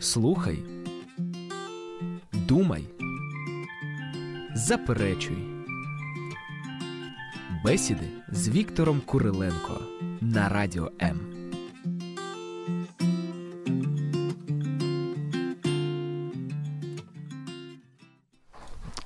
Слухай, 0.00 0.58
думай, 2.32 2.84
заперечуй. 4.54 5.36
Бесіди 7.64 8.08
з 8.32 8.48
Віктором 8.48 9.00
Куриленко 9.00 9.80
на 10.20 10.48
радіо 10.48 10.90
М. 11.02 11.20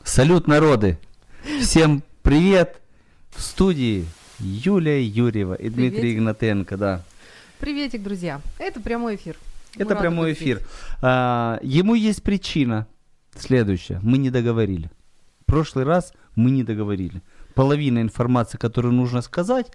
Салют, 0.04 0.48
народы! 0.48 0.96
Всем 1.60 2.02
привет! 2.22 2.80
В 3.36 3.42
студии 3.42 4.06
Юлия 4.40 5.02
Юрьева 5.02 5.54
и 5.54 5.68
Дмитрий 5.68 6.00
Приветик. 6.00 6.18
Игнатенко, 6.18 6.76
да. 6.76 7.02
Приветик, 7.58 8.02
друзья. 8.02 8.40
Это 8.58 8.80
прямой 8.80 9.16
эфир. 9.16 9.36
Это 9.77 9.95
прямой 9.95 10.33
эфир. 10.33 10.61
А, 11.01 11.59
ему 11.61 11.95
есть 11.95 12.23
причина 12.23 12.87
следующая. 13.35 13.99
Мы 14.03 14.17
не 14.17 14.29
договорили. 14.29 14.89
В 15.41 15.45
прошлый 15.45 15.85
раз 15.85 16.13
мы 16.35 16.51
не 16.51 16.63
договорили. 16.63 17.21
Половина 17.55 18.01
информации, 18.01 18.57
которую 18.57 18.93
нужно 18.93 19.21
сказать, 19.21 19.71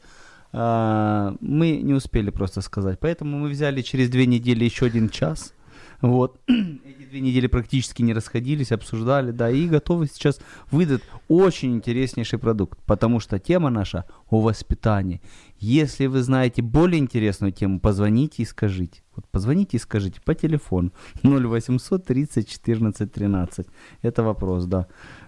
а, 0.53 1.35
мы 1.41 1.77
не 1.77 1.95
успели 1.95 2.31
просто 2.31 2.61
сказать. 2.61 2.99
Поэтому 3.01 3.39
мы 3.39 3.49
взяли 3.49 3.83
через 3.83 4.09
две 4.09 4.27
недели 4.27 4.65
еще 4.65 4.87
один 4.87 5.09
час. 5.09 5.53
Вот. 6.01 6.41
Эти 6.47 7.05
две 7.11 7.21
недели 7.21 7.47
практически 7.47 8.03
не 8.03 8.13
расходились, 8.13 8.73
обсуждали, 8.73 9.31
да, 9.31 9.51
и 9.51 9.67
готовы 9.69 10.07
сейчас 10.07 10.41
выдать 10.71 11.03
очень 11.29 11.75
интереснейший 11.75 12.39
продукт, 12.39 12.79
потому 12.85 13.21
что 13.21 13.39
тема 13.39 13.71
наша 13.71 14.05
о 14.31 14.41
воспитании. 14.41 15.21
Если 15.59 16.07
вы 16.07 16.23
знаете 16.23 16.63
более 16.63 16.99
интересную 16.99 17.53
тему, 17.53 17.81
позвоните 17.81 18.43
и 18.43 18.47
скажите. 18.47 19.03
Вот 19.15 19.27
позвоните 19.29 19.79
и 19.79 19.81
скажите 19.81 20.21
по 20.21 20.35
телефону 20.35 20.93
0800 21.23 22.05
30 22.05 22.49
14 22.49 23.13
13. 23.13 23.67
Это 24.03 24.23
вопрос, 24.23 24.67
да. 24.67 24.87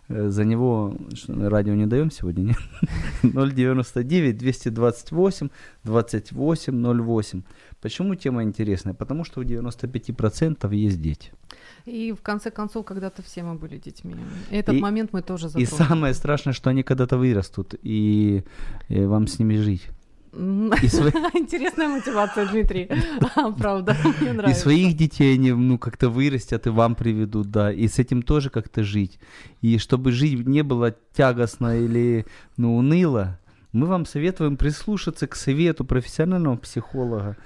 Э, 0.08 0.28
За 0.30 0.44
него 0.44 0.96
что, 1.14 1.48
радио 1.50 1.74
не 1.74 1.86
даем 1.86 2.10
сегодня, 2.10 2.42
нет? 2.42 2.56
099 3.54 4.36
228 4.38 5.48
28 5.84 7.02
08. 7.02 7.42
Почему 7.80 8.14
тема 8.14 8.42
интересная? 8.42 8.94
Потому 8.94 9.24
что 9.24 9.40
у 9.40 9.44
95% 9.44 10.74
есть 10.74 11.00
дети. 11.00 11.30
И 11.86 12.12
в 12.12 12.22
конце 12.22 12.50
концов, 12.50 12.84
когда-то 12.84 13.22
все 13.22 13.42
мы 13.42 13.54
были 13.54 13.78
детьми. 13.78 14.14
Этот 14.50 14.74
И- 14.74 14.80
момент 14.80 15.12
мы 15.12 15.22
тоже 15.22 15.46
И 15.46 15.50
затронули. 15.64 15.88
самое 15.88 16.14
страшное, 16.14 16.52
что 16.54 16.70
они 16.70 16.82
когда-то 16.82 17.16
вырастут, 17.18 17.74
и, 17.82 18.42
э, 18.88 19.06
вам 19.06 19.26
с 19.26 19.38
ними 19.38 19.56
жить. 19.56 19.88
М, 20.32 20.72
И, 20.82 20.88
свои- 20.88 21.10
Интересная 21.34 21.88
мотивация, 21.88 22.46
Дмитрий. 22.46 22.88
А, 23.36 23.50
Правда, 23.52 23.96
мне 24.20 24.30
и 24.30 24.32
нравится. 24.32 24.62
своих 24.62 24.96
детей 24.96 25.34
они 25.34 25.52
ну, 25.52 25.78
как-то 25.78 26.08
вырастят 26.10 26.66
и 26.66 26.70
вам 26.70 26.94
приведут, 26.94 27.50
да. 27.50 27.72
И 27.72 27.88
с 27.88 27.98
этим 27.98 28.22
тоже 28.22 28.50
как-то 28.50 28.82
жить. 28.84 29.18
И 29.62 29.78
чтобы 29.78 30.12
жить 30.12 30.46
не 30.46 30.62
было 30.62 30.94
тягостно 31.14 31.78
или 31.78 32.26
ну, 32.56 32.76
уныло, 32.76 33.38
мы 33.72 33.86
вам 33.86 34.06
советуем 34.06 34.56
прислушаться 34.56 35.26
к 35.26 35.34
совету 35.36 35.84
профессионального 35.84 36.56
психолога. 36.56 37.36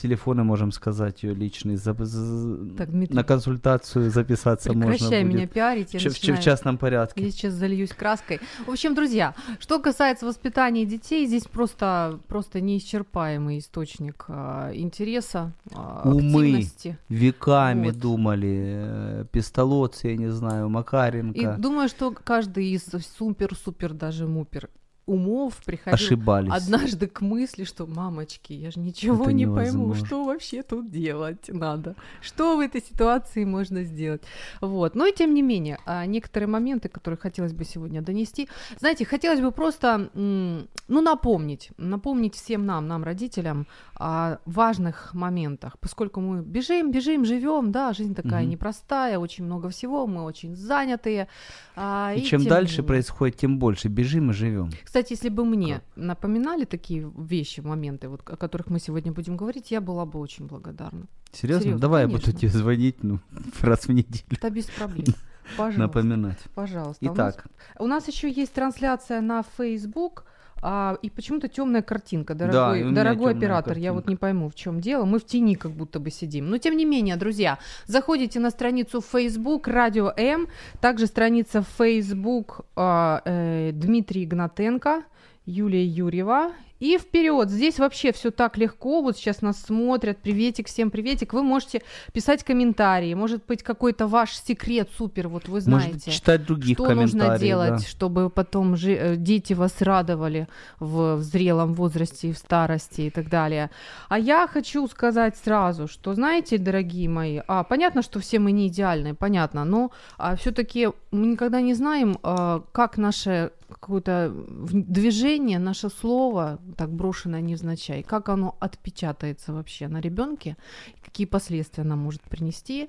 Телефоны, 0.00 0.44
можем 0.44 0.70
сказать, 0.72 1.22
ее 1.24 1.34
личный. 1.34 1.76
За- 1.76 1.92
за- 1.98 2.76
Так, 2.76 2.90
Дмитрий, 2.90 3.16
на 3.16 3.24
консультацию 3.24 4.10
записаться 4.10 4.72
можно 4.72 4.92
прекращай 4.92 5.24
будет. 5.24 5.34
меня 5.34 5.46
пиарить. 5.46 5.92
я 5.94 5.98
В, 5.98 6.02
ч- 6.02 6.08
в 6.10 6.12
начинаю- 6.12 6.42
частном 6.42 6.78
порядке. 6.78 7.24
Я 7.24 7.30
сейчас 7.30 7.52
зальюсь 7.54 7.90
краской. 7.90 8.38
В 8.66 8.70
общем, 8.70 8.94
друзья, 8.94 9.34
что 9.58 9.80
касается 9.80 10.24
воспитания 10.26 10.84
детей, 10.86 11.26
здесь 11.26 11.44
просто, 11.44 12.20
просто 12.28 12.60
неисчерпаемый 12.60 13.58
источник 13.58 14.24
а, 14.28 14.70
интереса, 14.72 15.52
а, 15.74 16.02
Умы. 16.04 16.20
активности. 16.42 16.98
Веками 17.08 17.86
Вот. 17.86 17.98
думали, 17.98 18.72
э, 18.76 19.24
Пистолоц, 19.32 20.04
я 20.04 20.16
не 20.16 20.30
знаю, 20.30 20.68
Макаренко. 20.68 21.38
И 21.38 21.60
думаю, 21.60 21.88
что 21.88 22.12
каждый 22.12 22.66
из 22.70 22.84
супер-супер 23.18 23.94
даже 23.94 24.26
мупер 24.26 24.68
умов 25.08 25.54
приходил 25.64 25.94
ошибались. 25.94 26.52
однажды 26.52 27.06
к 27.06 27.20
мысли, 27.20 27.64
что 27.64 27.86
мамочки, 27.86 28.52
я 28.52 28.70
же 28.70 28.80
ничего 28.80 29.24
Это 29.24 29.32
не 29.32 29.46
пойму, 29.46 29.86
невозможно. 29.86 30.06
что 30.06 30.24
вообще 30.24 30.62
тут 30.62 30.90
делать 30.90 31.48
надо, 31.48 31.94
что 32.20 32.56
в 32.56 32.60
этой 32.60 32.80
ситуации 32.82 33.44
можно 33.44 33.82
сделать. 33.84 34.22
Вот. 34.60 34.94
Но 34.94 35.06
и 35.06 35.12
тем 35.12 35.34
не 35.34 35.42
менее, 35.42 35.78
а, 35.86 36.04
некоторые 36.06 36.48
моменты, 36.48 36.88
которые 36.88 37.18
хотелось 37.18 37.52
бы 37.54 37.64
сегодня 37.64 38.02
донести, 38.02 38.48
знаете, 38.78 39.04
хотелось 39.04 39.40
бы 39.40 39.50
просто, 39.50 40.10
ну, 40.14 40.66
напомнить, 41.00 41.70
напомнить 41.78 42.34
всем 42.34 42.66
нам, 42.66 42.86
нам, 42.86 43.04
родителям, 43.04 43.66
о 43.94 44.38
важных 44.44 45.14
моментах, 45.14 45.78
поскольку 45.80 46.20
мы 46.20 46.42
бежим, 46.42 46.90
бежим, 46.90 47.24
живем, 47.24 47.72
да, 47.72 47.92
жизнь 47.92 48.14
такая 48.14 48.42
Мгм. 48.42 48.50
непростая, 48.50 49.18
очень 49.18 49.44
много 49.44 49.70
всего, 49.70 50.06
мы 50.06 50.22
очень 50.24 50.54
занятые. 50.54 51.28
а, 51.76 52.12
И 52.14 52.22
чем 52.22 52.40
тем 52.42 52.50
дальше 52.50 52.82
происходит, 52.82 53.36
тем 53.36 53.58
больше 53.58 53.88
бежим 53.88 54.30
и 54.30 54.34
живем. 54.34 54.70
Кстати, 54.84 54.97
если 55.10 55.28
бы 55.28 55.44
мне 55.44 55.80
напоминали 55.96 56.64
такие 56.64 57.10
вещи, 57.16 57.60
моменты, 57.60 58.08
вот, 58.08 58.20
о 58.28 58.36
которых 58.36 58.68
мы 58.68 58.78
сегодня 58.80 59.12
будем 59.12 59.36
говорить, 59.36 59.70
я 59.70 59.80
была 59.80 60.04
бы 60.04 60.18
очень 60.18 60.46
благодарна. 60.46 61.06
Серьезно? 61.32 61.62
Серьезно, 61.62 61.80
Давай 61.80 62.02
я 62.02 62.08
конечно. 62.08 62.32
буду 62.32 62.38
тебе 62.40 62.50
звонить 62.50 63.02
ну, 63.04 63.20
раз 63.60 63.86
в 63.86 63.92
неделю, 63.92 64.24
Это 64.30 64.50
без 64.50 64.64
проблем. 64.66 65.06
Пожалуйста. 65.56 65.80
напоминать. 65.80 66.38
Пожалуйста. 66.54 67.04
У 67.04 67.08
нас- 67.14 67.14
Итак, 67.34 67.46
У 67.78 67.86
нас 67.86 68.06
еще 68.08 68.30
есть 68.30 68.52
трансляция 68.52 69.20
на 69.22 69.42
Facebook. 69.56 70.24
А, 70.62 70.98
и 71.02 71.10
почему-то 71.10 71.48
темная 71.48 71.82
картинка, 71.82 72.34
дорогой, 72.34 72.82
меня 72.82 72.94
дорогой 72.94 73.32
оператор. 73.32 73.76
Я 73.78 73.92
вот 73.92 74.04
картинка. 74.04 74.10
не 74.10 74.16
пойму, 74.16 74.48
в 74.48 74.54
чем 74.54 74.80
дело. 74.80 75.04
Мы 75.04 75.18
в 75.18 75.24
тени 75.24 75.54
как 75.54 75.72
будто 75.72 76.00
бы 76.00 76.10
сидим. 76.10 76.50
Но 76.50 76.58
тем 76.58 76.76
не 76.76 76.84
менее, 76.84 77.16
друзья, 77.16 77.58
заходите 77.86 78.40
на 78.40 78.50
страницу 78.50 79.00
Facebook 79.00 79.68
Радио 79.68 80.12
М, 80.16 80.48
также 80.80 81.06
страница 81.06 81.64
Facebook 81.78 82.62
а, 82.76 83.22
э, 83.24 83.70
Дмитрий 83.72 84.24
Игнатенко, 84.24 85.02
Юлия 85.46 85.84
Юрьева. 85.84 86.52
И 86.80 86.96
вперед, 86.98 87.50
здесь 87.50 87.78
вообще 87.78 88.12
все 88.12 88.30
так 88.30 88.56
легко, 88.56 89.02
вот 89.02 89.16
сейчас 89.16 89.42
нас 89.42 89.60
смотрят, 89.60 90.18
приветик, 90.18 90.68
всем 90.68 90.90
приветик, 90.90 91.32
вы 91.32 91.42
можете 91.42 91.82
писать 92.12 92.44
комментарии, 92.44 93.14
может 93.14 93.44
быть 93.46 93.62
какой-то 93.62 94.06
ваш 94.06 94.32
секрет 94.32 94.88
супер, 94.96 95.28
вот 95.28 95.48
вы 95.48 95.60
знаете. 95.60 95.92
может 95.92 96.04
читать 96.04 96.46
других 96.46 96.76
что 96.76 96.94
нужно 96.94 97.38
делать, 97.38 97.70
да. 97.70 97.78
чтобы 97.78 98.30
потом 98.30 98.76
жи- 98.76 98.96
э, 98.96 99.16
дети 99.16 99.54
вас 99.54 99.82
радовали 99.82 100.46
в, 100.78 101.16
в 101.16 101.22
зрелом 101.22 101.74
возрасте, 101.74 102.28
и 102.28 102.32
в 102.32 102.38
старости 102.38 103.02
и 103.02 103.10
так 103.10 103.28
далее. 103.28 103.70
А 104.08 104.18
я 104.18 104.46
хочу 104.46 104.86
сказать 104.88 105.36
сразу, 105.36 105.88
что, 105.88 106.14
знаете, 106.14 106.58
дорогие 106.58 107.08
мои, 107.08 107.40
а, 107.48 107.64
понятно, 107.64 108.02
что 108.02 108.20
все 108.20 108.38
мы 108.38 108.52
не 108.52 108.68
идеальны, 108.68 109.14
понятно, 109.14 109.64
но 109.64 109.90
а, 110.16 110.36
все-таки 110.36 110.88
мы 111.10 111.26
никогда 111.26 111.60
не 111.60 111.74
знаем, 111.74 112.18
а, 112.22 112.62
как 112.72 112.98
наше 112.98 113.50
какое-то 113.68 114.32
движение, 114.70 115.58
наше 115.58 115.88
слово, 115.90 116.58
так 116.76 116.90
брошенное 116.90 117.40
невзначай, 117.40 118.02
как 118.02 118.28
оно 118.28 118.56
отпечатается 118.60 119.52
вообще 119.52 119.88
на 119.88 120.00
ребенке, 120.00 120.56
какие 121.04 121.26
последствия 121.26 121.82
оно 121.82 121.96
может 121.96 122.22
принести. 122.22 122.88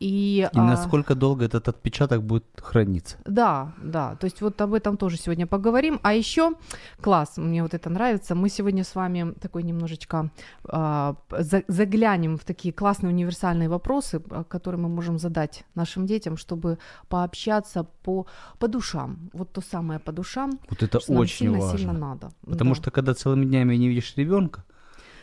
И, 0.00 0.48
И 0.52 0.58
а, 0.58 0.64
насколько 0.64 1.14
долго 1.14 1.44
этот 1.44 1.68
отпечаток 1.68 2.22
будет 2.22 2.44
храниться. 2.62 3.16
да, 3.26 3.72
да, 3.82 4.14
то 4.16 4.26
есть 4.26 4.40
вот 4.42 4.60
об 4.60 4.72
этом 4.74 4.96
тоже 4.96 5.16
сегодня 5.16 5.46
поговорим. 5.46 5.98
А 6.02 6.12
еще 6.14 6.52
класс, 7.00 7.36
мне 7.36 7.62
вот 7.62 7.74
это 7.74 7.90
нравится. 7.90 8.34
Мы 8.34 8.48
сегодня 8.48 8.84
с 8.84 8.94
вами 8.94 9.32
такой 9.40 9.62
немножечко 9.64 10.30
а, 10.68 11.14
за- 11.30 11.64
заглянем 11.68 12.36
в 12.36 12.44
такие 12.44 12.72
классные 12.72 13.10
универсальные 13.12 13.68
вопросы, 13.68 14.22
а, 14.30 14.44
которые 14.44 14.80
мы 14.80 14.88
можем 14.88 15.18
задать 15.18 15.64
нашим 15.74 16.06
детям, 16.06 16.36
чтобы 16.36 16.78
пообщаться 17.08 17.84
по, 18.04 18.26
по 18.58 18.68
душам. 18.68 19.30
Вот 19.32 19.52
то 19.52 19.60
самое 19.60 19.98
по 19.98 20.12
душам, 20.12 20.58
Вот 20.70 20.82
это 20.82 20.98
очень 20.98 21.50
важно. 21.50 21.68
сильно-сильно 21.78 21.92
надо. 21.92 22.30
Потому 22.46 22.70
Да. 22.70 22.76
что 22.76 22.90
когда 22.90 23.14
целыми 23.14 23.44
днями 23.46 23.76
не 23.76 23.88
видишь 23.88 24.14
ребенка, 24.16 24.64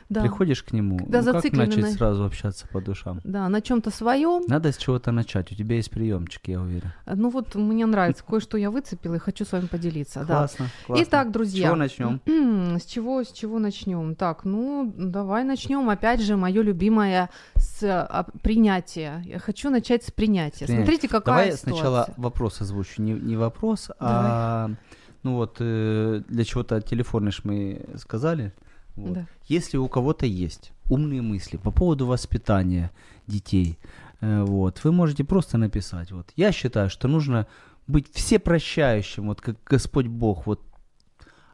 да. 0.10 0.22
приходишь 0.22 0.64
к 0.64 0.72
нему, 0.72 0.98
Когда 0.98 1.22
ну, 1.22 1.42
как 1.42 1.54
начать 1.54 1.82
на- 1.82 1.92
сразу 1.92 2.26
общаться 2.26 2.68
по 2.68 2.82
душам? 2.82 3.22
Да, 3.24 3.50
на 3.50 3.62
чем-то 3.62 3.90
своем. 3.92 4.44
Надо 4.48 4.72
с 4.72 4.78
чего-то 4.78 5.12
начать. 5.12 5.52
У 5.52 5.56
тебя 5.56 5.76
есть 5.78 5.90
приемчик, 5.90 6.48
я 6.48 6.62
уверен. 6.62 6.92
Ну 7.06 7.30
вот 7.30 7.56
мне 7.56 7.86
нравится, 7.86 8.24
кое-что 8.24 8.58
я 8.58 8.72
выцепила 8.72 9.16
и 9.16 9.20
хочу 9.20 9.46
с 9.46 9.52
вами 9.52 9.66
поделиться. 9.66 10.20
Да. 10.22 10.38
Классно, 10.38 10.68
классно. 10.86 11.04
Итак, 11.04 11.30
С 11.30 11.32
друзья. 11.32 11.68
чего 11.68 11.76
начнем? 11.76 12.22
С 12.80 12.86
чего, 12.86 13.24
с 13.24 13.32
чего 13.32 13.60
начнем? 13.60 14.16
Так, 14.16 14.44
ну, 14.46 14.94
давай 14.98 15.44
начнем. 15.44 15.90
Опять 15.90 16.22
же, 16.22 16.36
мое 16.36 16.62
любимое 16.62 17.30
с 17.56 17.84
а, 17.84 18.26
принятия. 18.42 19.22
Я 19.26 19.40
хочу 19.40 19.70
начать 19.70 20.04
с 20.04 20.12
принятия. 20.12 20.68
Смотрите, 20.68 21.08
какая 21.08 21.46
Давай 21.46 21.58
ситуация. 21.58 21.74
сначала 21.74 22.10
вопрос 22.18 22.62
озвучу. 22.62 23.02
Не, 23.02 23.14
не 23.14 23.38
вопрос, 23.38 23.90
а 24.00 24.70
ну 25.24 25.36
вот 25.36 25.58
э, 25.60 26.22
для 26.28 26.44
чего-то 26.44 26.80
телефоны 26.82 27.32
ж 27.32 27.42
мы 27.44 27.86
сказали. 27.98 28.54
Вот. 28.96 29.14
Да. 29.14 29.28
Если 29.46 29.78
у 29.78 29.88
кого-то 29.88 30.26
есть 30.26 30.72
умные 30.90 31.22
мысли 31.22 31.58
по 31.58 31.72
поводу 31.72 32.06
воспитания 32.06 32.92
детей, 33.28 33.78
э, 34.22 34.44
вот, 34.44 34.84
вы 34.84 34.92
можете 34.92 35.24
просто 35.24 35.58
написать. 35.58 36.12
Вот, 36.12 36.32
я 36.36 36.52
считаю, 36.52 36.90
что 36.90 37.08
нужно 37.08 37.48
быть 37.88 38.12
всепрощающим, 38.14 39.28
вот 39.28 39.42
как 39.42 39.58
Господь 39.66 40.08
Бог, 40.08 40.48
вот, 40.48 40.62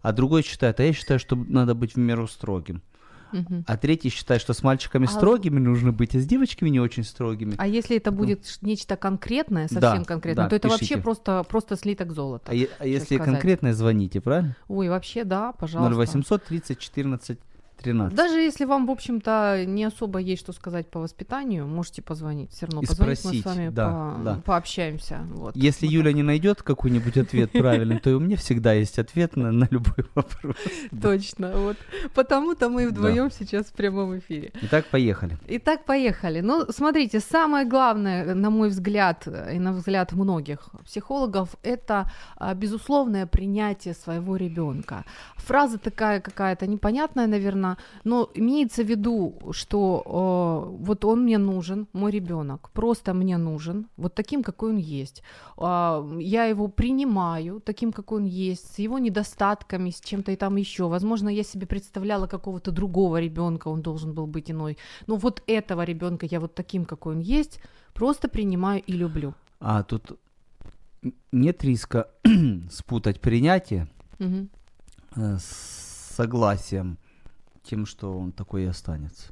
а 0.01 0.11
другой 0.13 0.43
считает, 0.43 0.79
а 0.79 0.83
я 0.83 0.93
считаю, 0.93 1.19
что 1.19 1.35
надо 1.35 1.75
быть 1.75 1.95
в 1.95 1.97
меру 1.97 2.27
строгим. 2.27 2.81
Мгм. 3.31 3.63
а 3.67 3.77
третий 3.77 4.09
считает, 4.09 4.41
что 4.41 4.53
с 4.53 4.63
мальчиками 4.63 5.05
А- 5.05 5.09
строгими 5.09 5.59
нужно 5.59 5.91
быть, 5.91 6.15
а 6.15 6.19
с 6.19 6.25
девочками 6.25 6.69
не 6.69 6.79
очень 6.79 7.03
строгими. 7.03 7.55
А 7.57 7.67
если 7.67 7.97
это 7.97 8.11
будет 8.11 8.45
ш- 8.47 8.57
нечто 8.61 8.95
конкретное, 8.97 9.67
совсем 9.67 9.99
Да, 9.99 10.03
конкретное, 10.05 10.45
да, 10.45 10.49
то 10.49 10.55
это 10.55 10.67
вообще 10.69 10.85
пишите. 10.85 11.01
просто, 11.01 11.43
просто 11.47 11.75
слиток 11.75 12.11
золота. 12.11 12.51
А, 12.51 12.53
е- 12.55 12.69
а 12.79 12.85
если 12.85 13.15
сказать. 13.15 13.25
конкретно, 13.33 13.73
звоните, 13.73 14.21
правильно? 14.21 14.55
Ой, 14.67 14.89
вообще, 14.89 15.23
да, 15.23 15.51
пожалуйста. 15.53 15.95
0800 15.95 16.43
30 16.45 16.79
14 16.79 17.39
13. 17.81 18.15
Даже 18.15 18.39
если 18.39 18.65
вам, 18.65 18.85
в 18.85 18.91
общем-то, 18.91 19.65
не 19.65 19.83
особо 19.83 20.19
есть 20.19 20.41
что 20.41 20.53
сказать 20.53 20.87
по 20.89 20.99
воспитанию, 20.99 21.67
можете 21.67 22.01
позвонить. 22.01 22.51
Все 22.51 22.65
равно 22.65 22.81
И 22.81 22.85
позвонить 22.87 23.09
мы 23.09 23.15
спросить, 23.15 23.41
с 23.43 23.45
вами 23.45 23.69
да, 23.69 23.87
по- 23.89 24.23
да. 24.23 24.41
пообщаемся. 24.45 25.19
Вот. 25.33 25.55
Если 25.55 25.85
Вот 25.85 25.93
Юля 25.93 26.13
не 26.13 26.23
найдет 26.23 26.61
какой-нибудь 26.63 27.17
ответ 27.17 27.51
правильный, 27.53 27.99
то 27.99 28.09
и 28.09 28.13
у 28.13 28.19
меня 28.19 28.37
всегда 28.37 28.73
есть 28.73 28.99
ответ 28.99 29.35
на, 29.35 29.51
на 29.51 29.67
любой 29.71 30.05
вопрос. 30.15 30.55
так. 30.91 31.01
Точно. 31.01 31.51
Вот. 31.55 31.77
Потому-то 32.13 32.69
мы 32.69 32.87
вдвоем 32.87 33.31
сейчас 33.31 33.67
в 33.67 33.73
прямом 33.73 34.17
эфире. 34.19 34.51
Итак, 34.61 34.85
поехали. 34.85 35.37
Итак, 35.47 35.85
поехали. 35.85 36.41
Ну, 36.41 36.65
смотрите, 36.71 37.19
самое 37.19 37.65
главное, 37.65 38.35
на 38.35 38.49
мой 38.49 38.69
взгляд, 38.69 39.27
и 39.27 39.59
на 39.59 39.73
взгляд 39.73 40.13
многих 40.13 40.69
психологов, 40.85 41.55
это 41.63 42.11
а, 42.37 42.53
безусловное 42.53 43.25
принятие 43.25 43.93
своего 43.93 44.35
ребенка. 44.35 45.05
Фраза 45.37 45.77
такая 45.77 46.21
какая-то 46.21 46.67
непонятная, 46.67 47.27
наверное, 47.27 47.70
но 48.03 48.29
имеется 48.33 48.83
в 48.83 48.87
виду, 48.87 49.39
что 49.51 50.03
э, 50.05 50.83
вот 50.83 51.05
он 51.05 51.23
мне 51.23 51.37
нужен, 51.37 51.87
мой 51.93 52.11
ребенок, 52.11 52.69
просто 52.71 53.13
мне 53.13 53.37
нужен, 53.37 53.87
вот 53.97 54.15
таким, 54.15 54.43
какой 54.43 54.71
он 54.71 54.77
есть. 54.77 55.23
А, 55.57 56.07
я 56.19 56.45
его 56.45 56.67
принимаю 56.67 57.59
таким, 57.59 57.91
какой 57.91 58.21
он 58.21 58.25
есть, 58.25 58.75
с 58.75 58.79
его 58.79 58.99
недостатками, 58.99 59.89
с 59.89 60.01
чем-то 60.01 60.31
и 60.31 60.35
там 60.35 60.57
еще. 60.57 60.87
Возможно, 60.87 61.29
я 61.29 61.43
себе 61.43 61.67
представляла 61.67 62.27
какого-то 62.27 62.71
другого 62.71 63.19
ребенка, 63.19 63.69
он 63.69 63.81
должен 63.81 64.13
был 64.13 64.27
быть 64.27 64.51
иной. 64.51 64.77
Но 65.07 65.15
вот 65.15 65.43
этого 65.47 65.83
ребенка 65.83 66.25
я 66.25 66.39
вот 66.39 66.55
таким, 66.55 66.85
какой 66.85 67.15
он 67.15 67.19
есть, 67.19 67.59
просто 67.93 68.27
принимаю 68.27 68.81
и 68.81 68.93
люблю. 68.93 69.33
А 69.59 69.83
тут 69.83 70.17
нет 71.31 71.63
риска 71.63 72.07
спутать 72.71 73.19
принятие 73.19 73.87
э, 74.19 75.37
с 75.37 76.11
согласием 76.15 76.97
тем, 77.63 77.85
что 77.85 78.17
он 78.17 78.31
такой 78.31 78.63
и 78.63 78.67
останется. 78.67 79.31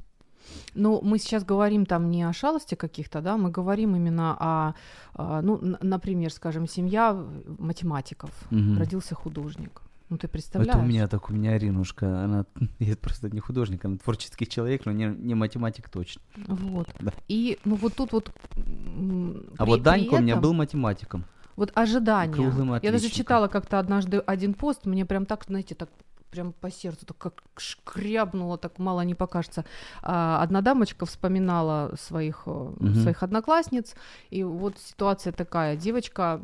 Ну, 0.74 1.00
мы 1.02 1.18
сейчас 1.18 1.44
говорим 1.44 1.86
там 1.86 2.10
не 2.10 2.24
о 2.24 2.32
шалости 2.32 2.74
каких-то, 2.74 3.20
да, 3.20 3.36
мы 3.36 3.50
говорим 3.50 3.94
именно 3.94 4.36
о, 4.40 4.74
а, 5.14 5.42
ну, 5.42 5.60
например, 5.80 6.32
скажем, 6.32 6.66
семья 6.66 7.14
математиков, 7.58 8.30
Мгм. 8.50 8.78
родился 8.78 9.14
художник. 9.14 9.82
Ну, 10.08 10.18
ты 10.18 10.26
представляешь? 10.26 10.74
Это 10.74 10.82
у 10.84 10.86
меня 10.88 11.06
так, 11.06 11.30
у 11.30 11.32
меня 11.32 11.52
Аринушка, 11.52 12.24
она 12.24 12.46
я 12.80 12.96
просто 12.96 13.30
не 13.30 13.38
художник, 13.38 13.84
она 13.84 13.96
творческий 13.98 14.46
человек, 14.48 14.86
но 14.86 14.92
не, 14.92 15.04
не 15.06 15.34
математик 15.36 15.88
точно. 15.88 16.20
Вот. 16.48 16.88
Да. 16.98 17.12
И, 17.28 17.58
ну, 17.64 17.76
вот 17.76 17.94
тут 17.94 18.12
вот... 18.12 18.32
А 18.56 19.64
при- 19.64 19.66
вот 19.66 19.82
Данька 19.82 20.10
при 20.10 20.16
у 20.18 20.20
меня 20.22 20.32
этом- 20.32 20.42
был 20.42 20.52
математиком. 20.54 21.24
Вот 21.56 21.70
ожидания. 21.74 22.80
Я 22.82 22.90
даже 22.90 23.08
читала 23.10 23.46
как-то 23.46 23.78
однажды 23.78 24.18
один 24.18 24.54
пост, 24.54 24.86
мне 24.86 25.04
прям 25.04 25.26
так, 25.26 25.44
знаете, 25.44 25.74
так 25.74 25.90
прям 26.30 26.52
по 26.52 26.70
сердцу, 26.70 27.06
так 27.06 27.18
как 27.18 27.42
шкрябнуло, 27.56 28.56
так 28.58 28.78
мало 28.78 29.00
не 29.02 29.14
покажется. 29.14 29.64
А, 30.02 30.42
одна 30.42 30.60
дамочка 30.60 31.04
вспоминала 31.06 31.94
своих, 31.96 32.46
Мгм. 32.46 32.94
своих 32.94 33.22
одноклассниц, 33.22 33.94
и 34.30 34.44
вот 34.44 34.78
ситуация 34.78 35.32
такая. 35.32 35.76
Девочка 35.76 36.40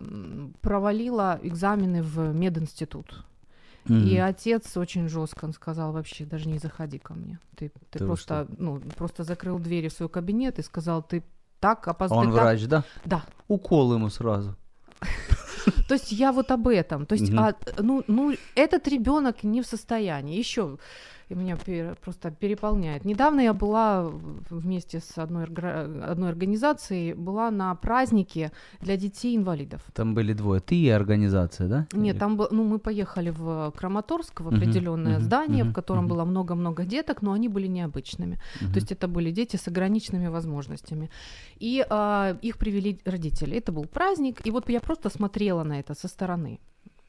провалила 0.61 1.39
экзамены 1.43 2.03
в 2.03 2.33
мединститут. 2.35 3.25
И 3.89 3.93
Мгм. 4.19 4.29
отец 4.29 4.77
очень 4.77 5.09
жестко 5.09 5.53
сказал 5.53 5.93
вообще, 5.93 6.25
даже 6.25 6.49
не 6.49 6.59
заходи 6.59 6.99
ко 6.99 7.15
мне. 7.15 7.39
Ты, 7.55 7.71
ты 7.91 8.01
вы 8.01 8.07
просто, 8.07 8.47
ну, 8.59 8.81
просто 8.97 9.23
закрыл 9.23 9.59
двери 9.61 9.89
в 9.89 9.93
свой 9.93 10.09
кабинет 10.09 10.59
и 10.59 10.63
сказал, 10.63 11.03
ты 11.03 11.23
так 11.61 11.87
опоздал. 11.89 12.19
Он 12.19 12.31
врач, 12.33 12.67
да? 12.67 12.83
Да, 13.05 13.23
Укол 13.49 13.95
ему 13.95 14.11
сразу. 14.11 14.57
То 15.89 15.95
есть 15.95 16.13
я 16.13 16.33
вот 16.33 16.51
об 16.51 16.69
этом. 16.69 17.07
То 17.07 17.15
есть, 17.15 17.33
а, 17.35 17.55
ну, 17.79 18.05
ну, 18.07 18.35
этот 18.55 18.89
ребенок 18.89 19.45
не 19.45 19.63
в 19.63 19.67
состоянии. 19.67 20.39
Еще 20.39 20.79
меня 21.35 21.57
пер- 21.57 21.97
просто 22.01 22.31
переполняет. 22.31 23.05
Недавно 23.05 23.41
я 23.41 23.53
была 23.53 24.09
вместе 24.51 25.01
с 25.01 25.19
одной, 25.19 25.45
одной 25.45 26.29
организацией, 26.29 27.15
была 27.15 27.51
на 27.51 27.75
празднике 27.75 28.53
для 28.81 28.97
детей-инвалидов. 28.97 29.83
Там 29.93 30.15
были 30.15 30.33
двое. 30.35 30.61
Ты 30.61 30.77
и 30.77 30.89
организация, 30.89 31.69
да? 31.69 31.87
Нет, 31.93 32.15
Или- 32.15 32.21
там 32.21 32.37
был, 32.37 32.49
ну, 32.51 32.65
мы 32.65 32.79
поехали 32.79 33.31
в 33.31 33.73
Краматорск, 33.77 34.41
в 34.41 34.49
определенное 34.49 35.17
мгм, 35.17 35.25
здание, 35.25 35.65
мгм, 35.65 35.73
в 35.73 35.75
котором 35.75 36.05
мгм. 36.05 36.09
было 36.15 36.25
много-много 36.25 36.85
деток, 36.85 37.23
но 37.23 37.33
они 37.33 37.49
были 37.49 37.67
необычными. 37.67 38.39
Мгм. 38.61 38.73
То 38.73 38.79
есть 38.79 38.93
это 38.93 39.09
были 39.09 39.31
дети 39.33 39.57
с 39.57 39.67
ограниченными 39.69 40.29
возможностями. 40.29 41.11
И 41.59 41.85
а, 41.91 42.37
их 42.43 42.57
привели 42.59 43.01
родители. 43.05 43.57
Это 43.57 43.73
был 43.73 43.85
праздник, 43.87 44.47
и 44.47 44.51
вот 44.51 44.69
я 44.71 44.81
просто 44.81 45.11
смотрела 45.11 45.65
на 45.65 45.81
это 45.81 45.95
со 45.95 46.09
стороны. 46.09 46.61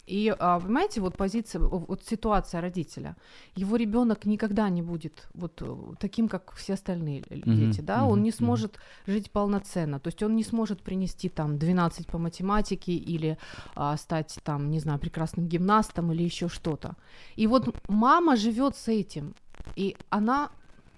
И, 0.08 0.34
а, 0.40 0.60
понимаете, 0.60 1.02
вот 1.02 1.18
позиция, 1.18 1.60
вот 1.60 2.02
ситуация 2.06 2.62
родителя. 2.62 3.18
Его 3.56 3.76
ребенок 3.76 4.26
никогда 4.26 4.70
не 4.70 4.82
будет 4.82 5.28
вот 5.34 5.62
э, 5.62 5.76
таким, 6.00 6.30
как 6.30 6.54
все 6.54 6.74
остальные 6.76 7.24
дети, 7.30 7.82
да, 7.82 7.98
мгм, 7.98 8.12
он 8.12 8.24
не 8.24 8.32
сможет 8.32 8.80
жить 9.06 9.32
полноценно, 9.32 10.00
то 10.00 10.08
есть 10.08 10.24
он 10.24 10.36
не 10.36 10.44
сможет 10.44 10.82
принести 10.82 11.28
там 11.28 11.58
12 11.58 12.08
по 12.08 12.18
математике 12.18 12.94
или 12.94 13.38
а, 13.76 13.98
стать 13.98 14.40
там, 14.44 14.72
не 14.72 14.80
знаю, 14.80 15.00
прекрасным 15.00 15.48
гимнастом 15.48 16.12
или 16.14 16.24
еще 16.24 16.48
что-то. 16.48 16.96
И 17.36 17.46
вот 17.48 17.76
мама 17.90 18.38
живет 18.38 18.78
с 18.78 18.88
этим, 18.88 19.34
и 19.76 19.98
она 20.10 20.50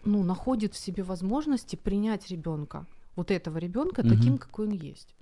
ну, 0.05 0.23
находит 0.23 0.73
в 0.75 0.77
себе 0.77 1.01
возможности 1.03 1.75
принять 1.75 2.29
ребенка, 2.29 2.85
вот 3.15 3.31
этого 3.31 3.57
ребенка, 3.57 4.01
Мгм. 4.03 4.09
таким, 4.09 4.37
какой 4.37 4.67
он 4.67 4.73
есть. 4.73 5.15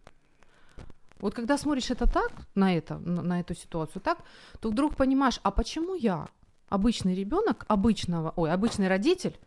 Вот 1.19 1.33
когда 1.33 1.57
смотришь 1.57 1.91
это 1.91 2.05
так, 2.05 2.31
на 2.55 2.75
это, 2.75 2.97
на, 2.97 3.39
эту 3.39 3.55
ситуацию 3.55 4.01
так, 4.01 4.19
то 4.59 4.69
вдруг 4.69 4.95
понимаешь, 4.95 5.39
а 5.43 5.51
почему 5.51 5.95
я, 5.95 6.27
обычный 6.69 7.15
ребенок, 7.15 7.65
обычного, 7.67 8.33
ой, 8.35 8.51
обычный 8.51 8.87
родитель, 8.87 9.37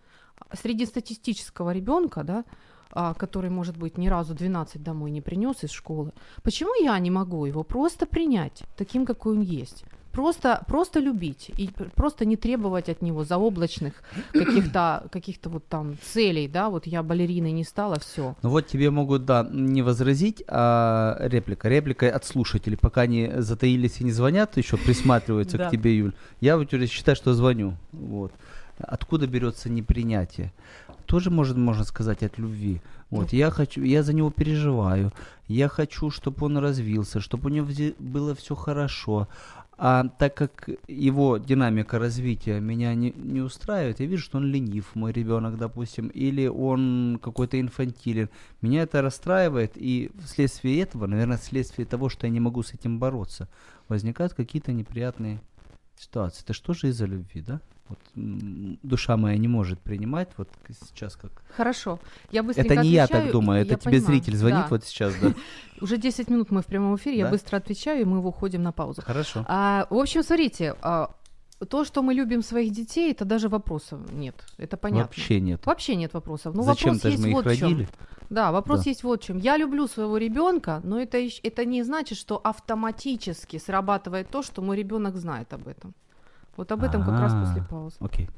среди 0.53 0.87
статистического 0.87 1.71
ребенка, 1.71 2.25
да, 2.25 2.45
а, 2.93 3.15
который, 3.15 3.51
может 3.51 3.77
быть, 3.77 3.99
ни 3.99 4.09
разу 4.09 4.35
12 4.35 4.83
домой 4.83 5.11
не 5.11 5.21
принес 5.21 5.63
из 5.63 5.71
школы, 5.71 6.13
почему 6.43 6.75
я 6.83 6.99
не 6.99 7.11
могу 7.11 7.45
его 7.45 7.63
просто 7.63 8.07
принять 8.07 8.65
таким, 8.77 9.07
какой 9.07 9.35
он 9.35 9.43
есть? 9.43 9.85
Просто, 10.13 10.63
просто 10.67 11.01
любить 11.01 11.51
и 11.57 11.69
пр- 11.69 11.91
просто 11.95 12.25
не 12.25 12.37
требовать 12.37 12.89
от 12.89 13.03
него 13.03 13.25
заоблачных 13.25 13.93
каких-то 14.33 15.05
каких 15.11 15.37
вот 15.45 15.67
там 15.69 15.97
целей, 16.03 16.49
да, 16.49 16.69
вот 16.69 16.87
я 16.87 17.03
балериной 17.03 17.53
не 17.53 17.65
стала, 17.65 17.99
все. 18.01 18.35
Ну 18.43 18.51
вот 18.51 18.67
тебе 18.67 18.91
могут, 18.91 19.25
да, 19.25 19.47
не 19.51 19.83
возразить, 19.83 20.43
а 20.49 21.17
реплика. 21.21 21.69
Реплика 21.69 22.11
от 22.11 22.25
слушателей, 22.25 22.77
пока 22.77 23.03
они 23.03 23.31
затаились 23.37 24.01
и 24.01 24.05
не 24.05 24.13
звонят, 24.13 24.57
еще 24.57 24.77
присматриваются 24.77 25.59
к 25.59 25.71
тебе, 25.71 25.97
Юль. 25.97 26.13
Я 26.41 26.57
вот 26.57 26.71
считаю, 26.71 27.17
что 27.17 27.35
звоню. 27.35 27.77
Вот. 27.93 28.33
Откуда 28.79 29.27
берется 29.27 29.69
непринятие? 29.69 30.53
Тоже 31.07 31.31
может, 31.31 31.57
можно 31.57 31.85
сказать, 31.85 32.23
от 32.23 32.39
любви. 32.39 32.81
Вот, 33.11 33.33
я 33.33 33.51
хочу, 33.51 33.83
я 33.83 34.05
за 34.05 34.13
него 34.13 34.31
переживаю, 34.31 35.13
я 35.49 35.69
хочу, 35.69 36.11
чтобы 36.11 36.47
он 36.47 36.59
развился, 36.59 37.21
чтобы 37.21 37.51
у 37.51 37.53
него 37.53 37.67
было 37.99 38.35
все 38.37 38.55
хорошо. 38.55 39.27
А 39.83 40.05
так 40.19 40.35
как 40.35 40.69
его 40.89 41.39
динамика 41.39 41.99
развития 41.99 42.61
меня 42.61 42.95
не, 42.95 43.13
не 43.13 43.41
устраивает, 43.41 44.01
я 44.01 44.05
вижу, 44.05 44.25
что 44.25 44.37
он 44.37 44.45
ленив, 44.45 44.95
мой 44.95 45.11
ребенок, 45.11 45.57
допустим, 45.57 46.09
или 46.09 46.47
он 46.47 47.19
какой-то 47.23 47.59
инфантилен. 47.59 48.29
Меня 48.61 48.83
это 48.83 49.01
расстраивает, 49.01 49.73
и 49.77 50.11
вследствие 50.23 50.83
этого, 50.83 51.07
наверное, 51.07 51.39
вследствие 51.39 51.87
того, 51.87 52.11
что 52.11 52.27
я 52.27 52.31
не 52.31 52.41
могу 52.41 52.63
с 52.63 52.75
этим 52.75 52.99
бороться, 52.99 53.49
возникают 53.89 54.35
какие-то 54.35 54.71
неприятные 54.71 55.41
ситуации. 56.01 56.43
Это 56.45 56.53
что 56.53 56.73
же 56.73 56.89
из-за 56.89 57.07
любви, 57.07 57.43
да? 57.43 57.61
Вот, 57.89 57.99
душа 58.15 59.17
моя 59.17 59.37
не 59.37 59.49
может 59.49 59.81
принимать, 59.81 60.31
вот 60.37 60.49
сейчас 60.89 61.17
как... 61.17 61.43
Хорошо. 61.57 61.99
Я 62.31 62.45
быстренько 62.45 62.75
это 62.75 62.83
не 62.83 62.91
я 62.91 63.05
отвечаю, 63.05 63.25
так 63.25 63.33
думаю, 63.33 63.61
это 63.63 63.73
я 63.73 63.77
тебе 63.79 63.91
понимаю. 63.93 64.07
зритель 64.07 64.37
звонит 64.37 64.61
Да. 64.61 64.67
вот 64.71 64.85
сейчас, 64.85 65.15
да? 65.17 65.35
Уже 65.81 65.97
10 65.97 66.29
минут 66.31 66.53
мы 66.53 66.63
в 66.63 66.67
прямом 66.67 66.95
эфире, 66.97 67.19
я 67.19 67.25
Да? 67.25 67.33
быстро 67.33 67.57
отвечаю, 67.57 68.03
и 68.03 68.05
мы 68.05 68.25
уходим 68.25 68.63
на 68.63 68.71
паузу. 68.71 69.03
Хорошо. 69.05 69.45
А, 69.49 69.89
в 69.91 69.95
общем, 69.97 70.23
смотрите, 70.23 70.77
а, 70.83 71.11
то, 71.70 71.86
что 71.86 72.02
мы 72.04 72.14
любим 72.14 72.44
своих 72.44 72.72
детей, 72.72 73.12
это 73.12 73.26
даже 73.26 73.48
вопросов 73.48 74.00
нет. 74.14 74.36
Это 74.60 74.78
понятно. 74.78 75.04
Вообще 75.04 75.40
нет. 75.42 75.66
Вообще 75.66 75.96
нет 75.96 76.14
вопросов. 76.14 76.56
Ну, 76.56 76.64
Зачем-то 76.64 76.94
вопрос 76.96 77.02
же 77.02 77.10
есть 77.10 77.24
мы 77.24 77.30
их 77.30 77.36
вот 77.36 77.46
в 77.46 77.60
чём. 77.60 77.70
родили. 77.70 77.88
Да, 78.30 78.52
вопрос 78.52 78.84
Да. 78.84 78.90
есть 78.90 79.04
вот 79.04 79.22
в 79.24 79.26
чем. 79.26 79.38
Я 79.40 79.58
люблю 79.58 79.88
своего 79.88 80.18
ребенка, 80.18 80.82
но 80.84 81.00
это, 81.00 81.18
ещё- 81.18 81.42
это 81.44 81.66
не 81.66 81.84
значит, 81.84 82.18
что 82.18 82.42
автоматически 82.44 83.58
срабатывает 83.60 84.30
то, 84.30 84.44
что 84.44 84.62
мой 84.62 84.78
ребенок 84.78 85.16
знает 85.16 85.54
об 85.54 85.68
этом. 85.68 85.94
Вот 86.58 86.72
об 86.72 86.84
этом 86.84 87.06
как 87.06 87.20
раз 87.20 87.34
А. 87.34 87.42
после 87.42 87.62
паузы. 87.72 87.96
Окей. 88.00 88.30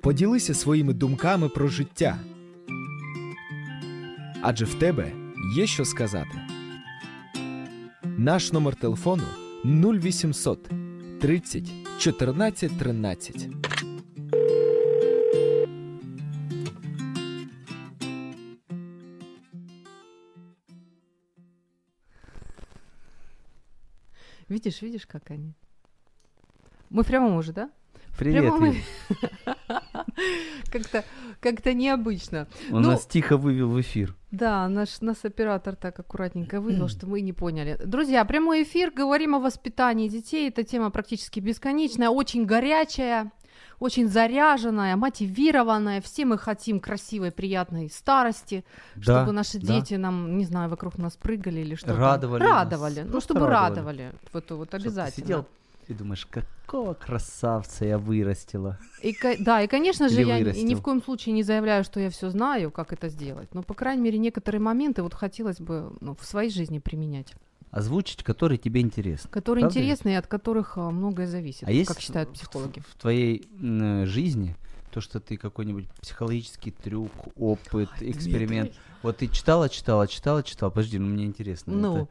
Поділися 0.00 0.54
своїми 0.54 0.92
думками 0.92 1.48
про 1.48 1.68
життя. 1.68 2.18
Адже 4.42 4.64
в 4.64 4.74
тебе 4.74 5.12
є 5.56 5.66
що 5.66 5.84
сказати. 5.84 6.38
Наш 8.04 8.52
номер 8.52 8.74
телефону 8.74 9.22
0800 9.63 10.69
30 11.19 11.71
1413. 11.99 13.49
Видишь, 24.49 24.81
видишь, 24.81 25.05
как 25.07 25.31
они? 25.31 25.53
Мы 26.89 27.03
в 27.03 27.07
прямом 27.07 27.37
уже, 27.37 27.53
да? 27.53 27.71
Привет, 28.17 28.41
Прямо 28.43 28.57
мы- 28.57 28.75
Виль. 30.17 30.63
Как-то 30.71 31.03
как 31.39 31.65
Он 31.65 31.77
необычно. 31.77 32.47
Ну- 32.69 32.79
нас 32.79 33.05
тихо 33.05 33.37
вывел 33.37 33.69
в 33.69 33.81
эфир. 33.81 34.15
Да, 34.31 34.67
наш, 34.69 35.01
нас 35.01 35.25
оператор 35.25 35.75
так 35.75 35.99
аккуратненько 35.99 36.61
вывел, 36.61 36.87
что 36.87 37.07
мы 37.07 37.21
не 37.21 37.33
поняли. 37.33 37.77
Друзья, 37.83 38.23
прямой 38.25 38.63
эфир, 38.63 38.91
говорим 38.91 39.35
о 39.35 39.39
воспитании 39.39 40.07
детей. 40.07 40.49
Эта 40.49 40.63
тема 40.63 40.89
практически 40.89 41.39
бесконечная, 41.39 42.09
очень 42.09 42.45
горячая, 42.45 43.31
очень 43.79 44.07
заряженная, 44.07 44.95
мотивированная. 44.95 46.01
Все 46.01 46.25
мы 46.25 46.37
хотим 46.37 46.79
красивой, 46.79 47.31
приятной 47.31 47.89
старости, 47.89 48.63
Да, 48.95 49.01
чтобы 49.21 49.31
наши 49.31 49.59
да. 49.59 49.67
дети 49.79 49.95
нам, 49.95 50.37
не 50.37 50.45
знаю, 50.45 50.69
вокруг 50.69 50.97
нас 50.97 51.17
прыгали 51.17 51.61
или 51.61 51.75
что 51.75 51.95
Радовали 51.95 52.43
нас. 52.43 52.51
Радовали. 52.51 53.01
Ну, 53.01 53.11
Просто 53.11 53.33
чтобы 53.33 53.47
радовали. 53.47 54.01
радовали. 54.03 54.11
Вот, 54.33 54.51
вот 54.51 54.67
Чтоб 54.67 54.69
ты 54.69 54.77
обязательно. 54.77 55.25
сидел 55.25 55.45
и 55.91 55.93
думаешь, 55.93 56.25
какого 56.25 56.93
красавца 56.93 57.85
я 57.85 57.97
вырастила. 57.97 58.77
И, 59.03 59.15
да, 59.39 59.61
и, 59.61 59.67
конечно 59.67 60.09
же, 60.09 60.21
Или 60.21 60.27
я 60.27 60.39
ни- 60.39 60.43
вырастил. 60.43 60.65
ни 60.67 60.73
в 60.73 60.81
коем 60.81 61.03
случае 61.03 61.33
не 61.33 61.43
заявляю, 61.43 61.83
что 61.83 61.99
я 61.99 62.09
все 62.09 62.29
знаю, 62.29 62.71
как 62.71 62.93
это 62.93 63.09
сделать. 63.09 63.53
Но, 63.53 63.61
по 63.63 63.73
крайней 63.73 64.01
мере, 64.01 64.17
некоторые 64.17 64.61
моменты 64.61 65.03
вот 65.03 65.13
хотелось 65.13 65.59
бы 65.59 65.93
ну, 66.01 66.15
в 66.19 66.25
своей 66.25 66.49
жизни 66.49 66.79
применять, 66.79 67.33
Озвучить, 67.71 68.23
который 68.23 68.57
тебе 68.57 68.81
интересен. 68.81 69.29
которые 69.29 69.61
Правда 69.63 69.79
интересны 69.79 70.09
и 70.09 70.15
от 70.15 70.27
которых 70.27 70.77
а, 70.77 70.91
многое 70.91 71.25
зависит, 71.27 71.63
А 71.67 71.71
есть 71.71 71.87
как 71.87 72.01
считают 72.01 72.33
психологи. 72.33 72.81
В, 72.81 72.95
твоей 72.95 73.47
э, 73.61 74.05
жизни 74.05 74.57
то, 74.91 74.99
что 74.99 75.21
ты 75.21 75.37
какой-нибудь 75.37 75.87
психологический 76.01 76.71
трюк, 76.71 77.11
опыт, 77.37 77.89
эксперимент. 78.01 78.73
Вот 79.03 79.17
ты 79.17 79.27
читала, 79.27 79.69
читала, 79.69 80.05
читала, 80.07 80.43
читала. 80.43 80.69
Подожди, 80.69 80.99
ну 80.99 81.07
мне 81.07 81.23
интересно. 81.25 81.73
Ну. 81.73 81.95
это- 81.95 82.07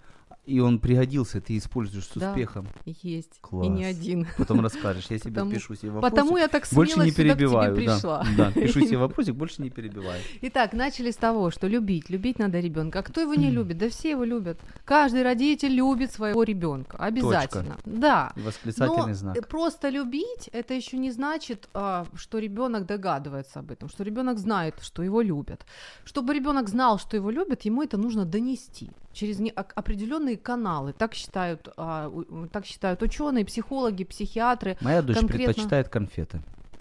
И 0.50 0.58
он 0.60 0.78
пригодился, 0.80 1.40
ты 1.40 1.56
используешь 1.56 2.06
с 2.06 2.10
Да. 2.16 2.30
успехом. 2.30 2.66
Есть. 2.84 3.36
И 3.36 3.40
Класс. 3.40 3.68
не 3.68 3.84
один. 3.84 4.26
Потом 4.36 4.60
расскажешь. 4.60 5.06
Я 5.10 5.18
себе 5.18 5.30
Потому- 5.30 5.50
пишу 5.52 5.74
себе 5.76 5.90
вопросы. 5.92 6.10
Потому 6.16 6.36
я 6.38 6.48
так 6.48 6.66
смело 6.66 6.80
больше 6.84 6.98
не 6.98 7.10
сюда 7.10 7.12
к 7.12 7.14
тебе 7.16 7.24
перебиваю. 7.34 7.74
Да, 7.74 7.80
пришла. 7.80 8.26
да, 8.36 8.52
пишу 8.52 8.80
себе 8.80 8.98
вопросик, 9.06 9.34
больше 9.36 9.62
не 9.62 9.70
перебиваю. 9.70 10.20
Итак, 10.42 10.72
начали 10.72 11.10
с 11.10 11.16
того, 11.16 11.50
что 11.50 11.68
любить, 11.68 12.10
любить 12.10 12.38
надо 12.38 12.58
ребенка. 12.60 12.98
А 12.98 13.02
кто 13.02 13.20
его 13.20 13.34
не 13.34 13.50
любит? 13.50 13.78
Да 13.78 13.88
все 13.88 14.10
его 14.10 14.24
любят. 14.24 14.58
Каждый 14.84 15.22
родитель 15.22 15.70
любит 15.72 16.10
своего 16.12 16.42
ребенка. 16.42 16.96
Обязательно. 16.98 17.76
Да. 17.84 18.32
И 18.36 18.40
восклицательный 18.40 19.06
Но 19.08 19.14
знак. 19.14 19.48
просто 19.48 19.88
любить 19.88 20.48
это 20.52 20.74
еще 20.74 20.96
не 20.98 21.10
значит, 21.12 21.68
а, 21.74 22.06
что 22.14 22.38
ребенок 22.38 22.86
догадывается 22.86 23.60
об 23.60 23.70
этом, 23.70 23.88
что 23.88 24.02
ребенок 24.02 24.38
знает, 24.38 24.74
что 24.80 25.02
его 25.02 25.20
любят. 25.22 25.64
Чтобы 26.04 26.34
ребенок 26.34 26.68
знал, 26.68 26.98
что 26.98 27.16
его 27.16 27.30
любят, 27.30 27.62
ему 27.62 27.82
это 27.82 27.96
нужно 27.96 28.24
донести 28.24 28.90
через 29.12 29.40
ок- 29.40 29.72
определенные 29.74 30.36
каналы. 30.40 30.92
Так 30.92 31.14
считают, 31.14 31.68
а, 31.76 32.10
так 32.52 32.66
считают 32.66 33.02
ученые, 33.02 33.44
психологи, 33.44 34.04
психиатры. 34.04 34.76
Моя 34.80 35.02
дочь 35.02 35.16
конкретно- 35.16 35.46
предпочитает 35.46 35.88
конфеты. 35.88 36.40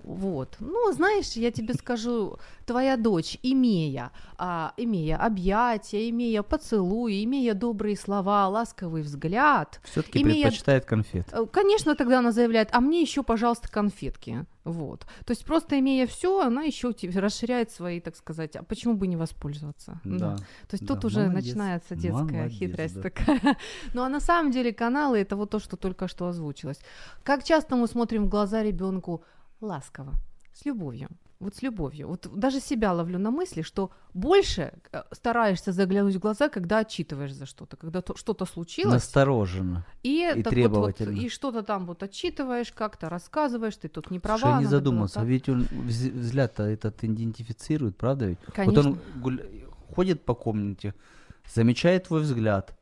Вот. 0.10 0.56
Ну, 0.60 0.92
знаешь, 0.92 1.34
я 1.34 1.52
тебе 1.52 1.76
скажу, 1.76 2.40
твоя 2.66 2.98
дочь, 2.98 3.38
имея, 3.44 4.12
а, 4.40 4.74
имея 4.76 5.18
объятия, 5.18 6.10
имея 6.10 6.42
поцелуи, 6.42 7.24
имея 7.26 7.54
добрые 7.54 7.96
слова, 7.96 8.48
ласковый 8.48 9.04
взгляд, 9.04 9.80
Все-таки 9.84 10.24
Имея- 10.24 10.46
предпочитает 10.46 10.86
конфет. 10.86 11.28
Э, 11.32 11.46
Конечно, 11.52 11.94
тогда 11.96 12.20
она 12.20 12.32
заявляет, 12.32 12.70
а 12.72 12.80
мне 12.82 13.02
еще, 13.02 13.22
пожалуйста, 13.22 13.70
конфетки. 13.70 14.46
Вот. 14.64 15.02
То 15.26 15.32
есть 15.32 15.46
просто 15.46 15.78
имея 15.80 16.08
все, 16.08 16.42
она 16.42 16.64
еще 16.64 16.94
расширяет 17.16 17.72
свои, 17.72 18.00
так 18.00 18.16
сказать, 18.16 18.56
а 18.56 18.64
почему 18.64 18.96
бы 18.96 19.06
не 19.08 19.16
воспользоваться? 19.16 20.00
Да. 20.04 20.36
То 20.38 20.74
есть 20.74 20.86
Да, 20.88 20.96
тут 20.96 21.06
уже 21.06 21.20
молодец. 21.28 21.46
начинается 21.46 21.96
детская 21.96 22.24
Молодец, 22.42 22.52
хитрость 22.60 22.96
да. 22.96 23.02
такая. 23.02 23.58
Ну 23.94 24.02
а 24.02 24.10
на 24.10 24.20
самом 24.20 24.52
деле 24.52 24.74
каналы 24.74 25.20
это 25.20 25.36
вот 25.36 25.52
то, 25.52 25.60
что 25.60 25.78
только 25.78 26.08
что 26.08 26.28
озвучилось. 26.28 26.80
Как 27.24 27.44
часто 27.44 27.76
мы 27.76 27.88
смотрим 27.88 28.26
в 28.26 28.30
глаза 28.30 28.64
ребенку 28.64 29.24
ласково, 29.62 30.14
с 30.54 30.66
любовью. 30.66 31.10
Вот 31.40 31.56
с 31.56 31.62
любовью. 31.62 32.08
Вот 32.10 32.28
даже 32.36 32.60
себя 32.60 32.92
ловлю 32.92 33.18
на 33.18 33.32
мысли, 33.32 33.62
что 33.62 33.92
больше 34.14 34.74
э, 34.92 35.04
стараешься 35.14 35.72
заглянуть 35.72 36.16
в 36.16 36.20
глаза, 36.20 36.50
когда 36.50 36.80
отчитываешь 36.80 37.32
за 37.34 37.46
что-то, 37.46 37.78
когда 37.78 38.02
то- 38.02 38.18
что-то 38.18 38.46
случилось. 38.46 38.94
Настороженно. 38.94 39.86
И, 40.04 40.20
это 40.20 40.36
вот- 40.36 40.44
вот, 40.46 40.50
требовательно. 40.50 41.18
и 41.18 41.30
что-то 41.30 41.62
там 41.64 41.86
вот 41.86 42.04
отчитываешь, 42.04 42.74
как-то 42.74 43.08
рассказываешь, 43.10 43.78
ты 43.78 43.88
тут 43.88 44.12
не 44.12 44.20
права. 44.20 44.40
Слушай, 44.40 44.54
я 44.54 44.60
не 44.60 44.66
задумался, 44.66 45.14
так. 45.16 45.24
ведь 45.26 45.48
он 45.48 45.62
вз- 45.62 46.12
взгляд-то 46.12 46.64
этот 46.64 47.02
идентифицирует, 47.06 47.96
правда 47.96 48.26
ведь? 48.26 48.40
Конечно. 48.54 48.82
Вот 48.82 48.86
он 48.86 49.00
гуля- 49.24 49.66
ходит 49.96 50.26
по 50.26 50.34
комнате, 50.36 50.94
замечает 51.54 52.08
твой 52.08 52.22
взгляд, 52.22 52.78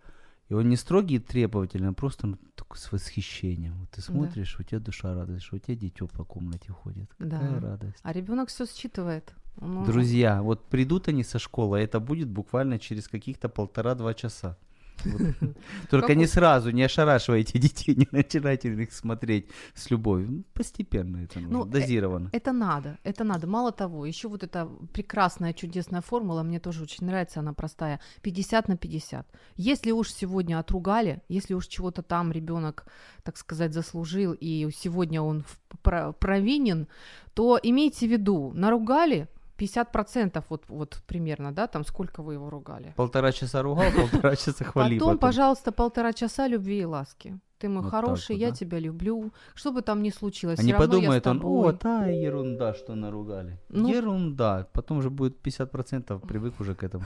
и 0.50 0.54
он 0.54 0.70
не 0.70 0.76
строгий 0.78 1.16
и 1.16 1.20
требовательный, 1.20 1.90
а 1.90 1.94
просто 1.94 2.28
ну, 2.28 2.38
с 2.74 2.92
восхищением. 2.92 3.74
Вот 3.80 3.90
ты 3.92 3.98
Да. 3.98 4.02
смотришь, 4.14 4.60
у 4.60 4.64
тебя 4.64 4.80
душа 4.80 5.14
радует, 5.14 5.42
что 5.42 5.56
у 5.56 5.60
тебя 5.60 5.76
дитё 5.76 6.08
по 6.08 6.24
комнате 6.24 6.72
ходит. 6.72 7.10
Какая 7.18 7.60
Да. 7.60 7.68
радость. 7.70 8.00
А 8.04 8.14
ребенок 8.14 8.50
все 8.50 8.66
считывает. 8.66 9.34
Он- 9.60 9.84
Друзья, 9.86 10.42
вот 10.44 10.66
придут 10.70 11.08
они 11.08 11.24
со 11.24 11.40
школы, 11.40 11.80
а 11.80 11.82
это 11.82 12.00
будет 12.00 12.30
буквально 12.30 12.78
через 12.80 13.08
каких-то 13.08 13.50
полтора-два 13.50 14.14
часа. 14.14 14.58
Только 15.90 16.16
не 16.16 16.28
сразу, 16.28 16.72
не 16.72 16.84
ошарашивайте 16.84 17.60
детей, 17.60 17.96
не 17.96 18.08
начинайте 18.12 18.70
на 18.70 18.76
них 18.76 18.94
смотреть 18.94 19.48
с 19.74 19.92
любовью. 19.92 20.32
Ну, 20.32 20.44
Постепенно 20.54 21.18
это 21.24 21.40
нужно, 21.40 21.58
Ну, 21.58 21.66
э, 21.66 21.70
дозированно. 21.70 22.30
Это 22.34 22.52
надо, 22.52 22.98
это 23.04 23.24
надо. 23.24 23.48
Мало 23.48 23.72
того, 23.72 24.06
еще 24.06 24.28
вот 24.28 24.44
эта 24.44 24.68
прекрасная, 24.94 25.54
чудесная 25.54 26.02
формула, 26.02 26.44
мне 26.44 26.60
тоже 26.60 26.84
очень 26.84 27.06
нравится, 27.06 27.40
она 27.40 27.54
простая. 27.54 28.00
50 28.22 28.68
на 28.68 28.78
50. 28.78 29.28
Если 29.56 29.92
уж 29.92 30.12
сегодня 30.12 30.60
отругали, 30.60 31.22
если 31.30 31.54
уж 31.54 31.68
чего-то 31.68 32.02
там 32.02 32.32
ребенок, 32.32 32.86
так 33.24 33.38
сказать, 33.38 33.74
заслужил, 33.74 34.36
и 34.40 34.70
сегодня 34.76 35.22
он 35.22 35.46
провинен, 36.20 36.88
то 37.34 37.60
имейте 37.62 38.08
в 38.08 38.12
виду, 38.12 38.52
наругали 38.56 39.28
50% 39.58 40.44
вот, 40.50 40.64
вот 40.68 41.02
примерно, 41.08 41.52
да, 41.52 41.68
там 41.68 41.84
сколько 41.86 42.22
вы 42.22 42.34
его 42.34 42.50
ругали. 42.50 42.94
Полтора 42.96 43.32
часа 43.32 43.62
ругал, 43.62 43.92
полтора 43.96 44.36
часа 44.36 44.64
хвалил. 44.64 45.00
Потом, 45.00 45.18
пожалуйста, 45.18 45.72
полтора 45.72 46.14
часа 46.14 46.48
любви 46.48 46.82
и 46.82 46.86
ласки. 46.86 47.40
Ты 47.60 47.70
мой 47.70 47.82
Вот 47.84 47.90
хороший, 47.92 48.36
вот, 48.36 48.42
я 48.42 48.50
да? 48.50 48.56
тебя 48.56 48.80
люблю. 48.80 49.32
Что 49.56 49.72
бы 49.72 49.82
там 49.82 50.04
ни 50.04 50.12
случилось, 50.12 50.60
я 50.60 50.76
с 50.76 50.78
подумают, 50.78 51.26
он, 51.28 51.42
о, 51.44 51.72
та 51.72 52.06
ерунда, 52.08 52.74
что 52.76 52.96
наругали. 52.96 53.58
Ну. 53.70 53.88
Ерунда. 53.90 54.68
Потом 54.74 55.02
же 55.02 55.10
будет 55.10 55.38
50% 55.44 56.20
привык 56.28 56.60
уже 56.60 56.76
к 56.76 56.84
этому. 56.84 57.04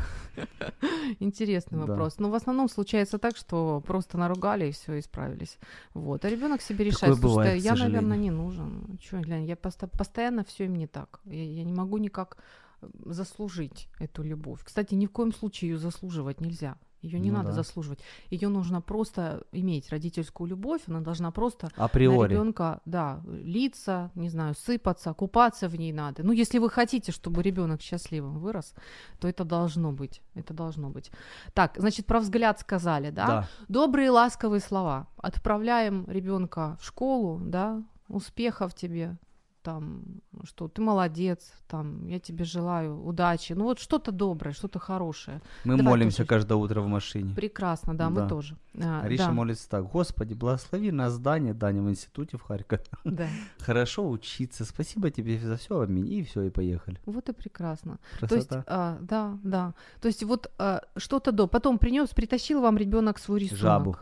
Интересный 1.19 1.79
Да. 1.79 1.85
вопрос. 1.85 2.19
Но 2.19 2.29
в 2.29 2.35
основном 2.35 2.69
случается 2.69 3.17
так, 3.17 3.37
что 3.37 3.81
просто 3.85 4.17
наругали 4.17 4.67
и 4.67 4.71
все, 4.71 4.99
исправились. 4.99 5.57
Вот. 5.93 6.25
А 6.25 6.29
ребенок 6.29 6.61
себе 6.61 6.85
решает, 6.85 7.15
Такое 7.15 7.29
бывает, 7.29 7.61
к 7.61 7.63
я, 7.63 7.71
сожалению. 7.71 8.01
наверное, 8.01 8.23
не 8.23 8.31
нужен. 8.31 8.97
Че, 9.01 9.19
глянь, 9.21 9.45
я 9.45 9.55
посто- 9.55 9.87
постоянно 9.97 10.43
все 10.43 10.65
им 10.65 10.75
не 10.75 10.87
так. 10.87 11.21
Я, 11.25 11.43
я 11.43 11.63
не 11.63 11.73
могу 11.73 11.97
никак 11.97 12.37
э, 12.81 12.87
заслужить 13.05 13.87
эту 13.99 14.23
любовь. 14.23 14.59
Кстати, 14.63 14.95
ни 14.95 15.05
в 15.05 15.11
коем 15.11 15.33
случае 15.33 15.71
ее 15.71 15.77
заслуживать 15.77 16.41
нельзя. 16.41 16.75
Ее 17.01 17.19
не 17.19 17.31
Ну 17.31 17.37
надо 17.37 17.49
да. 17.49 17.55
заслуживать. 17.55 17.99
Ее 18.29 18.49
нужно 18.49 18.81
просто 18.81 19.43
иметь 19.51 19.89
родительскую 19.89 20.47
любовь. 20.49 20.81
Она 20.87 21.01
должна 21.01 21.31
просто 21.31 21.71
на 21.77 21.85
Априори. 21.85 22.31
ребенка, 22.33 22.81
да, 22.85 23.21
литься, 23.25 24.11
не 24.15 24.29
знаю, 24.29 24.53
сыпаться, 24.55 25.13
купаться 25.13 25.67
в 25.67 25.75
ней 25.75 25.93
надо. 25.93 26.23
Ну, 26.23 26.31
если 26.31 26.59
вы 26.59 26.69
хотите, 26.69 27.11
чтобы 27.11 27.41
ребенок 27.41 27.81
счастливым 27.81 28.39
вырос, 28.39 28.73
то 29.19 29.27
это 29.27 29.43
должно 29.45 29.91
быть. 29.91 30.21
Это 30.35 30.53
должно 30.53 30.89
быть. 30.89 31.11
Так, 31.53 31.73
значит, 31.77 32.05
про 32.05 32.19
взгляд 32.19 32.59
сказали, 32.59 33.09
да? 33.09 33.27
Да. 33.27 33.47
Добрые 33.67 34.11
ласковые 34.11 34.59
слова. 34.61 35.07
Отправляем 35.17 36.05
ребенка 36.07 36.77
в 36.79 36.85
школу, 36.85 37.39
да, 37.43 37.83
успехов 38.07 38.73
тебе, 38.75 39.17
там, 39.61 40.03
что 40.43 40.67
ты 40.67 40.81
молодец, 40.81 41.51
там, 41.67 42.07
я 42.07 42.19
тебе 42.19 42.43
желаю 42.45 43.03
удачи. 43.05 43.53
Ну, 43.53 43.65
вот 43.65 43.79
что-то 43.79 44.11
доброе, 44.11 44.53
что-то 44.53 44.79
хорошее. 44.79 45.41
Мы 45.63 45.77
Давай, 45.77 45.91
молимся 45.93 46.17
Тушечка. 46.17 46.35
каждое 46.35 46.55
утро 46.55 46.81
в 46.81 46.87
машине. 46.87 47.33
Прекрасно, 47.35 47.93
да, 47.95 48.09
Да. 48.09 48.21
мы 48.23 48.29
тоже. 48.29 48.57
А, 48.81 49.01
Ариша 49.01 49.25
да, 49.27 49.31
молится 49.31 49.69
так. 49.69 49.89
Господи, 49.91 50.33
благослови 50.33 50.91
нас, 50.91 51.17
Даня, 51.19 51.53
Даня 51.53 51.81
в 51.81 51.89
институте 51.89 52.37
в 52.37 52.41
Харькове. 52.41 52.83
да. 53.03 53.27
Хорошо 53.59 54.09
учиться. 54.09 54.65
Спасибо 54.65 55.11
тебе 55.11 55.39
за 55.39 55.57
все, 55.57 55.79
аминь. 55.79 56.11
И 56.11 56.23
все, 56.23 56.43
и 56.43 56.49
поехали. 56.49 56.99
Вот 57.05 57.29
и 57.29 57.33
прекрасно. 57.33 57.99
То 58.19 58.35
есть, 58.35 58.47
Красота. 58.49 58.63
а, 58.67 58.97
да, 59.01 59.37
да. 59.43 59.73
То 60.01 60.07
есть 60.07 60.23
вот 60.23 60.51
а, 60.57 60.81
что-то 60.97 61.31
до. 61.31 61.47
Потом 61.47 61.77
принес, 61.77 62.09
притащил 62.09 62.61
вам 62.61 62.77
ребенок 62.77 63.19
свой 63.19 63.39
рисунок. 63.41 63.59
Жабу. 63.61 63.95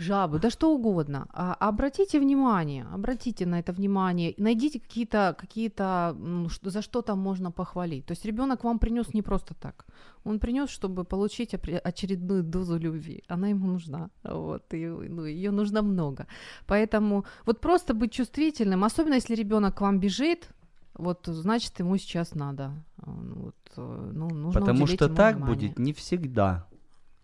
Жабу, 0.00 0.38
да 0.38 0.50
что 0.50 0.74
угодно. 0.74 1.26
А, 1.32 1.54
обратите 1.68 2.20
внимание, 2.20 2.86
обратите 2.94 3.46
на 3.46 3.58
это 3.58 3.72
внимание, 3.72 4.34
найдите 4.38 4.80
какие-то, 4.80 5.34
какие-то 5.38 6.16
ну, 6.18 6.48
что, 6.48 6.70
за 6.70 6.82
что 6.82 7.02
там 7.02 7.18
можно 7.18 7.50
похвалить. 7.50 8.06
То 8.06 8.12
есть 8.12 8.24
ребенок 8.24 8.64
вам 8.64 8.78
принес 8.78 9.14
не 9.14 9.22
просто 9.22 9.54
так. 9.54 9.86
Он 10.24 10.38
принес, 10.38 10.70
чтобы 10.70 11.04
получить 11.04 11.54
очередную 11.54 12.42
дозу 12.42 12.78
любви. 12.78 13.22
Она 13.28 13.48
ему 13.48 13.66
нужна. 13.66 14.10
Вот, 14.24 14.74
и, 14.74 14.86
ну, 14.86 15.24
ее 15.24 15.50
нужно 15.50 15.82
много. 15.82 16.26
Поэтому 16.66 17.24
вот 17.46 17.60
просто 17.60 17.94
быть 17.94 18.12
чувствительным, 18.12 18.84
особенно 18.84 19.14
если 19.14 19.36
ребенок 19.36 19.74
к 19.74 19.80
вам 19.80 20.00
бежит, 20.00 20.48
вот 20.94 21.26
значит 21.26 21.80
ему 21.80 21.98
сейчас 21.98 22.34
надо. 22.34 22.70
Вот, 22.96 23.54
э, 23.76 24.10
ну, 24.12 24.28
нужно 24.28 24.60
Потому 24.60 24.86
что 24.86 25.08
так 25.08 25.36
внимание. 25.36 25.54
будет 25.54 25.78
не 25.78 25.92
всегда. 25.92 26.66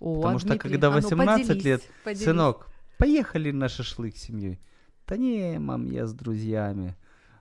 О, 0.07 0.15
Потому 0.17 0.37
а 0.37 0.39
что 0.39 0.49
Дмитрий, 0.49 0.71
когда 0.71 0.89
а 0.89 0.91
ну, 0.91 0.97
18 0.97 1.47
поделись, 1.49 1.65
лет, 1.65 1.83
поделись. 2.05 2.25
сынок, 2.25 2.69
поехали 2.99 3.51
на 3.51 3.69
шашлык 3.69 4.17
с 4.17 4.23
семьей. 4.23 4.61
Да 5.07 5.17
не, 5.17 5.59
мам, 5.59 5.87
я 5.91 6.07
с 6.07 6.13
друзьями. 6.15 6.97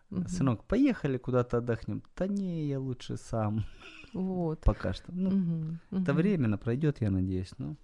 Мгм. 0.09 0.27
Сынок, 0.27 0.63
поехали 0.63 1.17
куда-то 1.17 1.57
отдохнем. 1.57 2.03
Да 2.15 2.27
не, 2.27 2.65
я 2.67 2.79
лучше 2.79 3.17
сам. 3.17 3.65
Вот. 4.13 4.61
Пока 4.61 4.93
что. 4.93 5.11
Ну, 5.11 5.29
Мгм, 5.29 5.79
это 5.91 6.13
мгм. 6.13 6.15
временно 6.15 6.57
пройдет, 6.57 7.01
я 7.01 7.11
надеюсь. 7.11 7.51
Ну, 7.57 7.75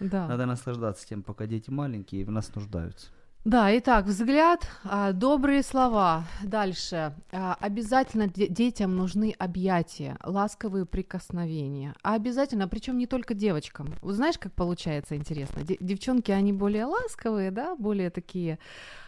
Да. 0.00 0.28
надо 0.28 0.46
наслаждаться 0.46 1.06
тем, 1.06 1.22
пока 1.22 1.46
дети 1.46 1.70
маленькие 1.70 2.20
и 2.22 2.24
в 2.24 2.30
нас 2.30 2.54
нуждаются. 2.54 3.08
Да, 3.44 3.76
итак, 3.76 4.06
взгляд, 4.06 4.68
а, 4.84 5.10
добрые 5.12 5.64
слова. 5.64 6.24
Дальше. 6.44 7.12
А, 7.32 7.56
обязательно 7.58 8.28
де- 8.28 8.46
детям 8.46 8.94
нужны 8.94 9.34
объятия, 9.36 10.16
ласковые 10.22 10.86
прикосновения. 10.86 11.92
А 12.04 12.14
обязательно, 12.14 12.68
причем 12.68 12.98
не 12.98 13.06
только 13.06 13.34
девочкам. 13.34 13.94
Вот 14.00 14.14
знаешь, 14.14 14.38
как 14.38 14.52
получается 14.52 15.16
интересно? 15.16 15.64
Де- 15.64 15.76
девчонки, 15.80 16.30
они 16.30 16.52
более 16.52 16.84
ласковые, 16.84 17.50
да, 17.50 17.74
более 17.74 18.10
такие. 18.10 18.60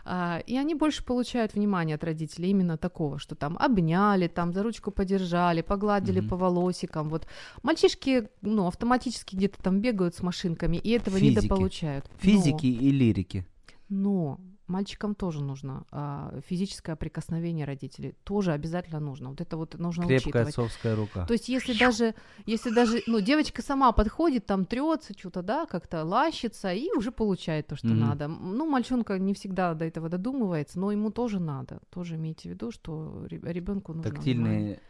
а, 0.07 0.41
и 0.47 0.59
они 0.59 0.75
больше 0.75 1.03
получают 1.05 1.55
внимание 1.55 1.95
от 1.95 2.05
родителей 2.05 2.51
именно 2.51 2.77
такого, 2.77 3.19
что 3.19 3.35
там 3.37 3.57
обняли, 3.59 4.27
там 4.27 4.53
за 4.53 4.63
ручку 4.63 4.91
подержали, 4.91 5.63
погладили 5.63 6.21
Мгм. 6.21 6.29
по 6.29 6.37
волосикам. 6.37 7.09
Вот 7.09 7.27
мальчишки, 7.63 8.29
ну, 8.43 8.67
автоматически 8.67 9.35
где-то 9.37 9.63
там 9.63 9.81
бегают 9.81 10.15
с 10.15 10.23
машинками 10.23 10.77
и 10.77 10.91
этого 10.91 11.19
Физики. 11.19 11.45
недополучают. 11.45 12.05
Но- 12.11 12.19
Физики 12.19 12.67
и 12.67 12.91
лирики. 12.91 13.47
Но 13.95 14.41
мальчикам 14.67 15.15
тоже 15.15 15.43
нужно 15.43 15.85
а, 15.91 16.41
физическое 16.49 16.97
прикосновение 16.97 17.67
родителей. 17.67 18.15
Тоже 18.25 18.53
обязательно 18.53 18.99
нужно. 18.99 19.29
Вот 19.31 19.41
это 19.41 19.57
вот 19.57 19.75
нужно 19.79 20.07
Крепкая 20.07 20.19
учитывать. 20.45 20.49
отцовская 20.49 20.97
рука. 20.97 21.27
То 21.27 21.35
есть 21.35 21.49
если 21.49 21.79
даже, 21.79 22.15
если 22.47 22.71
даже, 22.75 23.03
ну, 23.07 23.21
девочка 23.21 23.63
сама 23.63 23.93
подходит, 23.93 24.47
там 24.47 24.65
трется 24.65 25.13
что-то, 25.17 25.43
да, 25.43 25.67
как-то 25.67 26.03
лащится 26.05 26.73
и 26.73 26.89
уже 26.97 27.13
получает 27.13 27.67
то, 27.67 27.77
что 27.77 27.89
Мгм. 27.89 28.01
надо. 28.01 28.29
Ну, 28.29 28.67
мальчонка 28.69 29.19
не 29.19 29.35
всегда 29.35 29.75
до 29.75 29.85
этого 29.85 30.09
додумывается, 30.09 30.81
но 30.81 30.91
ему 30.91 31.11
тоже 31.11 31.41
надо. 31.41 31.81
Тоже 31.91 32.17
имейте 32.17 32.49
в 32.49 32.53
виду, 32.53 32.71
что 32.71 33.27
ребенку 33.29 33.93
нужно 33.93 34.11
внимание. 34.11 34.15
Тактильные 34.15 34.81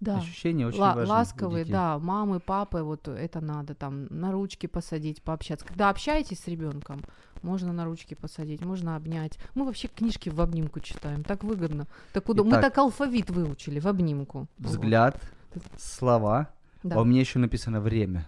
да. 0.00 0.18
ощущения 0.18 0.66
очень 0.66 0.78
Ла- 0.80 0.94
важны. 0.94 1.14
ласковые, 1.14 1.64
да, 1.64 1.98
мамы, 1.98 2.38
папы, 2.40 2.82
вот 2.82 3.08
это 3.08 3.40
надо 3.40 3.74
там 3.74 4.06
на 4.10 4.30
ручки 4.32 4.66
посадить, 4.66 5.22
пообщаться. 5.22 5.64
Когда 5.64 5.88
общаетесь 5.88 6.40
с 6.40 6.48
ребенком, 6.48 7.00
можно 7.42 7.72
на 7.72 7.84
ручки 7.84 8.14
посадить, 8.14 8.64
можно 8.64 8.96
обнять. 8.96 9.38
Мы 9.54 9.64
вообще 9.64 9.88
книжки 9.88 10.28
в 10.28 10.40
обнимку 10.40 10.80
читаем, 10.80 11.24
так 11.24 11.44
выгодно. 11.44 11.86
Так 12.12 12.28
удобно. 12.28 12.52
Мы 12.56 12.60
Итак. 12.60 12.72
так 12.74 12.78
алфавит 12.78 13.30
выучили 13.30 13.80
в 13.80 13.86
обнимку. 13.86 14.46
Вот. 14.58 14.70
Взгляд, 14.70 15.20
слова. 15.78 16.48
Да. 16.82 16.96
А 16.96 17.00
у 17.00 17.04
меня 17.04 17.20
еще 17.20 17.38
написано 17.38 17.80
время. 17.80 18.26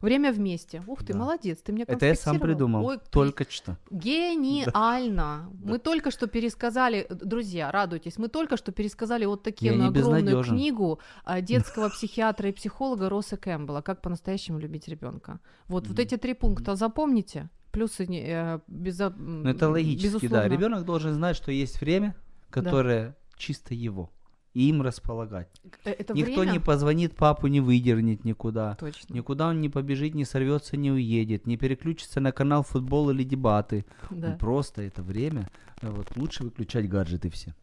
Время 0.00 0.32
вместе. 0.32 0.82
Ух 0.86 1.00
ты, 1.04 1.12
Да. 1.12 1.18
молодец, 1.18 1.58
ты 1.62 1.72
меня 1.72 1.84
Это 1.86 2.06
я 2.06 2.14
сам 2.14 2.40
придумал. 2.40 2.86
Ой, 2.86 2.98
Только 3.10 3.44
что. 3.50 3.76
Гениально. 3.90 5.50
Мы 5.62 5.78
только 5.78 6.10
что 6.10 6.26
пересказали, 6.26 7.06
друзья, 7.10 7.70
радуйтесь, 7.70 8.16
мы 8.18 8.28
только 8.28 8.56
что 8.56 8.72
пересказали 8.72 9.26
вот 9.26 9.42
такие 9.42 9.72
огромную 9.72 9.92
безнадёжен. 9.94 10.54
книгу 10.56 11.00
а, 11.24 11.40
детского 11.40 11.88
психиатра 11.90 12.48
и 12.48 12.52
психолога 12.52 13.08
Росса 13.10 13.36
Кэмпбелла 13.36 13.82
«Как 13.82 14.00
по-настоящему 14.00 14.58
любить 14.58 14.88
ребенка». 14.88 15.38
Вот, 15.68 15.86
вот 15.86 15.92
Мгм. 15.98 16.02
эти 16.02 16.16
три 16.16 16.34
пункта 16.34 16.76
запомните. 16.76 17.50
Плюсы 17.72 18.06
не- 18.06 18.22
э, 18.26 18.60
безо- 18.68 19.14
м, 19.16 19.42
Ну, 19.44 19.50
это 19.50 19.68
логически, 19.68 20.06
безусловно. 20.06 20.36
да. 20.38 20.48
Ребенок 20.48 20.84
должен 20.84 21.14
знать, 21.14 21.36
что 21.36 21.52
есть 21.52 21.80
время, 21.80 22.14
которое 22.50 23.16
чисто 23.36 23.74
его. 23.74 24.10
И 24.52 24.68
им 24.68 24.82
располагать. 24.82 25.48
Э, 25.84 25.90
Это 25.92 26.12
Никто 26.12 26.40
время... 26.40 26.52
не 26.52 26.58
позвонит 26.58 27.14
папу, 27.14 27.46
не 27.46 27.60
выдернет 27.60 28.24
никуда. 28.24 28.74
Точно. 28.74 29.14
Никуда 29.14 29.46
он 29.46 29.60
не 29.60 29.68
побежит, 29.68 30.14
не 30.16 30.24
сорвется, 30.24 30.76
не 30.76 30.90
уедет, 30.90 31.46
не 31.46 31.56
переключится 31.56 32.20
на 32.20 32.32
канал 32.32 32.64
футбол 32.64 33.10
или 33.10 33.22
дебаты. 33.22 33.84
Да. 34.10 34.30
Ну, 34.30 34.38
Просто 34.38 34.82
это 34.82 35.02
время. 35.02 35.48
э, 35.82 35.88
Вот 35.88 36.16
лучше 36.16 36.42
выключать 36.42 36.88
гаджеты 36.88 37.30
все. 37.30 37.54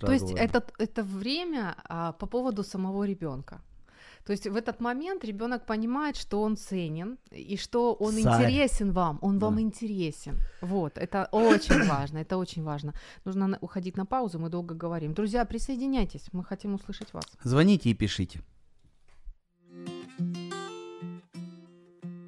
То 0.00 0.10
есть 0.12 0.32
это, 0.32 0.64
это 0.78 1.04
время 1.04 1.76
а, 1.88 2.12
по 2.12 2.26
поводу 2.26 2.64
самого 2.64 3.04
ребенка. 3.06 3.60
То 4.25 4.33
есть 4.33 4.47
в 4.47 4.55
этот 4.55 4.79
момент 4.81 5.25
ребенок 5.25 5.65
понимает, 5.65 6.15
что 6.17 6.41
он 6.41 6.55
ценен 6.55 7.17
и 7.31 7.57
что 7.57 7.93
он 7.93 8.13
Царь. 8.13 8.21
интересен 8.21 8.91
вам, 8.91 9.17
он 9.21 9.39
вам 9.39 9.55
Да. 9.55 9.61
интересен. 9.61 10.35
Вот, 10.61 10.97
это 10.97 11.27
очень 11.31 11.87
важно, 11.89 12.19
это 12.19 12.37
очень 12.37 12.63
важно. 12.63 12.93
Нужно 13.25 13.47
на- 13.47 13.57
уходить 13.61 13.97
на 13.97 14.05
паузу, 14.05 14.39
мы 14.39 14.49
долго 14.49 14.75
говорим. 14.75 15.13
Друзья, 15.13 15.45
присоединяйтесь, 15.45 16.29
мы 16.33 16.43
хотим 16.43 16.73
услышать 16.73 17.13
вас. 17.13 17.25
Звоните 17.43 17.89
и 17.89 17.93
пишите. 17.93 18.39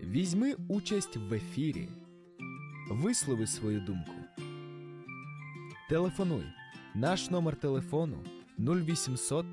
Візьми 0.02 0.54
участь 0.68 1.18
в 1.18 1.34
ефірі. 1.34 1.90
Вислови 2.92 3.48
свою 3.48 3.80
думку. 3.80 4.12
Телефонуй. 5.90 6.44
Наш 6.96 7.30
номер 7.30 7.56
телефону 7.56 8.18
0800 8.58 9.46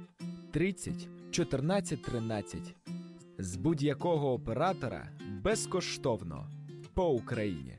30 0.51 1.09
14 1.36 2.02
13. 2.02 2.76
З 3.38 3.56
будь-якого 3.56 4.34
оператора 4.34 5.10
безкоштовно 5.44 6.50
по 6.94 7.10
Україні. 7.10 7.78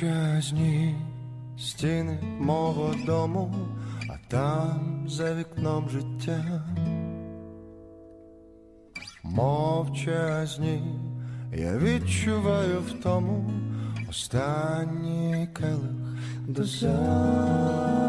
Мовчазні 0.00 0.94
стіни 1.58 2.18
мого 2.38 2.94
дому, 3.06 3.54
а 4.08 4.14
там 4.28 5.04
за 5.08 5.34
вікном 5.34 5.88
життя. 5.88 6.64
Мовчазні, 9.22 10.82
я 11.54 11.78
відчуваю 11.78 12.80
в 12.80 13.02
тому 13.02 13.50
останній 14.10 15.48
келих 15.52 16.16
до 16.46 16.64
забуття. 16.64 18.00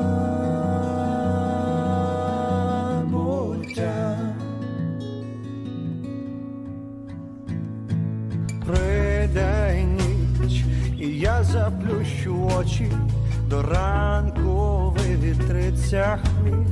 Заплющу 12.81 13.07
до 13.49 13.61
ранку 13.61 14.95
вивітриться 14.97 16.19
хміль, 16.23 16.65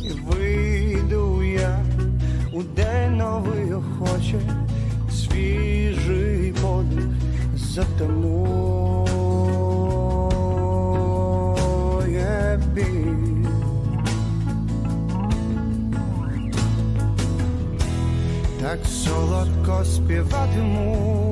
і 0.00 0.10
вийду 0.10 1.42
я 1.42 1.84
у 2.52 2.62
день 2.62 3.16
новий 3.16 3.72
охоче, 3.72 4.40
свіжий 5.12 6.52
подих 6.52 7.04
затамує 7.56 9.00
біль. 12.74 13.44
так 18.60 18.78
солодко 18.86 19.84
співатимуть 19.84 21.27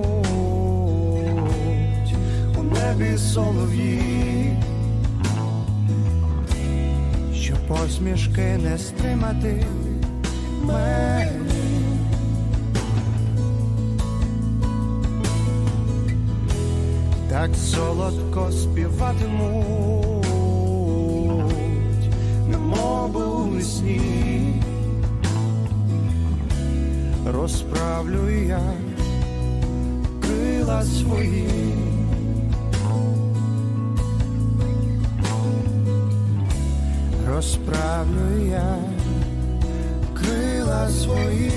небі 2.99 3.19
солов'ї, 3.19 4.57
посмішки 7.69 8.59
не 8.63 8.79
стримати 8.79 9.65
мені. 10.63 11.31
Так 17.31 17.51
солодко 17.55 18.53
співатимуть, 18.53 20.27
немов 22.51 23.17
у 23.17 23.61
сні, 23.61 24.63
розправлю 27.25 28.31
я 28.49 28.61
крила 30.23 30.83
свої. 30.83 31.86
Розправлю 37.37 38.47
я 38.51 38.79
крила 40.15 40.89
свої. 40.89 41.51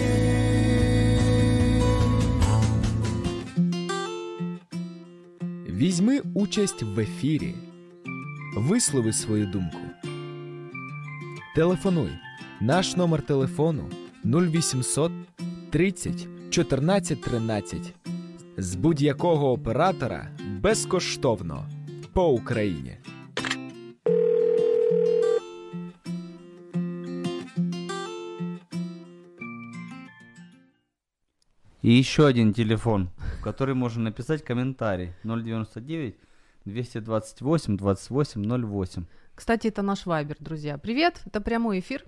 Візьми 5.67 6.21
участь 6.33 6.83
в 6.83 6.99
ефірі. 6.99 7.55
Вислови 8.57 9.13
свою 9.13 9.45
думку. 9.45 9.77
Телефонуй. 11.55 12.11
Наш 12.61 12.95
номер 12.95 13.21
телефону 13.21 13.83
0800 14.25 15.11
30 15.69 16.27
14 16.49 17.21
13. 17.21 17.93
З 18.57 18.75
будь-якого 18.75 19.51
оператора 19.51 20.27
безкоштовно 20.61 21.69
по 22.13 22.27
Україні. 22.27 22.97
И 31.81 31.91
еще 31.91 32.27
один 32.27 32.53
телефон, 32.53 33.09
в 33.39 33.41
который 33.41 33.73
можно 33.73 34.03
написать 34.03 34.43
комментарий. 34.43 35.13
099 35.23 36.15
228 36.65 37.77
28 37.77 38.67
08. 38.67 39.05
Кстати, 39.39 39.67
это 39.67 39.81
наш 39.83 40.05
вайбер, 40.05 40.35
друзья. 40.41 40.77
Привет, 40.77 41.21
это 41.25 41.39
прямой 41.39 41.79
эфир. 41.79 42.03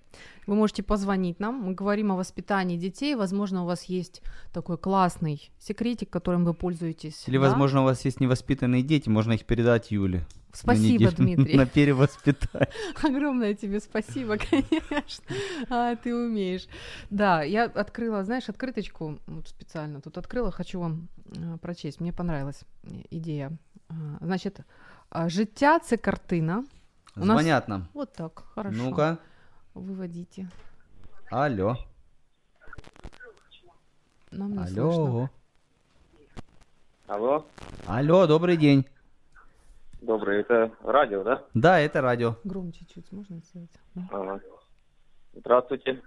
Вы 0.47 0.55
можете 0.55 0.83
позвонить 0.83 1.39
нам. 1.39 1.61
Мы 1.61 1.73
говорим 1.73 2.11
о 2.11 2.17
воспитании 2.17 2.75
детей. 2.75 3.15
Возможно, 3.15 3.63
у 3.63 3.65
вас 3.65 3.85
есть 3.85 4.21
такой 4.51 4.77
классный 4.77 5.49
секретик, 5.57 6.09
которым 6.09 6.43
вы 6.43 6.53
пользуетесь. 6.53 7.23
Или, 7.29 7.37
да? 7.37 7.43
возможно, 7.43 7.81
у 7.81 7.83
вас 7.85 8.03
есть 8.03 8.19
невоспитанные 8.19 8.83
дети, 8.83 9.07
можно 9.07 9.31
их 9.31 9.45
передать 9.45 9.91
Юле. 9.91 10.17
на 10.17 10.25
Спасибо, 10.51 10.93
неделю 10.93 11.11
Дмитрий. 11.15 11.55
На 11.55 11.65
перевоспитание. 11.65 12.67
Огромное 13.01 13.53
тебе 13.53 13.79
спасибо, 13.79 14.35
конечно. 14.37 15.23
А, 15.69 15.95
ты 15.95 16.13
умеешь. 16.13 16.67
Да, 17.09 17.43
я 17.43 17.63
открыла, 17.63 18.25
знаешь, 18.25 18.49
открыточку 18.49 19.19
вот 19.27 19.47
специально 19.47 20.01
тут 20.01 20.17
открыла, 20.17 20.51
хочу 20.51 20.81
вам 20.81 21.07
э, 21.27 21.57
прочесть. 21.61 22.01
Мне 22.01 22.11
понравилась 22.11 22.63
э, 22.83 22.89
идея. 23.09 23.57
А, 23.87 23.93
Значит, 24.19 24.59
а, 25.09 25.29
життя 25.29 25.79
це 25.79 25.97
картина. 25.97 26.65
У 27.15 27.19
нас- 27.26 27.39
Звонят 27.41 27.67
нам. 27.67 27.88
Вот 27.93 28.13
так, 28.13 28.43
хорошо. 28.56 28.78
Ну-ка. 28.78 29.17
Выводите. 29.74 30.47
Алло. 31.30 31.76
Нам 34.32 34.52
не 34.54 34.65
слышно. 34.67 34.84
Алло. 34.84 35.30
Алло, 37.08 37.45
Алло, 37.88 38.28
добрый 38.28 38.56
день. 38.56 38.86
добрый, 40.02 40.39
это 40.39 40.71
радио, 40.84 41.24
да? 41.24 41.43
Да, 41.54 41.80
это 41.80 42.02
радио. 42.02 42.36
Громче 42.45 42.86
чуть 42.93 43.12
можно 43.12 43.38
сделать? 43.39 43.69
Да. 43.95 44.02
Ага. 44.12 44.39
Здравствуйте. 45.34 46.02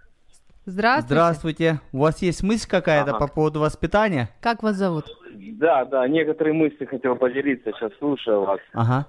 Здравствуйте. 0.66 1.14
Здравствуйте. 1.14 1.80
У 1.92 1.98
вас 1.98 2.22
есть 2.22 2.42
мысль 2.42 2.66
какая-то 2.68 3.10
Ага. 3.10 3.18
по 3.26 3.32
поводу 3.32 3.60
воспитания? 3.60 4.30
Как 4.40 4.62
вас 4.62 4.76
зовут? 4.76 5.04
Да, 5.34 5.84
да, 5.84 6.08
некоторые 6.08 6.54
мысли 6.54 6.86
хотел 6.86 7.16
поделиться, 7.16 7.70
сейчас 7.72 7.92
слушаю 7.98 8.44
вас. 8.46 8.60
Ага. 8.72 9.06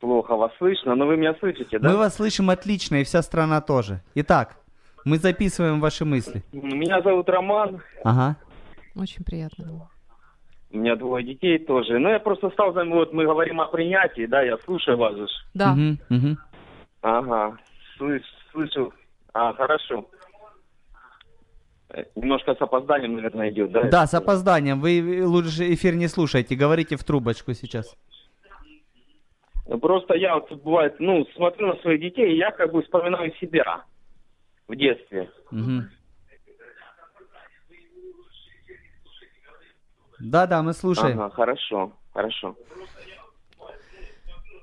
Плохо 0.00 0.36
вас 0.36 0.52
слышно, 0.58 0.94
но 0.94 1.06
вы 1.06 1.16
меня 1.16 1.34
слышите, 1.40 1.78
да? 1.78 1.88
Мы 1.90 1.96
вас 1.96 2.16
слышим 2.16 2.50
отлично, 2.50 2.96
и 2.96 3.04
вся 3.04 3.22
страна 3.22 3.60
тоже. 3.60 4.02
Итак, 4.16 4.56
мы 5.04 5.16
записываем 5.18 5.80
ваши 5.80 6.04
мысли. 6.04 6.42
Меня 6.52 7.00
зовут 7.02 7.28
Роман, 7.28 7.80
Ага. 8.04 8.36
Очень 8.96 9.24
приятно. 9.24 9.88
у 10.70 10.76
меня 10.76 10.96
двое 10.96 11.24
детей 11.24 11.58
тоже. 11.58 11.98
Ну, 11.98 12.08
я 12.10 12.18
просто 12.18 12.50
стал, 12.50 12.72
за- 12.74 12.84
вот 12.84 13.12
мы 13.12 13.24
говорим 13.24 13.60
о 13.60 13.66
принятии, 13.66 14.26
да, 14.26 14.42
я 14.42 14.58
слушаю 14.58 14.96
вас 14.98 15.14
же. 15.16 15.26
Да. 15.54 15.72
Мгм, 15.74 15.98
мгм. 16.08 16.38
Ага, 17.02 17.56
слыш, 17.96 18.22
слышу. 18.52 18.92
А, 19.34 19.52
хорошо. 19.54 20.08
Э, 21.90 22.04
Немножко 22.16 22.54
с 22.54 22.60
опозданием, 22.60 23.14
наверное, 23.16 23.50
идет, 23.50 23.70
да? 23.72 23.82
Да, 23.84 24.06
с 24.06 24.14
опозданием. 24.14 24.80
Вы 24.80 25.22
лучше 25.26 25.72
эфир 25.74 25.94
не 25.94 26.08
слушайте, 26.08 26.54
говорите 26.56 26.96
в 26.96 27.04
трубочку 27.04 27.52
сейчас. 27.54 27.96
Ну, 29.66 29.78
Просто 29.78 30.14
я 30.14 30.34
вот 30.34 30.48
тут 30.48 30.62
бывает, 30.62 30.96
ну, 30.98 31.24
смотрю 31.34 31.68
на 31.68 31.76
своих 31.82 32.00
детей, 32.00 32.32
и 32.34 32.36
я 32.36 32.50
как 32.50 32.72
бы 32.72 32.82
вспоминаю 32.82 33.32
себя 33.36 33.84
в 34.68 34.74
детстве. 34.74 35.30
Мгм. 35.50 35.88
Да-да, 40.20 40.62
мы 40.62 40.72
слушаем. 40.72 41.20
Ага, 41.20 41.30
хорошо, 41.34 41.92
хорошо. 42.12 42.56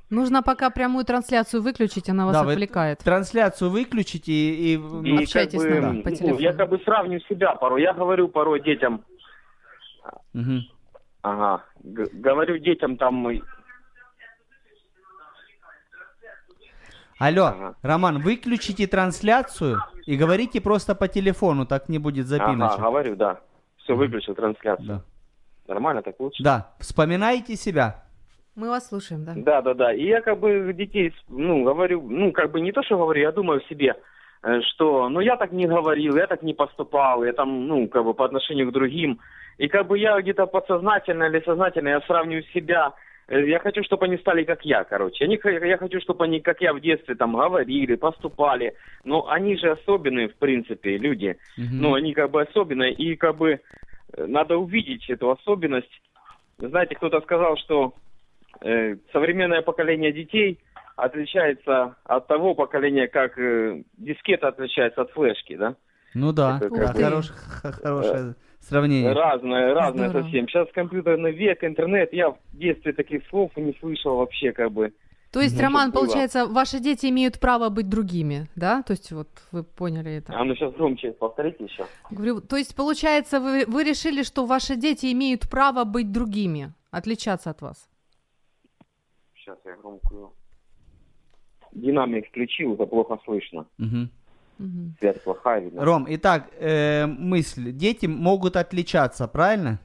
Нужно 0.09 0.41
пока 0.41 0.69
прямую 0.71 1.05
трансляцию 1.05 1.61
выключить, 1.61 2.09
она 2.09 2.25
вас 2.25 2.33
Да, 2.33 2.43
вы 2.43 2.53
отвлекает. 2.53 2.99
Трансляцию 2.99 3.69
выключите 3.69 4.31
и... 4.31 4.75
и- 4.75 5.09
И 5.09 5.23
Общайтесь 5.23 5.61
как 5.61 5.69
бы, 5.71 5.79
на- 5.81 6.01
по 6.01 6.09
ну, 6.09 6.15
телефону. 6.15 6.39
я 6.39 6.53
как 6.53 6.69
бы 6.69 6.79
сравниваю 6.79 7.21
себя 7.21 7.53
порой. 7.55 7.83
Я 7.83 7.93
говорю 7.93 8.27
порой 8.27 8.61
детям, 8.63 9.05
Мгм. 10.33 10.61
ага, 11.21 11.63
г- 11.83 12.09
говорю 12.13 12.57
детям 12.57 12.97
там, 12.97 13.27
Алло, 17.19 17.47
Ага. 17.47 17.75
Роман, 17.83 18.19
выключите 18.19 18.87
трансляцию 18.87 19.79
и 20.05 20.15
говорите 20.15 20.61
просто 20.61 20.95
по 20.95 21.07
телефону, 21.09 21.65
так 21.65 21.89
не 21.89 21.99
будет 21.99 22.25
ага, 22.31 22.45
запиночек. 22.45 22.79
говорю, 22.79 23.15
да. 23.15 23.39
Все, 23.77 23.93
выключил 23.95 24.35
трансляцию. 24.35 24.87
Да. 24.87 25.03
Нормально, 25.67 26.01
так 26.01 26.15
лучше? 26.19 26.41
да, 26.43 26.71
вспоминайте 26.79 27.55
себя. 27.55 28.03
Мы 28.55 28.69
вас 28.69 28.87
слушаем, 28.89 29.25
да. 29.25 29.33
Да, 29.35 29.61
да, 29.61 29.73
да. 29.73 29.93
И 29.93 30.05
я 30.05 30.21
как 30.21 30.39
бы 30.39 30.73
детей, 30.73 31.13
ну, 31.27 31.63
говорю, 31.63 32.01
ну, 32.09 32.31
как 32.31 32.51
бы 32.51 32.61
не 32.61 32.71
то, 32.71 32.81
что 32.83 32.97
говорю, 32.97 33.21
я 33.21 33.31
думаю 33.31 33.61
в 33.61 33.67
себе, 33.67 33.95
э, 34.43 34.61
что, 34.61 35.09
ну, 35.09 35.19
я 35.19 35.35
так 35.37 35.51
не 35.51 35.67
говорил, 35.67 36.15
я 36.15 36.25
так 36.27 36.41
не 36.41 36.53
поступал, 36.53 37.23
я 37.23 37.33
там, 37.33 37.67
ну, 37.67 37.87
как 37.87 38.03
бы 38.03 38.13
по 38.13 38.25
отношению 38.25 38.69
к 38.69 38.73
другим. 38.73 39.19
И 39.57 39.67
как 39.67 39.87
бы 39.87 39.97
я 39.99 40.19
где-то 40.21 40.45
подсознательно 40.47 41.25
или 41.25 41.41
сознательно, 41.45 41.89
я 41.89 42.01
сравниваю 42.01 42.43
себя, 42.53 42.93
я 43.29 43.59
хочу, 43.59 43.83
чтобы 43.83 44.05
они 44.05 44.17
стали 44.17 44.43
как 44.43 44.65
я, 44.65 44.83
короче. 44.83 45.25
Они, 45.25 45.39
я 45.43 45.77
хочу, 45.77 45.99
чтобы 46.01 46.23
они, 46.25 46.39
как 46.39 46.61
я 46.61 46.73
в 46.73 46.79
детстве, 46.81 47.15
там, 47.15 47.33
говорили, 47.35 47.95
поступали. 47.95 48.73
Но 49.03 49.29
они 49.29 49.55
же 49.57 49.71
особенные, 49.71 50.29
в 50.29 50.37
принципе, 50.37 50.97
люди. 50.97 51.37
Мгм. 51.57 51.81
Ну, 51.81 51.93
они 51.93 52.13
как 52.13 52.31
бы 52.31 52.41
особенные, 52.41 52.93
и 52.93 53.15
как 53.15 53.37
бы 53.37 53.61
э, 54.13 54.25
надо 54.25 54.57
увидеть 54.57 55.09
эту 55.09 55.29
особенность. 55.29 56.01
Знаете, 56.57 56.95
кто-то 56.95 57.21
сказал, 57.21 57.55
что 57.57 57.93
э, 58.61 58.95
современное 59.13 59.61
поколение 59.61 60.11
детей 60.11 60.59
отличается 60.95 61.95
от 62.03 62.27
того 62.27 62.55
поколения, 62.55 63.07
как 63.07 63.37
э, 63.37 63.83
дискета 63.97 64.47
отличается 64.47 65.01
от 65.01 65.11
флешки, 65.11 65.55
да? 65.55 65.75
Ну 66.15 66.33
да, 66.33 66.57
Это 66.57 66.69
да, 66.75 66.93
хорош- 66.93 67.29
х- 67.29 67.71
хорошее 67.73 68.35
сравнение. 68.69 69.11
Разное, 69.13 69.73
разное 69.73 70.09
Здорово. 70.09 70.23
совсем. 70.23 70.47
Сейчас 70.47 70.67
компьютерный 70.73 71.31
век, 71.31 71.63
интернет, 71.63 72.13
я 72.13 72.31
в 72.31 72.37
детстве 72.53 72.93
таких 72.93 73.27
слов 73.29 73.51
не 73.57 73.73
слышал 73.79 74.17
вообще, 74.17 74.51
как 74.51 74.71
бы. 74.71 74.93
То 75.31 75.41
есть, 75.41 75.55
Ну, 75.57 75.61
Роман, 75.61 75.89
чтоб 75.89 75.93
было. 75.93 76.05
получается, 76.05 76.47
ваши 76.47 76.79
дети 76.79 77.05
имеют 77.07 77.39
право 77.39 77.69
быть 77.69 77.87
другими, 77.87 78.47
да? 78.55 78.81
То 78.81 78.93
есть, 78.93 79.11
вот 79.11 79.27
вы 79.51 79.63
поняли 79.63 80.11
это. 80.13 80.33
А 80.35 80.43
ну 80.43 80.55
сейчас 80.55 80.73
громче 80.73 81.11
повторите 81.11 81.65
еще. 81.65 81.85
Говорю, 82.09 82.41
то 82.41 82.55
есть, 82.57 82.75
получается, 82.75 83.39
вы, 83.39 83.65
вы 83.67 83.83
решили, 83.83 84.23
что 84.23 84.45
ваши 84.47 84.75
дети 84.75 85.11
имеют 85.11 85.47
право 85.47 85.83
быть 85.83 86.11
другими, 86.11 86.73
отличаться 86.89 87.51
от 87.51 87.61
вас. 87.61 87.87
Сейчас 89.35 89.57
я 89.65 89.75
громкую. 89.75 90.31
Динамик 91.73 92.27
включил, 92.29 92.73
это 92.73 92.87
плохо 92.87 93.19
слышно. 93.25 93.67
Мгм. 93.77 94.09
Мгм. 94.59 94.95
Связь 94.99 95.19
плохая, 95.21 95.61
видно. 95.61 95.83
Ром, 95.83 96.05
итак, 96.09 96.49
э, 96.59 97.05
мысль. 97.05 97.71
Дети 97.71 98.05
могут 98.05 98.57
отличаться, 98.57 99.27
правильно? 99.27 99.79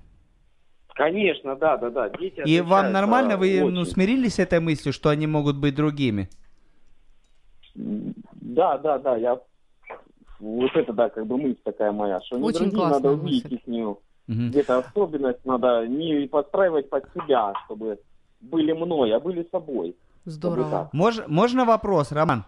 Конечно, 0.95 1.57
да, 1.57 1.77
да, 1.77 1.91
да. 1.91 2.09
Дети 2.09 2.43
И 2.45 2.61
вам 2.61 2.93
нормально, 2.93 3.37
вы 3.37 3.71
ну, 3.71 3.85
смирились 3.85 4.35
с 4.35 4.39
этой 4.41 4.61
мыслью, 4.61 4.93
что 4.93 5.09
они 5.09 5.27
могут 5.27 5.57
быть 5.57 5.75
другими? 5.75 6.29
Да, 7.75 8.79
да, 8.79 8.99
да, 8.99 9.17
я 9.17 9.41
вот 10.41 10.71
это, 10.75 10.93
да, 10.93 11.09
как 11.09 11.27
бы 11.27 11.39
мысль 11.39 11.59
такая 11.65 11.93
моя, 11.93 12.21
что 12.21 12.37
не 12.37 12.45
Очень 12.45 12.71
другие 12.71 12.77
классная 12.77 13.11
надо 13.11 13.11
увидеть 13.13 13.45
мысль. 13.45 13.55
их 13.55 13.67
нее. 13.67 13.97
Мгм. 14.27 14.51
Где-то 14.51 14.79
особенность 14.79 15.45
надо 15.45 15.87
не 15.87 16.27
подстраивать 16.27 16.91
под 16.91 17.05
себя, 17.15 17.53
чтобы 17.65 17.99
были 18.41 18.73
мной, 18.73 19.15
а 19.15 19.21
были 19.21 19.47
собой. 19.51 19.97
Здорово. 20.25 20.91
Мож, 20.93 21.21
можно 21.27 21.65
вопрос, 21.65 22.13
Роман? 22.13 22.45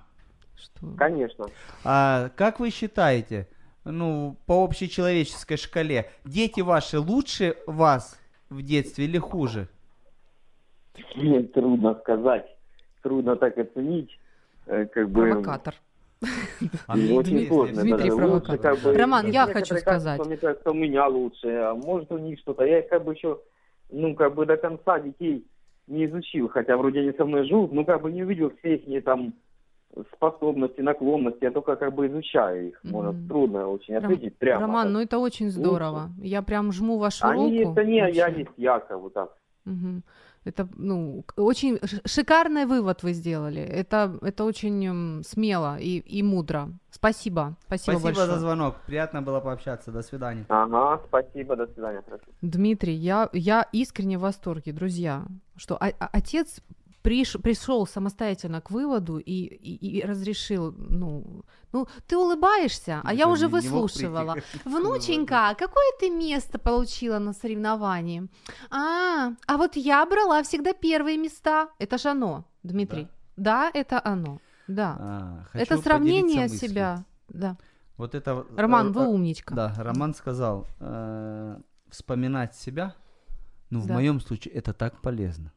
Что? 0.57 0.87
Конечно. 0.97 1.47
А 1.85 2.31
как 2.37 2.61
вы 2.61 2.71
считаете, 2.71 3.49
ну, 3.85 4.37
по 4.47 4.64
общечеловеческой 4.64 5.57
шкале, 5.57 6.11
дети 6.25 6.61
ваши 6.61 6.99
лучше 6.99 7.57
вас 7.66 8.19
в 8.51 8.62
детстве 8.62 9.05
или 9.05 9.19
хуже? 9.19 9.69
Трудно 11.55 11.95
сказать. 12.01 12.47
Трудно 13.03 13.37
так 13.37 13.57
оценить. 13.59 14.19
Э, 14.66 14.87
Как 14.87 15.09
бы... 15.11 15.31
Провокатор. 15.31 15.75
А 16.87 16.97
Ну, 16.97 17.16
очень 17.16 17.47
сложно. 17.47 17.83
Дмитрий 17.83 18.11
провокатор. 18.11 18.79
Роман, 18.97 19.31
я 19.31 19.47
хочу 19.47 19.77
сказать. 19.77 20.25
Мне 20.25 20.37
кажется, 20.37 20.71
у 20.71 20.75
меня 20.75 21.07
лучше, 21.07 21.49
а 21.49 21.75
может 21.75 22.11
у 22.11 22.19
них 22.19 22.38
что-то. 22.40 22.64
Я 22.64 22.81
их 22.81 22.88
как 22.88 23.05
бы 23.05 23.12
еще, 23.12 23.38
ну, 23.90 24.14
как 24.14 24.35
бы 24.35 24.47
до 24.47 24.57
конца 24.57 24.99
детей 24.99 25.47
не 25.87 26.07
изучил, 26.07 26.49
хотя 26.49 26.77
вроде 26.77 27.01
они 27.01 27.12
со 27.12 27.25
мной 27.25 27.47
живут, 27.47 27.73
но 27.73 27.85
как 27.85 28.03
бы 28.03 28.11
не 28.11 28.25
увидел 28.25 28.53
все 28.59 28.77
их 28.77 29.05
там 29.05 29.35
способности, 30.14 30.80
наклонности, 30.80 31.44
я 31.44 31.50
только 31.50 31.76
как 31.76 31.94
бы 31.94 32.06
изучаю 32.06 32.68
их. 32.68 32.80
Может, 32.85 33.14
Мгм. 33.14 33.28
трудно 33.28 33.68
очень 33.68 33.94
Ром- 33.94 34.04
ответить 34.04 34.37
прямо. 34.38 34.61
Роман, 34.62 34.85
так. 34.85 34.92
ну 34.92 35.00
это 35.00 35.18
очень 35.18 35.50
здорово. 35.50 36.11
Я 36.18 36.42
прям 36.42 36.72
жму 36.72 36.98
вашу 36.98 37.26
Они 37.26 37.44
руку. 37.64 37.70
есть 37.70 37.78
они, 37.78 37.96
я 38.16 38.28
есть 38.28 38.50
я, 38.56 38.78
как 38.80 39.00
бы 39.00 39.11
так. 39.11 39.30
Мгм. 39.64 40.02
Это, 40.44 40.68
ну, 40.76 41.24
очень 41.37 41.80
шикарный 42.04 42.66
вывод 42.66 43.02
вы 43.02 43.12
сделали. 43.14 43.61
Это, 43.61 44.16
это 44.22 44.44
очень 44.44 44.87
м, 44.87 45.22
смело 45.24 45.76
и, 45.76 45.98
и 45.98 46.22
мудро. 46.22 46.68
Спасибо. 46.90 47.56
Спасибо, 47.66 47.98
Спасибо 47.98 48.02
большое. 48.04 48.26
за 48.28 48.38
звонок. 48.38 48.76
Приятно 48.87 49.22
было 49.22 49.40
пообщаться. 49.40 49.90
До 49.90 50.02
свидания. 50.02 50.44
Ага, 50.48 51.00
спасибо, 51.09 51.56
до 51.56 51.66
свидания. 51.66 52.00
хорошо. 52.04 52.22
Дмитрий, 52.42 52.94
я, 52.94 53.28
я 53.32 53.66
искренне 53.72 54.18
в 54.18 54.20
восторге, 54.20 54.72
друзья, 54.72 55.24
что 55.56 55.74
о- 55.76 55.92
отец 56.12 56.61
приш, 57.07 57.37
пришел 57.42 57.87
самостоятельно 57.87 58.61
к 58.61 58.73
выводу 58.73 59.19
и, 59.19 59.33
и, 59.33 59.99
и 59.99 60.05
разрешил, 60.05 60.75
ну, 60.77 61.45
ну, 61.73 61.87
ты 62.09 62.16
улыбаешься, 62.16 63.01
а 63.05 63.14
я 63.14 63.29
Уже 63.29 63.47
уже 63.47 63.49
выслушивала. 63.49 64.37
Внученька, 64.64 65.55
какое 65.57 65.92
ты 66.01 66.11
место 66.11 66.59
получила 66.59 67.21
на 67.21 67.33
соревновании? 67.33 68.29
А, 68.71 69.33
а 69.47 69.57
вот 69.57 69.77
я 69.77 70.05
брала 70.07 70.42
всегда 70.42 70.73
первые 70.73 71.16
места. 71.16 71.69
Это 71.79 71.97
же 71.97 72.09
оно, 72.09 72.45
Дмитрий. 72.64 73.07
Да, 73.37 73.71
это 73.75 74.01
оно. 74.05 74.40
Да. 74.66 74.97
А, 74.99 75.45
это 75.53 75.79
сравнение 75.79 76.49
себя. 76.49 77.05
Да. 77.29 77.57
Вот 77.97 78.16
это... 78.16 78.45
Роман, 78.57 78.88
э, 78.88 78.90
вы 78.90 79.03
э, 79.03 79.07
умничка. 79.07 79.55
Да, 79.55 79.75
Роман 79.79 80.12
сказал, 80.14 80.66
э, 80.81 81.61
вспоминать 81.88 82.57
себя, 82.57 82.95
ну, 83.71 83.81
в 83.81 83.87
Да. 83.87 83.95
моем 83.95 84.21
случае, 84.21 84.55
это 84.55 84.73
так 84.73 85.01
полезно. 85.01 85.53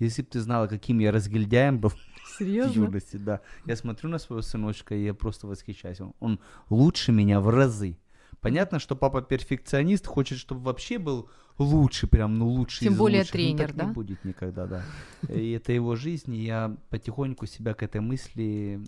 Если 0.00 0.22
бы 0.22 0.28
ты 0.28 0.40
знала, 0.40 0.66
каким 0.66 0.98
я 0.98 1.12
разгильдяем 1.12 1.78
был 1.78 1.90
в 2.24 2.38
Серьезно? 2.38 2.84
юности, 2.84 3.16
да. 3.16 3.40
Я 3.66 3.76
смотрю 3.76 4.10
на 4.10 4.18
своего 4.18 4.42
сыночка, 4.42 4.94
и 4.94 5.04
я 5.04 5.14
просто 5.14 5.46
восхищаюсь. 5.46 6.00
Он, 6.00 6.14
он 6.20 6.40
лучше 6.70 7.12
меня 7.12 7.40
в 7.40 7.48
разы. 7.50 7.98
Понятно, 8.40 8.78
что 8.78 8.96
папа 8.96 9.20
перфекционист, 9.20 10.06
хочет, 10.06 10.38
чтобы 10.38 10.62
вообще 10.62 10.98
был 10.98 11.28
лучше, 11.58 12.06
прям, 12.06 12.38
ну, 12.38 12.48
лучше 12.48 12.80
Тем 12.80 12.94
более 12.94 13.20
лучших. 13.20 13.34
Ну, 13.34 13.38
тренер, 13.38 13.66
так 13.66 13.76
да? 13.76 13.84
не 13.84 13.92
будет 13.92 14.24
никогда, 14.24 14.66
да. 14.66 14.82
И 15.28 15.50
это 15.52 15.72
его 15.72 15.94
жизнь, 15.94 16.34
и 16.34 16.44
я 16.44 16.74
потихоньку 16.88 17.44
себя 17.44 17.74
к 17.74 17.82
этой 17.82 18.00
мысли 18.00 18.80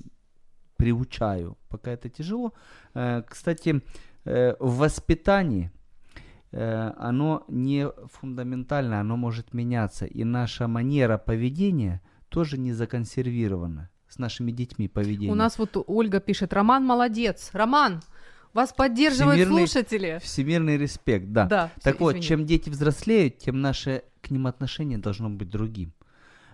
приучаю. 0.76 1.58
Пока 1.68 1.90
это 1.90 2.08
тяжело. 2.08 2.54
Э, 2.94 3.22
Кстати, 3.28 3.82
э, 4.24 4.54
в 4.58 4.78
воспитании 4.78 5.70
оно 6.52 7.44
не 7.48 7.88
фундаментально, 8.12 9.00
оно 9.00 9.16
может 9.16 9.54
меняться. 9.54 10.04
И 10.06 10.24
наша 10.24 10.68
манера 10.68 11.16
поведения 11.18 12.00
тоже 12.28 12.58
не 12.58 12.72
законсервирована 12.72 13.88
с 14.08 14.18
нашими 14.18 14.50
детьми 14.52 14.88
поведение. 14.88 15.32
У 15.32 15.34
нас 15.34 15.58
вот 15.58 15.82
Ольга 15.86 16.20
пишет, 16.20 16.52
Роман 16.52 16.84
молодец. 16.84 17.50
Роман, 17.54 18.02
вас 18.52 18.72
поддерживают 18.74 19.40
Всемирный- 19.40 19.66
слушатели. 19.66 20.18
Всемирный 20.22 20.76
респект, 20.76 21.32
да. 21.32 21.46
Да, 21.46 21.70
Так 21.82 21.96
всё, 21.96 22.04
вот, 22.04 22.10
извини. 22.12 22.22
чем 22.26 22.44
дети 22.46 22.68
взрослеют, 22.68 23.38
тем 23.38 23.62
наше 23.62 24.02
к 24.20 24.30
ним 24.30 24.46
отношение 24.46 24.98
должно 24.98 25.30
быть 25.30 25.48
другим. 25.48 25.92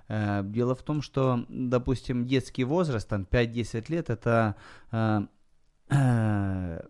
Э, 0.07 0.43
Дело 0.45 0.75
в 0.77 0.83
том, 0.83 1.03
что, 1.03 1.45
допустим, 1.49 2.25
детский 2.25 2.63
возраст, 2.65 3.09
там 3.09 3.25
5-10 3.25 3.91
лет, 3.91 4.11
это 4.11 4.55
э, 4.93 5.21
э, 5.91 6.81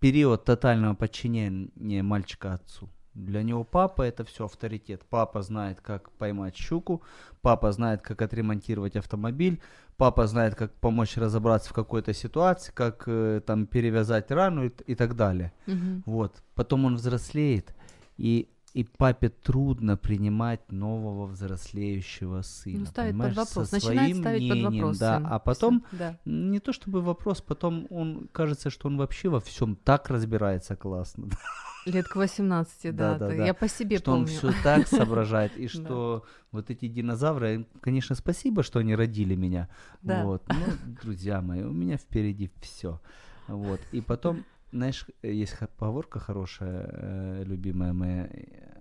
период 0.00 0.44
тотального 0.44 0.94
подчинения 0.94 2.02
мальчика 2.02 2.54
отцу. 2.54 2.88
Для 3.14 3.42
него 3.42 3.64
папа 3.64 4.02
это 4.02 4.24
все 4.24 4.44
авторитет. 4.44 5.04
Папа 5.10 5.42
знает, 5.42 5.80
как 5.80 6.10
поймать 6.12 6.56
щуку, 6.56 7.02
папа 7.42 7.72
знает, 7.72 8.00
как 8.00 8.22
отремонтировать 8.22 8.94
автомобиль, 8.96 9.60
папа 9.96 10.26
знает, 10.28 10.54
как 10.54 10.72
помочь 10.74 11.16
разобраться 11.16 11.70
в 11.70 11.72
какой-то 11.72 12.14
ситуации, 12.14 12.70
как 12.72 13.04
э, 13.06 13.40
там 13.44 13.66
перевязать 13.66 14.30
рану 14.30 14.66
и, 14.66 14.70
и 14.86 14.94
так 14.94 15.16
далее. 15.16 15.52
Мгм. 15.66 16.04
Вот. 16.06 16.42
Потом 16.54 16.84
он 16.84 16.94
взрослеет, 16.94 17.74
и, 18.18 18.48
и 18.74 18.84
папе 18.84 19.28
трудно 19.30 19.96
принимать 19.96 20.70
нового 20.70 21.26
взрослеющего 21.26 22.42
сына. 22.42 22.80
Ну, 22.80 22.86
ставит 22.86 23.18
под 23.18 23.34
вопрос. 23.36 23.68
со 23.68 23.74
Начинает 23.76 23.98
своим 24.10 24.20
ставить 24.22 24.48
под 24.48 24.58
мнением, 24.58 24.82
вопрос. 24.84 24.98
да. 24.98 25.16
сын. 25.18 25.26
А 25.30 25.38
потом, 25.38 25.84
Да. 25.92 26.18
не 26.24 26.60
то 26.60 26.72
чтобы 26.72 27.00
вопрос, 27.02 27.40
потом 27.40 27.86
он 27.90 28.28
кажется, 28.32 28.70
что 28.70 28.88
он 28.88 28.96
вообще 28.98 29.28
во 29.28 29.40
всем 29.40 29.74
так 29.76 30.10
разбирается 30.10 30.76
классно, 30.76 31.28
Лет 31.86 32.06
к 32.08 32.16
18, 32.16 32.94
да. 32.94 33.14
Да, 33.14 33.18
да, 33.18 33.36
да. 33.36 33.46
Я 33.46 33.54
по 33.54 33.68
себе 33.68 33.98
что 33.98 34.12
он 34.12 34.24
помню. 34.26 34.36
все 34.38 34.52
так 34.62 34.86
соображает, 34.88 35.56
и 35.56 35.68
что 35.68 36.24
вот 36.52 36.68
эти 36.70 36.86
динозавры, 36.88 37.66
конечно, 37.80 38.14
спасибо, 38.14 38.62
что 38.62 38.80
они 38.80 38.94
родили 38.94 39.34
меня. 39.34 39.68
Да. 40.02 40.24
Вот. 40.24 40.42
Ну, 40.48 40.96
друзья 41.02 41.40
мои, 41.40 41.62
у 41.62 41.72
меня 41.72 41.96
впереди 41.96 42.50
все. 42.60 43.00
Вот. 43.46 43.80
И 43.92 44.02
потом, 44.02 44.44
знаешь, 44.72 45.06
есть 45.22 45.52
ха- 45.52 45.68
поговорка 45.68 46.18
хорошая, 46.18 46.88
э, 46.92 47.44
любимая 47.44 47.92
моя, 47.92 48.26
э, 48.26 48.80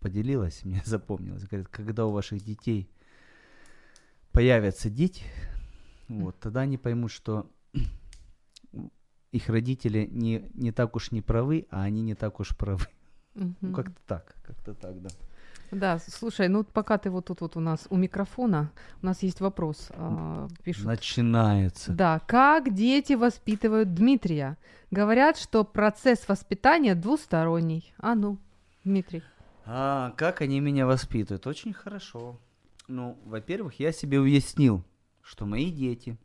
поделилась, 0.00 0.64
мне 0.64 0.82
запомнилась. 0.86 1.46
Говорит, 1.46 1.68
когда 1.68 2.06
у 2.06 2.12
ваших 2.12 2.42
детей 2.44 2.88
появятся 4.32 4.90
дети, 4.90 5.24
вот, 6.08 6.38
тогда 6.40 6.60
они 6.60 6.78
поймут, 6.78 7.10
что 7.10 7.50
их 9.32 9.48
родители 9.48 10.06
не, 10.10 10.50
не 10.54 10.70
так 10.72 10.94
уж 10.96 11.10
не 11.10 11.20
правы, 11.22 11.66
а 11.70 11.82
они 11.82 12.02
не 12.02 12.14
так 12.14 12.40
уж 12.40 12.56
правы. 12.56 12.86
Ну, 13.34 13.50
Мгм. 13.60 13.74
как-то 13.74 14.00
так, 14.06 14.34
как-то 14.44 14.74
так, 14.74 15.02
да. 15.02 15.08
Да, 15.70 15.98
слушай, 15.98 16.48
ну 16.48 16.64
пока 16.64 16.98
ты 16.98 17.10
вот 17.10 17.26
тут 17.26 17.40
вот 17.40 17.56
у 17.56 17.60
нас 17.60 17.86
у 17.90 17.96
микрофона, 17.96 18.70
у 19.02 19.06
нас 19.06 19.22
есть 19.22 19.40
вопрос. 19.40 19.88
а, 19.90 20.48
Пишут. 20.62 20.86
Начинается. 20.86 21.92
Да, 21.92 22.20
как 22.20 22.72
дети 22.74 23.14
воспитывают 23.14 23.94
Дмитрия? 23.94 24.56
Говорят, 24.90 25.36
что 25.36 25.64
процесс 25.64 26.28
воспитания 26.28 26.94
двусторонний. 26.94 27.92
А 27.98 28.14
ну, 28.14 28.38
Дмитрий. 28.84 29.22
А 29.66 30.12
как 30.16 30.42
они 30.42 30.60
меня 30.60 30.86
воспитывают? 30.86 31.46
Очень 31.46 31.72
хорошо. 31.72 32.38
Ну, 32.86 33.18
во-первых, 33.24 33.80
я 33.80 33.92
себе 33.92 34.20
уяснил, 34.20 34.84
что 35.22 35.46
мои 35.46 35.70
дети 35.72 36.18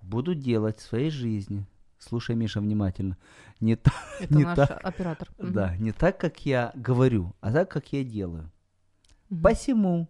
будут 0.00 0.40
делать 0.40 0.78
в 0.78 0.82
своей 0.82 1.10
жизни. 1.10 1.66
Слушай, 1.98 2.36
Миша, 2.36 2.60
внимательно. 2.60 3.16
Не, 3.60 3.76
та- 3.76 3.92
Это 4.20 4.34
не 4.34 4.44
наш 4.44 4.56
так, 4.56 4.80
оператор. 4.84 5.28
Да, 5.38 5.76
не 5.76 5.92
так, 5.92 6.18
как 6.18 6.46
я 6.46 6.72
говорю, 6.74 7.34
а 7.40 7.52
так, 7.52 7.70
как 7.70 7.92
я 7.92 8.04
делаю. 8.04 8.50
Мгм. 9.30 9.42
Посему 9.42 10.08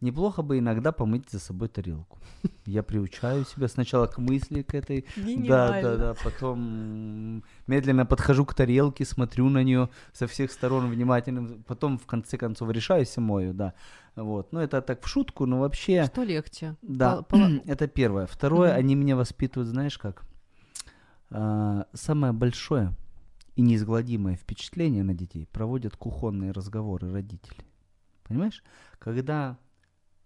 неплохо 0.00 0.42
бы 0.42 0.58
иногда 0.58 0.92
помыть 0.92 1.28
за 1.30 1.40
собой 1.40 1.68
тарелку. 1.68 2.18
Я 2.66 2.82
приучаю 2.84 3.44
себя 3.44 3.66
сначала 3.68 4.06
к 4.06 4.18
мысли, 4.18 4.62
к 4.62 4.74
этой 4.74 5.06
Да, 5.16 5.22
да, 5.22 5.26
Гениально. 5.32 5.96
да. 5.96 6.14
Потом 6.22 7.42
медленно 7.66 8.06
подхожу 8.06 8.44
к 8.44 8.54
тарелке, 8.54 9.04
смотрю 9.04 9.48
на 9.48 9.64
нее 9.64 9.88
со 10.12 10.26
всех 10.26 10.52
сторон 10.52 10.88
внимательно. 10.90 11.62
Потом 11.66 11.98
в 11.98 12.06
конце 12.06 12.36
концов 12.36 12.70
решаюсь 12.70 13.16
и 13.16 13.20
мою, 13.20 13.54
да. 13.54 13.72
Вот. 14.14 14.52
Ну, 14.52 14.60
это 14.60 14.82
так 14.82 15.02
в 15.02 15.08
шутку, 15.08 15.46
но 15.46 15.58
вообще. 15.60 16.04
Что 16.04 16.22
легче? 16.22 16.76
Да, 16.82 17.22
Пол- 17.22 17.60
это 17.66 17.88
первое. 17.88 18.26
Второе, 18.26 18.74
они 18.74 18.94
меня 18.94 19.16
воспитывают, 19.16 19.68
знаешь 19.68 19.98
как? 19.98 20.24
А, 21.30 21.86
самое 21.92 22.32
большое 22.32 22.94
и 23.56 23.62
неизгладимое 23.62 24.36
впечатление 24.36 25.02
на 25.02 25.14
детей 25.14 25.46
проводят 25.46 25.96
кухонные 25.96 26.52
разговоры 26.52 27.12
родителей. 27.12 27.66
Понимаешь? 28.24 28.62
Когда 28.98 29.58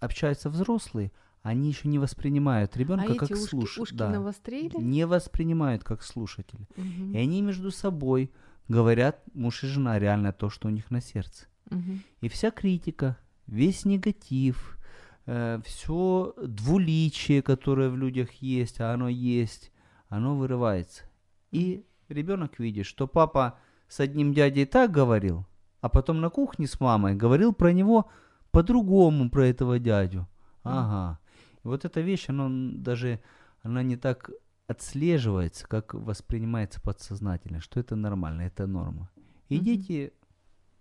общаются 0.01 0.51
взрослые, 0.51 1.13
они 1.43 1.69
еще 1.69 1.89
не 1.89 1.99
воспринимают 1.99 2.77
А 2.77 2.79
ребенка 2.79 3.13
эти 3.13 3.19
как 3.19 3.37
слушателя. 3.37 4.11
навострили? 4.11 4.77
Не 4.77 5.07
воспринимают 5.07 5.83
как 5.83 6.03
слушателя. 6.03 6.69
Мгм. 6.77 7.15
И 7.15 7.19
они 7.19 7.43
между 7.43 7.73
собой 7.73 8.31
говорят, 8.69 9.23
муж 9.35 9.65
и 9.65 9.67
жена, 9.67 9.99
реально 9.99 10.33
то, 10.33 10.51
что 10.51 10.69
у 10.69 10.71
них 10.71 10.91
на 10.91 11.01
сердце. 11.01 11.47
Мгм. 11.71 12.03
И 12.21 12.29
вся 12.29 12.53
критика, 12.53 13.17
весь 13.47 13.85
негатив, 13.85 14.79
все 15.25 16.35
двуличие, 16.41 17.43
которое 17.43 17.89
в 17.89 17.97
людях 17.97 18.31
есть, 18.35 18.81
а 18.81 18.93
оно 18.93 19.09
есть, 19.09 19.72
оно 20.13 20.37
вырывается. 20.37 21.05
И 21.53 21.87
ребенок 22.11 22.59
видит, 22.59 22.85
что 22.85 23.09
папа 23.09 23.59
с 23.89 23.99
одним 23.99 24.35
дядей 24.35 24.67
так 24.67 24.91
говорил, 24.91 25.47
а 25.81 25.89
потом 25.89 26.21
на 26.21 26.29
кухне 26.29 26.67
с 26.67 26.79
мамой 26.81 27.15
говорил 27.15 27.55
про 27.55 27.73
него 27.73 28.11
по-другому, 28.51 29.31
про 29.31 29.47
этого 29.47 29.79
дядю. 29.79 30.29
Ага. 30.65 31.19
И 31.65 31.67
вот 31.67 31.87
эта 31.87 32.03
вещь, 32.03 32.29
она 32.29 32.51
даже, 32.75 33.21
она 33.63 33.83
не 33.83 33.97
так 33.97 34.31
отслеживается, 34.67 35.67
как 35.67 35.95
воспринимается 35.95 36.83
подсознательно, 36.83 37.61
что 37.61 37.81
это 37.81 37.97
нормально, 37.97 38.43
это 38.43 38.67
норма. 38.67 39.09
И 39.49 39.59
дети, 39.59 40.13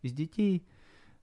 из 0.02 0.12
детей 0.12 0.68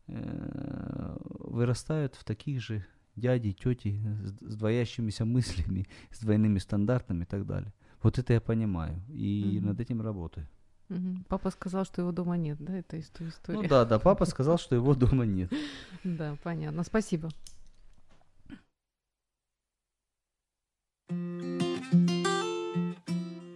э, 0.06 1.16
вырастают 1.40 2.14
в 2.14 2.24
таких 2.24 2.62
же 2.62 2.86
дяди, 3.16 3.52
тети 3.52 4.00
с, 4.22 4.52
с 4.52 4.56
двоящимися 4.56 5.24
мыслями, 5.26 5.86
с 6.10 6.20
двойными 6.20 6.58
стандартами 6.58 7.24
и 7.24 7.26
так 7.26 7.44
далее. 7.44 7.74
Вот 8.03 8.19
это 8.19 8.33
я 8.33 8.41
понимаю 8.41 8.95
и 9.09 9.57
Мгм. 9.57 9.67
над 9.67 9.79
этим 9.79 10.01
работаю. 10.01 10.47
Мгм. 10.89 11.23
Папа 11.27 11.51
сказал, 11.51 11.85
что 11.85 12.01
его 12.01 12.11
дома 12.11 12.37
нет, 12.37 12.57
да, 12.59 12.73
это 12.77 12.97
из 12.97 13.09
той 13.09 13.27
истории. 13.29 13.57
Ну 13.57 13.67
да, 13.67 13.85
да, 13.85 13.99
папа 13.99 14.25
сказал, 14.25 14.57
что 14.57 14.75
его 14.75 14.93
дома 14.95 15.25
нет. 15.25 15.51
Да, 16.03 16.35
понятно. 16.43 16.83
Спасибо. 16.83 17.29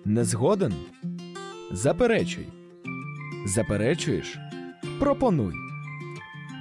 Не 0.06 0.24
згоден? 0.24 0.74
Заперечуй. 1.72 2.48
Заперечуєш? 3.46 4.38
Пропонуй. 5.00 5.54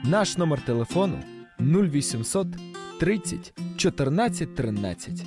Наш 0.04 0.36
номер 0.36 0.60
телефону 0.64 1.18
0800 1.60 2.46
30 3.00 3.52
14 3.76 4.54
13. 4.54 5.24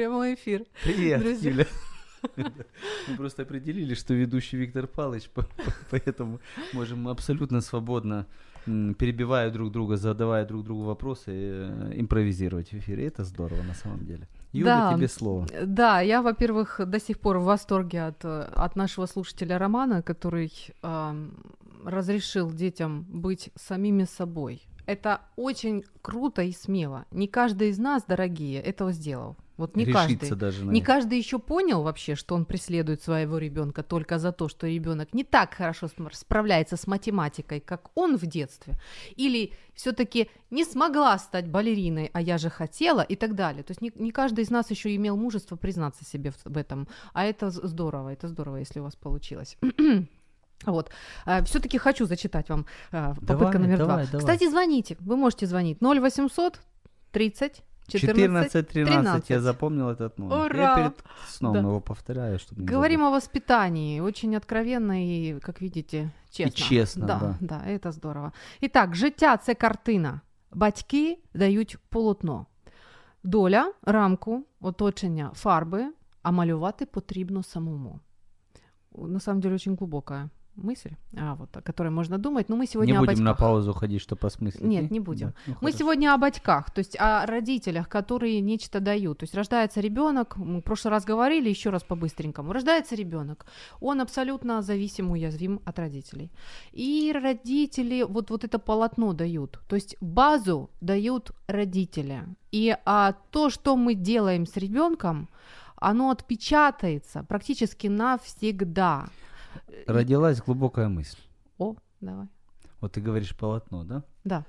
Прямой 0.00 0.32
эфир. 0.34 0.64
Привет, 0.82 1.20
Друзья. 1.20 1.50
Юля. 1.50 1.66
Мы 3.08 3.16
просто 3.18 3.42
определили, 3.42 3.92
что 3.92 4.14
ведущий 4.14 4.56
Виктор 4.56 4.86
по- 4.86 5.46
поэтому 5.90 6.40
можем 6.72 7.06
абсолютно 7.06 7.60
свободно, 7.60 8.26
перебивая 8.64 9.50
друг 9.50 9.70
друга, 9.70 9.96
задавая 9.98 10.46
друг 10.46 10.64
другу 10.64 10.84
вопросы, 10.84 11.30
э, 11.34 11.92
импровизировать 11.96 12.72
в 12.72 12.78
эфире. 12.78 13.08
Это 13.08 13.24
здорово 13.24 13.62
на 13.62 13.74
самом 13.74 14.06
деле. 14.06 14.26
Юля, 14.52 14.88
Да. 14.90 14.96
тебе 14.96 15.06
слово. 15.08 15.46
Э, 15.52 15.66
Да, 15.66 16.00
я, 16.00 16.22
во-первых, 16.22 16.80
до 16.86 16.98
сих 16.98 17.18
пор 17.20 17.36
в 17.38 17.44
восторге 17.44 18.04
от, 18.04 18.24
э, 18.24 18.48
от 18.56 18.76
нашего 18.76 19.04
слушателя 19.04 19.58
Романа, 19.58 20.00
который 20.02 20.50
ам, 20.80 21.30
разрешил 21.84 22.50
детям 22.50 23.02
быть 23.02 23.50
самими 23.54 24.04
собой. 24.04 24.62
Это 24.86 25.20
очень 25.36 25.84
круто 26.00 26.40
и 26.42 26.52
смело. 26.52 27.04
Не 27.10 27.28
каждый 27.28 27.68
из 27.68 27.78
нас, 27.78 28.02
дорогие, 28.08 28.60
этого 28.62 28.92
сделал. 28.92 29.36
Вот 29.60 29.76
не 29.76 29.84
Решиться 29.84 30.08
каждый. 30.08 30.36
даже 30.36 30.64
Не 30.64 30.80
каждый 30.80 31.18
еще 31.18 31.38
понял 31.38 31.82
вообще, 31.82 32.14
что 32.14 32.34
он 32.34 32.46
преследует 32.46 33.02
своего 33.02 33.36
ребенка 33.36 33.82
только 33.82 34.18
за 34.18 34.32
то, 34.32 34.48
что 34.48 34.66
ребенок 34.66 35.12
не 35.12 35.22
так 35.22 35.52
хорошо 35.52 35.88
справляется 36.12 36.78
с 36.78 36.86
математикой, 36.86 37.60
как 37.60 37.90
он 37.94 38.16
в 38.16 38.24
детстве, 38.24 38.80
или 39.16 39.52
все-таки 39.74 40.30
не 40.50 40.64
смогла 40.64 41.18
стать 41.18 41.46
балериной, 41.46 42.10
а 42.14 42.22
я 42.22 42.38
же 42.38 42.48
хотела 42.48 43.02
и 43.02 43.16
так 43.16 43.34
далее. 43.34 43.62
То 43.62 43.72
есть 43.72 43.82
не, 43.82 43.92
не 43.96 44.12
каждый 44.12 44.44
из 44.44 44.50
нас 44.50 44.70
еще 44.70 44.96
имел 44.96 45.16
мужество 45.18 45.56
признаться 45.56 46.06
себе 46.06 46.30
в, 46.30 46.38
в 46.44 46.56
этом, 46.56 46.88
а 47.12 47.26
это 47.26 47.50
здорово, 47.50 48.08
это 48.14 48.28
здорово, 48.28 48.56
если 48.56 48.80
у 48.80 48.84
вас 48.84 48.96
получилось. 48.96 49.58
Вот. 50.66 50.90
Все-таки 51.46 51.78
хочу 51.78 52.04
зачитать 52.04 52.50
вам 52.50 52.66
а, 52.92 53.14
попытка 53.14 53.36
Давай, 53.36 53.58
номер 53.58 53.78
давай, 53.78 54.04
два. 54.04 54.12
давай. 54.12 54.20
Кстати, 54.20 54.50
звоните. 54.50 54.98
Вы 55.00 55.16
можете 55.16 55.46
звонить 55.46 55.78
0800 55.80 56.60
30 57.12 57.52
14 57.52 57.69
14-13, 57.98 58.62
13. 58.62 59.30
я 59.30 59.40
запомнил 59.40 59.88
этот 59.88 60.18
номер. 60.18 60.36
Ура! 60.46 60.58
Я 60.58 60.74
перед 60.76 61.04
сном 61.28 61.52
Да. 61.52 61.58
его 61.60 61.80
повторяю, 61.80 62.38
чтобы 62.38 62.60
не 62.62 62.66
Говорим 62.66 63.02
о 63.02 63.10
воспитании, 63.10 64.00
очень 64.00 64.36
откровенно 64.36 64.92
и, 65.06 65.40
как 65.40 65.60
видите, 65.60 66.10
чесно. 66.30 66.52
чесно, 66.52 67.06
да, 67.06 67.18
да. 67.18 67.36
да, 67.40 67.62
это 67.70 67.92
здорово. 67.92 68.32
Итак, 68.62 68.94
життя 68.94 69.36
це 69.36 69.54
картина. 69.54 70.20
Батьки 70.52 71.18
дають 71.34 71.78
полотно. 71.88 72.46
Доля, 73.22 73.72
рамку, 73.82 74.44
оточення, 74.60 75.30
фарби, 75.34 75.84
а 76.22 76.30
малювати 76.30 76.86
потрібно 76.86 77.42
самому. 77.42 78.00
На 78.98 79.20
самом 79.20 79.40
деле 79.40 79.54
очень 79.54 79.76
глубокая 79.76 80.28
мысль, 80.56 80.90
а, 81.16 81.34
вот, 81.34 81.56
о 81.56 81.62
которой 81.62 81.88
можно 81.88 82.18
думать. 82.18 82.48
Но 82.48 82.56
мы 82.56 82.66
сегодня 82.66 82.92
Не 82.92 82.98
будем 82.98 83.24
на 83.24 83.34
паузу 83.34 83.72
ходить, 83.72 84.02
чтобы 84.02 84.26
осмыслить. 84.26 84.62
Нет, 84.62 84.90
не 84.90 85.00
будем. 85.00 85.28
Да, 85.28 85.34
ну, 85.46 85.52
Мы 85.54 85.58
хорошо. 85.58 85.78
сегодня 85.78 86.14
о 86.14 86.18
батьках, 86.18 86.70
то 86.70 86.80
есть 86.80 86.96
о 87.00 87.26
родителях, 87.26 87.88
которые 87.88 88.40
нечто 88.40 88.80
дают. 88.80 89.18
То 89.18 89.24
есть 89.24 89.34
рождается 89.34 89.80
ребенок, 89.80 90.36
мы 90.36 90.60
в 90.60 90.62
прошлый 90.62 90.90
раз 90.90 91.04
говорили, 91.04 91.48
еще 91.48 91.70
раз 91.70 91.82
по-быстренькому. 91.82 92.52
Рождается 92.52 92.94
ребенок, 92.94 93.46
он 93.80 94.00
абсолютно 94.00 94.62
зависим, 94.62 95.10
уязвим 95.10 95.60
от 95.64 95.78
родителей. 95.78 96.30
И 96.72 97.12
родители 97.14 98.02
вот, 98.02 98.30
вот 98.30 98.44
это 98.44 98.58
полотно 98.58 99.12
дают, 99.12 99.60
то 99.68 99.76
есть 99.76 99.96
базу 100.00 100.70
дают 100.80 101.32
родители. 101.46 102.24
И 102.52 102.76
а, 102.84 103.14
то, 103.30 103.50
что 103.50 103.76
мы 103.76 103.94
делаем 103.94 104.46
с 104.46 104.56
ребенком, 104.56 105.28
оно 105.76 106.10
отпечатается 106.10 107.22
практически 107.22 107.86
навсегда. 107.86 109.06
Родилась 109.86 110.40
глубокая 110.40 110.88
мысль. 110.88 111.20
О, 111.58 111.76
давай. 112.00 112.28
Вот 112.80 112.92
ты 112.92 113.00
говоришь 113.00 113.36
полотно, 113.36 113.84
да? 113.84 114.04
Да. 114.24 114.46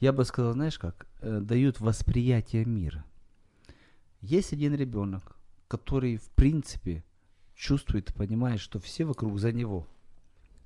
Я 0.00 0.12
бы 0.12 0.24
сказал, 0.24 0.52
знаешь 0.52 0.78
как, 0.78 1.06
э, 1.20 1.40
дают 1.40 1.80
восприятие 1.80 2.64
мира. 2.64 3.04
Есть 4.20 4.52
один 4.52 4.74
ребенок, 4.74 5.36
который 5.68 6.16
в 6.16 6.28
принципе 6.30 7.04
чувствует 7.54 8.10
и 8.10 8.14
понимает, 8.14 8.60
что 8.60 8.80
все 8.80 9.04
вокруг 9.04 9.38
за 9.38 9.52
него. 9.52 9.86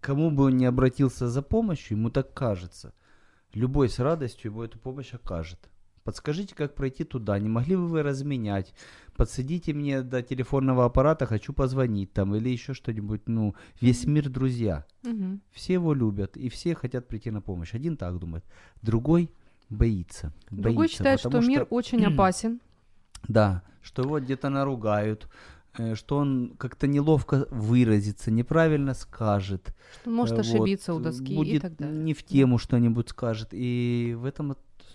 Кому 0.01 0.31
бы 0.31 0.44
он 0.44 0.57
ни 0.57 0.64
обратился 0.64 1.29
за 1.29 1.42
помощью, 1.42 1.97
ему 1.97 2.11
так 2.11 2.35
кажется. 2.35 2.94
Любой 3.53 3.88
с 3.88 3.99
радостью 3.99 4.51
ему 4.51 4.62
эту 4.62 4.79
помощь 4.79 5.14
окажет. 5.14 5.59
Подскажите, 6.05 6.55
как 6.55 6.75
пройти 6.75 7.05
туда, 7.05 7.38
не 7.38 7.49
могли 7.49 7.77
бы 7.77 7.88
вы 7.88 8.03
разменять? 8.03 8.75
Подсадите 9.17 9.73
мне 9.73 10.03
до 10.03 10.23
телефонного 10.23 10.85
аппарата, 10.85 11.25
хочу 11.25 11.55
позвонить 11.55 12.12
там, 12.12 12.35
или 12.35 12.51
еще 12.51 12.75
что-нибудь, 12.75 13.23
ну, 13.27 13.55
весь 13.81 14.05
мир 14.05 14.29
друзья. 14.29 14.85
Мгм. 15.03 15.40
Все 15.51 15.75
его 15.75 15.95
любят, 15.95 16.37
и 16.37 16.51
все 16.51 16.75
хотят 16.75 17.09
прийти 17.09 17.31
на 17.31 17.40
помощь. 17.40 17.73
Один 17.73 17.97
так 17.97 18.19
думает, 18.19 18.45
другой 18.83 19.31
боится. 19.71 20.35
Другой 20.51 20.75
боится, 20.75 20.97
считает, 20.99 21.21
что 21.21 21.40
мир 21.40 21.67
очень 21.71 22.05
опасен. 22.14 22.61
Да, 23.27 23.62
что 23.81 24.03
его 24.03 24.21
где-то 24.21 24.51
наругают, 24.51 25.29
э, 25.79 25.95
что 25.95 26.19
он 26.19 26.55
как-то 26.59 26.87
неловко 26.87 27.47
выразится, 27.51 28.31
неправильно 28.31 28.93
скажет. 28.93 29.75
Что 30.01 30.11
он 30.11 30.17
может 30.17 30.37
э, 30.37 30.40
ошибиться 30.40 30.93
вот, 30.93 31.01
у 31.01 31.05
доски 31.05 31.33
и 31.33 31.37
будет 31.37 31.62
так 31.62 31.77
далее. 31.77 31.97
не 31.97 32.12
в 32.12 32.23
тему 32.25 32.59
что-нибудь 32.59 33.09
скажет. 33.09 33.49
И 33.53 34.14
в 34.19 34.27
этом 34.27 34.53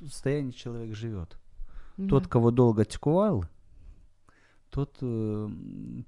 состоянии 0.07 0.51
человек 0.51 0.95
живет. 0.95 1.37
Да. 1.97 2.07
Тот, 2.07 2.27
кого 2.27 2.51
долго 2.51 2.85
тьковал, 2.85 3.45
тот 4.69 4.97
э, 5.01 5.49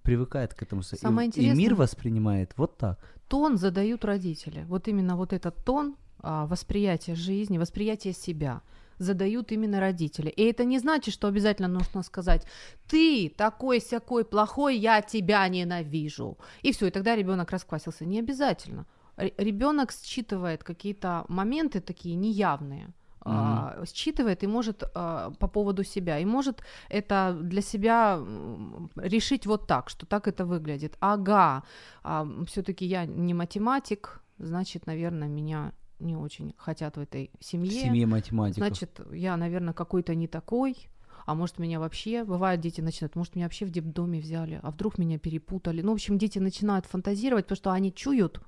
привыкает 0.04 0.54
к 0.54 0.62
этому. 0.64 0.82
и- 0.82 0.96
Самое 0.96 1.28
и, 1.28 1.30
интересное- 1.30 1.58
мир 1.58 1.76
воспринимает 1.76 2.54
вот 2.58 2.78
так. 2.78 3.00
Тон 3.28 3.58
задают 3.58 4.06
родители. 4.06 4.64
Вот 4.68 4.88
именно 4.88 5.16
вот 5.16 5.34
этот 5.34 5.56
тон 5.66 5.96
а, 6.24 6.46
восприятия 6.46 7.16
жизни, 7.16 7.58
восприятия 7.58 8.14
себя 8.14 8.62
задают 9.00 9.52
именно 9.52 9.80
родители. 9.80 10.30
И 10.30 10.44
это 10.44 10.64
не 10.66 10.78
значит, 10.80 11.14
что 11.16 11.28
обязательно 11.28 11.68
нужно 11.68 12.04
сказать, 12.04 12.46
ты 12.88 13.34
такой 13.36 13.80
сякой 13.82 14.24
плохой, 14.24 14.78
я 14.78 15.02
тебя 15.02 15.48
ненавижу. 15.48 16.38
И 16.62 16.72
все, 16.72 16.86
и 16.88 16.92
тогда 16.92 17.16
ребенок 17.16 17.50
расквасился. 17.50 18.06
Не 18.06 18.20
обязательно. 18.20 18.86
Ребенок 19.18 19.92
считывает 19.92 20.64
какие-то 20.64 21.26
моменты 21.28 21.80
такие 21.82 22.16
неявные, 22.16 22.94
а, 23.22 23.84
считывает 23.86 24.44
и 24.44 24.48
может 24.48 24.84
а, 24.94 25.32
по 25.40 25.48
поводу 25.48 25.84
себя, 25.84 26.20
и 26.20 26.26
может 26.26 26.64
это 26.90 27.38
для 27.42 27.62
себя 27.62 28.20
решить 28.96 29.46
вот 29.46 29.68
так, 29.68 29.90
что 29.90 30.06
так 30.06 30.28
это 30.28 30.46
выглядит. 30.46 30.98
Ага, 31.00 31.64
все-таки 32.48 32.86
я 32.86 33.06
не 33.06 33.34
математик, 33.34 34.22
значит, 34.38 34.88
наверное, 34.88 35.28
меня 35.28 35.74
не 36.00 36.16
очень 36.16 36.54
хотят 36.58 36.98
в 36.98 37.00
этой 37.00 37.32
В 37.40 37.46
семье. 37.46 37.72
семье 37.72 38.08
математиков. 38.08 38.58
Значит, 38.58 39.00
я, 39.12 39.38
наверное, 39.38 39.74
какой-то 39.74 40.16
не 40.16 40.28
такой. 40.28 40.76
А 41.28 41.36
может, 41.36 41.60
меня 41.60 41.80
вообще, 41.80 42.24
бывает, 42.24 42.60
дети 42.60 42.82
начинают, 42.82 43.16
может, 43.16 43.36
меня 43.36 43.46
вообще 43.46 43.66
в 43.66 43.70
детдоме 43.70 44.20
взяли, 44.20 44.60
а 44.64 44.72
вдруг 44.72 44.98
меня 44.98 45.20
перепутали. 45.20 45.82
Ну, 45.82 45.92
в 45.92 45.94
общем, 45.94 46.18
дети 46.18 46.40
начинают 46.40 46.88
фантазировать, 46.88 47.46
потому 47.46 47.58
что 47.58 47.72
они 47.72 47.94
чуют, 47.94 48.42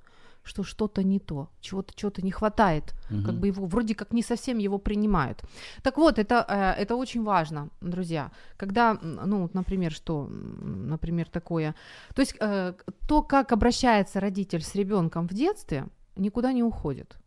что 0.43 0.63
что-то 0.63 1.03
не 1.03 1.19
то, 1.19 1.47
чего-то 1.61 1.93
чего-то 1.95 2.21
не 2.21 2.31
хватает, 2.31 2.93
Мгм. 3.09 3.23
как 3.25 3.35
бы 3.35 3.47
его 3.47 3.65
вроде 3.65 3.95
как 3.95 4.13
не 4.13 4.21
совсем 4.23 4.57
его 4.57 4.77
принимают. 4.77 5.41
Так 5.81 5.97
вот, 5.97 6.19
это, 6.19 6.45
э, 6.49 6.81
это 6.81 6.95
очень 6.95 7.23
важно, 7.23 7.69
друзья. 7.81 8.31
Когда, 8.57 8.97
ну, 9.01 9.49
например, 9.53 9.91
что, 9.91 10.27
например, 10.29 11.29
такое, 11.29 11.73
то 12.15 12.21
есть 12.21 12.35
э, 12.39 12.73
то, 13.07 13.21
как 13.23 13.51
обращается 13.51 14.19
родитель 14.19 14.61
с 14.61 14.75
ребенком 14.75 15.27
в 15.27 15.33
детстве, 15.33 15.85
никуда 16.17 16.53
не 16.53 16.63
уходит. 16.63 17.17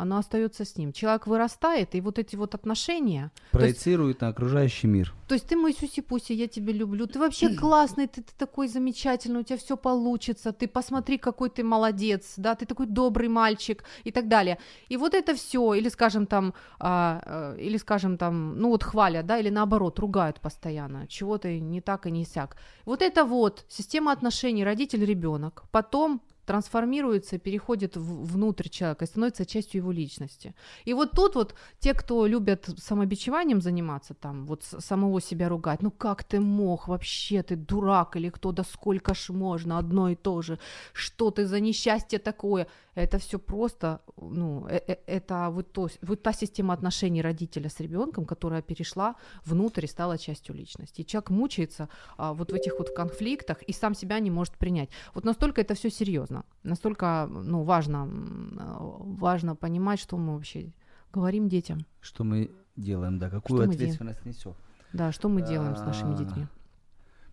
Оно 0.00 0.16
остается 0.18 0.64
с 0.64 0.76
ним. 0.76 0.92
Человек 0.92 1.26
вырастает, 1.26 1.94
и 1.94 2.00
вот 2.00 2.18
эти 2.18 2.36
вот 2.36 2.54
отношения, 2.54 3.30
Проецирует 3.50 4.20
на 4.20 4.28
окружающий 4.28 4.86
мир. 4.86 5.14
то 5.28 5.34
есть 5.34 5.46
ты 5.46 5.56
мой 5.56 5.72
сюси-пуси, 5.72 6.32
я 6.32 6.48
тебя 6.48 6.72
люблю, 6.72 7.06
ты 7.06 7.18
вообще 7.18 7.48
классный, 7.60 8.06
ты, 8.06 8.22
ты 8.22 8.32
такой 8.38 8.68
замечательный, 8.68 9.40
у 9.40 9.42
тебя 9.42 9.58
все 9.58 9.76
получится, 9.76 10.52
ты 10.52 10.66
посмотри, 10.66 11.18
какой 11.18 11.50
ты 11.50 11.62
молодец, 11.62 12.34
да, 12.36 12.54
ты 12.54 12.66
такой 12.66 12.86
добрый 12.86 13.28
мальчик 13.28 13.84
и 14.04 14.10
так 14.10 14.28
далее. 14.28 14.58
И 14.88 14.96
вот 14.96 15.14
это 15.14 15.34
все, 15.34 15.74
или 15.74 15.90
скажем 15.90 16.26
там, 16.26 16.54
а, 16.78 17.54
э, 17.56 17.60
или 17.60 17.78
скажем 17.78 18.16
там, 18.16 18.58
ну 18.58 18.68
вот 18.68 18.82
хвалят, 18.82 19.26
да, 19.26 19.38
или 19.38 19.50
наоборот 19.50 19.98
ругают 19.98 20.40
постоянно, 20.40 21.06
чего 21.08 21.38
ты 21.38 21.60
не 21.60 21.80
так 21.80 22.06
и 22.06 22.10
не 22.10 22.24
сяк. 22.24 22.56
Вот 22.84 23.02
это 23.02 23.24
вот 23.24 23.64
система 23.68 24.12
отношений 24.12 24.64
родитель-ребенок, 24.64 25.64
потом 25.70 26.20
трансформируется, 26.50 27.38
переходит 27.38 27.96
внутрь 27.96 28.68
человека 28.68 29.06
становится 29.06 29.46
частью 29.46 29.82
его 29.82 29.92
личности. 29.92 30.52
И 30.88 30.94
вот 30.94 31.12
тут 31.12 31.36
вот 31.36 31.54
те, 31.78 31.94
кто 31.94 32.26
любят 32.26 32.68
самобичеванием 32.78 33.60
заниматься, 33.60 34.14
там, 34.14 34.46
вот 34.46 34.64
самого 34.64 35.20
себя 35.20 35.48
ругать, 35.48 35.82
ну 35.82 35.92
как 35.92 36.24
ты 36.24 36.40
мог, 36.40 36.88
вообще 36.88 37.42
ты 37.42 37.54
дурак 37.54 38.16
или 38.16 38.30
кто, 38.30 38.50
да 38.52 38.64
сколько 38.64 39.14
ж 39.14 39.32
можно, 39.32 39.78
одно 39.78 40.08
и 40.08 40.16
то 40.16 40.42
же, 40.42 40.58
что 40.92 41.30
ты 41.30 41.46
за 41.46 41.60
несчастье 41.60 42.18
такое, 42.18 42.66
это 42.94 43.18
все 43.18 43.38
просто, 43.38 44.00
ну, 44.16 44.66
э- 44.68 44.80
э- 44.88 44.96
это 45.06 45.50
вот, 45.50 45.72
то, 45.72 45.88
вот 46.02 46.22
та 46.22 46.32
система 46.32 46.74
отношений 46.74 47.22
родителя 47.22 47.68
с 47.68 47.80
ребенком, 47.80 48.24
которая 48.24 48.62
перешла 48.62 49.14
внутрь 49.46 49.84
и 49.84 49.88
стала 49.88 50.18
частью 50.18 50.54
личности. 50.56 51.02
И 51.02 51.06
человек 51.06 51.30
мучается 51.30 51.88
а, 52.16 52.32
вот 52.32 52.52
в 52.52 52.54
этих 52.54 52.78
вот 52.78 52.90
конфликтах 52.90 53.62
и 53.62 53.72
сам 53.72 53.94
себя 53.94 54.18
не 54.20 54.30
может 54.30 54.54
принять. 54.58 54.90
Вот 55.14 55.24
настолько 55.24 55.60
это 55.60 55.74
все 55.74 55.90
серьезно, 55.90 56.39
настолько, 56.62 57.26
ну, 57.30 57.62
важно, 57.62 58.08
э, 58.08 58.76
важно 59.18 59.56
понимать, 59.56 60.00
что 60.00 60.16
мы 60.16 60.34
вообще 60.34 60.72
говорим 61.12 61.48
детям. 61.48 61.86
Что 62.00 62.24
мы 62.24 62.50
делаем, 62.76 63.18
да, 63.18 63.30
какую 63.30 63.62
Что 63.62 63.70
ответственность 63.70 64.24
несем. 64.24 64.54
Да, 64.92 65.12
что 65.12 65.28
мы 65.28 65.42
делаем 65.42 65.76
с 65.76 65.80
нашими 65.80 66.14
А, 66.14 66.16
детьми? 66.16 66.46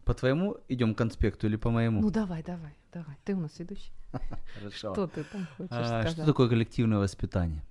По 0.05 0.13
твоему 0.13 0.57
идем 0.69 0.95
конспекту 0.95 1.47
или 1.47 1.55
по 1.55 1.69
моему? 1.69 2.01
Ну 2.01 2.11
давай, 2.11 2.43
давай, 2.43 2.73
давай. 2.93 3.17
Ты 3.23 3.35
у 3.35 3.39
нас 3.39 3.59
ведущий. 3.59 3.91
Хорошо. 4.57 4.93
Что 4.93 5.07
ты 5.07 5.23
там 5.23 5.47
хочешь 5.57 5.71
А, 5.71 5.85
сказать? 5.85 6.11
что 6.11 6.25
такое 6.25 6.49
коллективное 6.49 6.99
воспитание? 6.99 7.63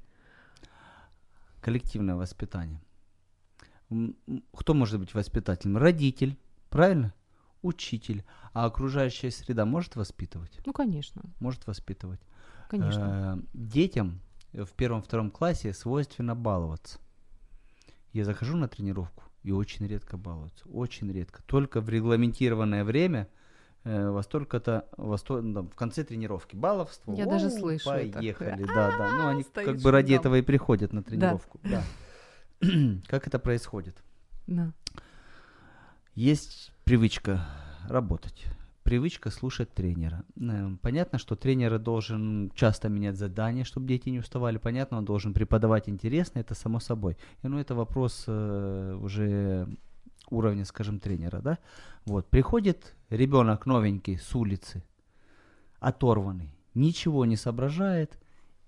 Коллективное 1.60 2.16
воспитание. 2.16 2.80
Кто 4.52 4.74
может 4.74 4.98
быть 5.00 5.14
воспитателем? 5.14 5.76
Родитель, 5.76 6.36
правильно? 6.68 7.14
Учитель. 7.62 8.24
А 8.52 8.64
окружающая 8.66 9.30
среда 9.30 9.64
может 9.64 9.96
воспитывать? 9.96 10.60
Ну, 10.64 10.72
конечно, 10.72 11.22
Может 11.40 11.66
воспитывать. 11.66 12.20
конечно. 12.68 13.38
Э, 13.42 13.46
Детям 13.54 14.20
в 14.52 14.72
первом-втором 14.72 15.30
классе 15.30 15.72
свойственно 15.72 16.34
баловаться. 16.34 16.98
Я 18.12 18.24
захожу 18.24 18.56
на 18.56 18.68
тренировку 18.68 19.24
и 19.42 19.52
очень 19.52 19.86
редко 19.86 20.16
балуются. 20.16 20.66
Очень 20.68 21.12
редко. 21.12 21.42
Только 21.44 21.80
в 21.80 21.88
регламентированное 21.88 22.82
время 22.84 23.28
э, 23.84 24.08
во 24.10 24.22
столько-то, 24.22 24.88
во 24.96 25.16
сто- 25.18 25.42
ну, 25.42 25.54
там, 25.54 25.68
в 25.68 25.74
конце 25.74 26.02
тренировки 26.04 26.56
баловство. 26.56 27.14
Я 27.14 27.26
даже 27.26 27.46
О, 27.46 27.50
слышу 27.50 27.90
это. 27.90 28.18
Поехали, 28.18 28.64
да, 28.64 28.96
да. 28.96 29.10
Ну, 29.12 29.26
они 29.28 29.42
стоит 29.42 29.66
как 29.66 29.76
бы 29.80 29.90
ради 29.90 30.14
этого 30.14 30.36
и 30.36 30.42
приходят 30.42 30.92
на 30.92 31.02
тренировку. 31.02 31.60
Да. 31.62 31.82
Как 33.06 33.26
это 33.26 33.38
происходит? 33.38 34.02
Да. 34.46 34.72
Есть 36.14 36.72
привычка 36.86 37.44
работать, 37.88 38.44
привычка 38.84 39.30
слушать 39.30 39.74
тренера. 39.74 40.22
Э, 40.36 40.70
Понятно, 40.80 41.18
что 41.18 41.34
тренер 41.34 41.80
должен 41.80 42.52
часто 42.54 42.88
менять 42.88 43.16
задания, 43.16 43.64
чтобы 43.64 43.88
дети 43.88 44.08
не 44.10 44.20
уставали. 44.20 44.58
Понятно, 44.58 44.98
он 44.98 45.04
должен 45.04 45.34
преподавать 45.34 45.88
интересно, 45.88 46.38
это 46.38 46.54
само 46.54 46.78
собой. 46.78 47.16
И, 47.42 47.48
ну, 47.48 47.58
это 47.58 47.74
вопрос 47.74 48.26
э, 48.28 48.98
уже 49.02 49.66
уровня, 50.30 50.64
скажем, 50.64 51.00
тренера, 51.00 51.40
да? 51.40 51.58
Вот, 52.04 52.30
приходит 52.30 52.94
ребенок 53.10 53.66
новенький 53.66 54.16
с 54.16 54.32
улицы, 54.36 54.84
оторванный, 55.80 56.54
ничего 56.74 57.24
не 57.24 57.36
соображает, 57.36 58.16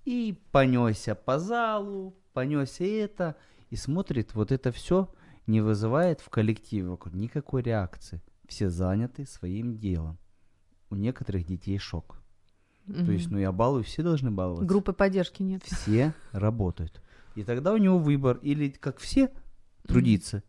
и 0.05 0.37
понесся 0.51 1.15
по 1.15 1.39
залу, 1.39 2.17
понесся 2.33 2.83
это, 2.83 3.37
и 3.71 3.77
смотрит, 3.77 4.35
вот 4.35 4.51
это 4.51 4.73
все 4.73 5.09
не 5.49 5.61
вызывает 5.61 6.21
в 6.21 6.29
коллективе 6.29 6.89
вокруг 6.89 7.15
никакой 7.15 7.63
реакции. 7.63 8.23
Все 8.47 8.71
заняты 8.71 9.27
своим 9.27 9.79
делом. 9.79 10.19
У 10.91 10.95
некоторых 10.95 11.45
детей 11.45 11.79
шок. 11.79 12.23
То 12.87 13.13
есть, 13.13 13.31
ну 13.31 13.39
я 13.39 13.53
балую, 13.53 13.85
все 13.85 14.03
должны 14.03 14.31
баловаться. 14.31 14.65
Группы 14.65 14.95
поддержки 14.95 15.43
нет. 15.43 15.63
Все 15.63 16.15
работают. 16.33 17.03
И 17.35 17.45
тогда 17.45 17.75
у 17.75 17.77
него 17.77 17.99
выбор. 17.99 18.39
Или 18.39 18.71
как 18.71 18.99
все 18.99 19.31
трудиться, 19.87 20.43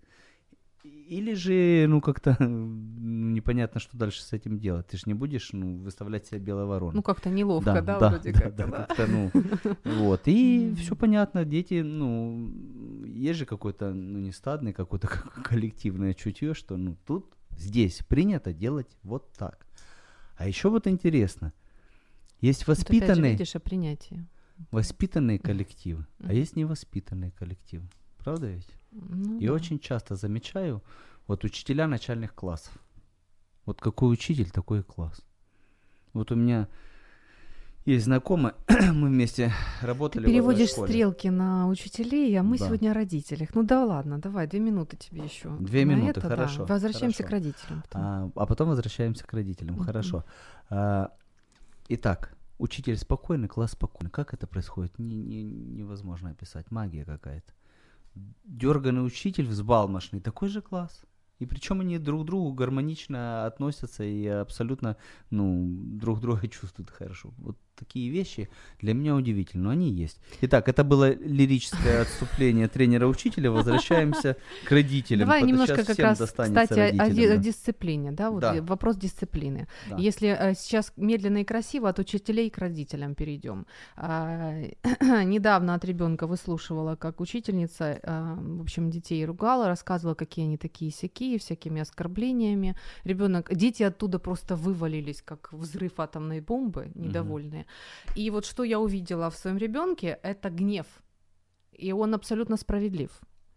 или 1.10 1.34
же, 1.34 1.88
ну, 1.90 2.02
как-то 2.02 2.36
ну, 2.44 3.32
непонятно, 3.32 3.80
что 3.80 3.98
дальше 3.98 4.22
с 4.22 4.32
этим 4.32 4.60
делать. 4.60 4.88
Ты 4.88 4.98
же 4.98 5.04
не 5.08 5.16
будешь, 5.16 5.50
ну, 5.54 5.78
выставлять 5.78 6.28
себя 6.28 6.40
белой 6.40 6.66
вороной. 6.66 6.96
Ну, 6.96 7.02
как-то 7.02 7.30
неловко, 7.30 7.82
да, 7.82 8.00
да, 8.00 8.10
вроде 8.10 8.32
да, 8.32 8.40
как. 8.40 8.56
да, 8.56 8.68
да? 8.68 8.86
как-то, 8.86 9.08
ну, 9.08 9.32
вот, 9.84 10.22
и 10.26 10.74
все 10.78 10.96
понятно, 10.96 11.46
дети, 11.46 11.82
ну, 11.82 12.54
есть 13.06 13.40
же 13.40 13.46
какой-то, 13.46 13.92
ну, 13.92 14.20
не 14.20 14.32
стадный, 14.32 14.72
какое-то 14.72 15.08
коллективное 15.44 16.14
чутье, 16.14 16.54
что, 16.54 16.78
ну, 16.78 16.96
тут, 17.08 17.34
здесь 17.58 18.02
принято 18.08 18.54
делать 18.54 18.96
вот 19.02 19.32
так. 19.34 19.66
А 20.38 20.48
еще 20.48 20.70
вот 20.70 20.86
интересно, 20.86 21.54
есть 22.40 22.68
Вот 22.68 22.78
воспитанные, 22.78 23.32
видишь, 23.32 23.56
о 23.56 23.60
принятии. 23.60 24.28
воспитанные 24.70 25.40
коллективы, 25.40 26.06
а 26.24 26.34
есть 26.34 26.56
невоспитанные 26.56 27.32
коллективы, 27.32 27.90
правда 28.20 28.48
ведь? 28.48 28.79
Ну, 28.92 29.40
И 29.40 29.48
да. 29.48 29.54
очень 29.54 29.80
часто 29.80 30.16
замечаю, 30.16 30.84
вот 31.28 31.44
учителя 31.44 31.88
начальных 31.88 32.34
классов. 32.34 32.74
Вот 33.66 33.80
какой 33.82 34.12
учитель, 34.14 34.50
такой 34.50 34.80
и 34.80 34.84
класс. 34.84 35.22
Вот 36.14 36.32
у 36.32 36.36
меня 36.36 36.68
есть 37.86 38.06
знакомый, 38.06 38.54
мы 38.94 39.10
вместе 39.10 39.52
Ты 39.82 39.86
работали 39.88 40.24
в 40.24 40.26
переводишь 40.26 40.72
стрелки 40.72 41.28
на 41.28 41.68
учителей, 41.68 42.36
а 42.40 42.44
мы 42.44 42.58
Да. 42.58 42.66
сегодня 42.66 42.92
о 42.92 42.94
родителях. 42.94 43.50
Ну 43.56 43.64
да 43.64 43.86
ладно, 43.86 44.20
давай, 44.20 44.48
две 44.48 44.60
минуты 44.60 44.98
тебе 44.98 45.24
еще. 45.24 45.50
Две 45.60 45.86
На 45.86 45.92
минуты, 45.92 46.12
это, 46.20 46.22
да. 46.22 46.30
хорошо, 46.30 46.66
Возвращаемся 46.66 47.24
хорошо. 47.24 47.28
к 47.30 47.32
родителям. 47.32 47.82
потом. 47.84 48.02
А, 48.02 48.32
а 48.36 48.46
потом 48.46 48.70
возвращаемся 48.70 49.24
к 49.26 49.34
родителям. 49.34 49.76
Мгм. 49.76 49.86
Хорошо. 49.86 50.24
А, 50.70 51.12
итак, 51.90 52.36
учитель 52.58 52.98
спокойный, 52.98 53.48
класс 53.48 53.72
спокойный. 53.72 54.12
Как 54.12 54.34
это 54.34 54.48
происходит? 54.48 54.98
Не- 55.00 55.16
не- 55.24 55.44
невозможно 55.44 56.32
описать. 56.32 56.72
Магия 56.72 57.06
какая-то. 57.06 57.54
Дерганный 58.44 59.06
учитель, 59.06 59.48
взбалмошный, 59.48 60.20
такой 60.20 60.50
же 60.50 60.62
класс. 60.62 61.04
И 61.40 61.46
причем 61.46 61.80
они 61.82 61.98
друг 62.00 62.24
к 62.24 62.26
другу 62.26 62.52
гармонично 62.54 63.46
относятся 63.46 64.04
и 64.04 64.26
абсолютно, 64.28 64.98
ну, 65.30 65.66
друг 65.70 66.20
друга 66.20 66.48
чувствуют 66.48 66.90
хорошо. 66.90 67.34
Вот 67.38 67.58
такие 67.80 68.10
вещи 68.10 68.50
для 68.82 68.94
меня 68.94 69.16
удивительны, 69.16 69.64
но 69.64 69.70
они 69.70 69.90
есть. 69.90 70.20
Итак, 70.42 70.68
это 70.68 70.84
было 70.84 71.14
лирическое 71.14 72.02
отступление 72.02 72.68
тренера-учителя. 72.68 73.52
Возвращаемся 73.52 74.36
к 74.66 74.72
родителям. 74.72 75.28
Давай 75.28 75.44
немножко 75.44 75.86
как 75.86 76.00
раз, 76.00 76.20
кстати, 76.20 76.80
о- 76.80 77.34
о, 77.34 77.38
дисциплине, 77.38 78.12
да, 78.12 78.30
вот 78.32 78.42
Да. 78.42 78.62
вопрос 78.62 78.98
дисциплины. 78.98 79.68
Да. 79.90 79.98
Если 79.98 80.30
э, 80.30 80.54
сейчас 80.56 80.94
медленно 80.98 81.40
и 81.40 81.44
красиво 81.44 81.90
от 81.90 82.00
учителей 82.00 82.50
к 82.50 82.58
родителям 82.58 83.16
перейдем. 83.16 83.66
А, 83.96 84.54
недавно 85.24 85.74
от 85.74 85.86
ребенка 85.86 86.28
выслушивала, 86.28 86.96
как 86.96 87.22
учительница, 87.22 88.00
а, 88.04 88.36
в 88.36 88.62
общем, 88.62 88.90
детей 88.90 89.26
ругала, 89.26 89.68
рассказывала, 89.68 90.16
какие 90.16 90.46
они 90.46 90.58
такие 90.58 90.92
сякие, 90.92 91.38
всякими 91.38 91.82
оскорблениями. 91.82 92.76
Ребенок, 93.04 93.54
дети 93.54 93.84
оттуда 93.84 94.20
просто 94.20 94.56
вывалились, 94.56 95.22
как 95.22 95.54
взрыв 95.54 96.00
атомной 96.00 96.42
бомбы, 96.42 96.92
недовольные. 96.96 97.66
И 98.16 98.30
вот 98.30 98.46
что 98.46 98.64
я 98.64 98.80
увидела 98.80 99.30
в 99.30 99.36
своем 99.36 99.58
ребенке, 99.58 100.20
это 100.24 100.50
гнев. 100.50 100.88
И 101.72 101.92
он 101.92 102.14
абсолютно 102.14 102.58
справедлив. 102.58 103.12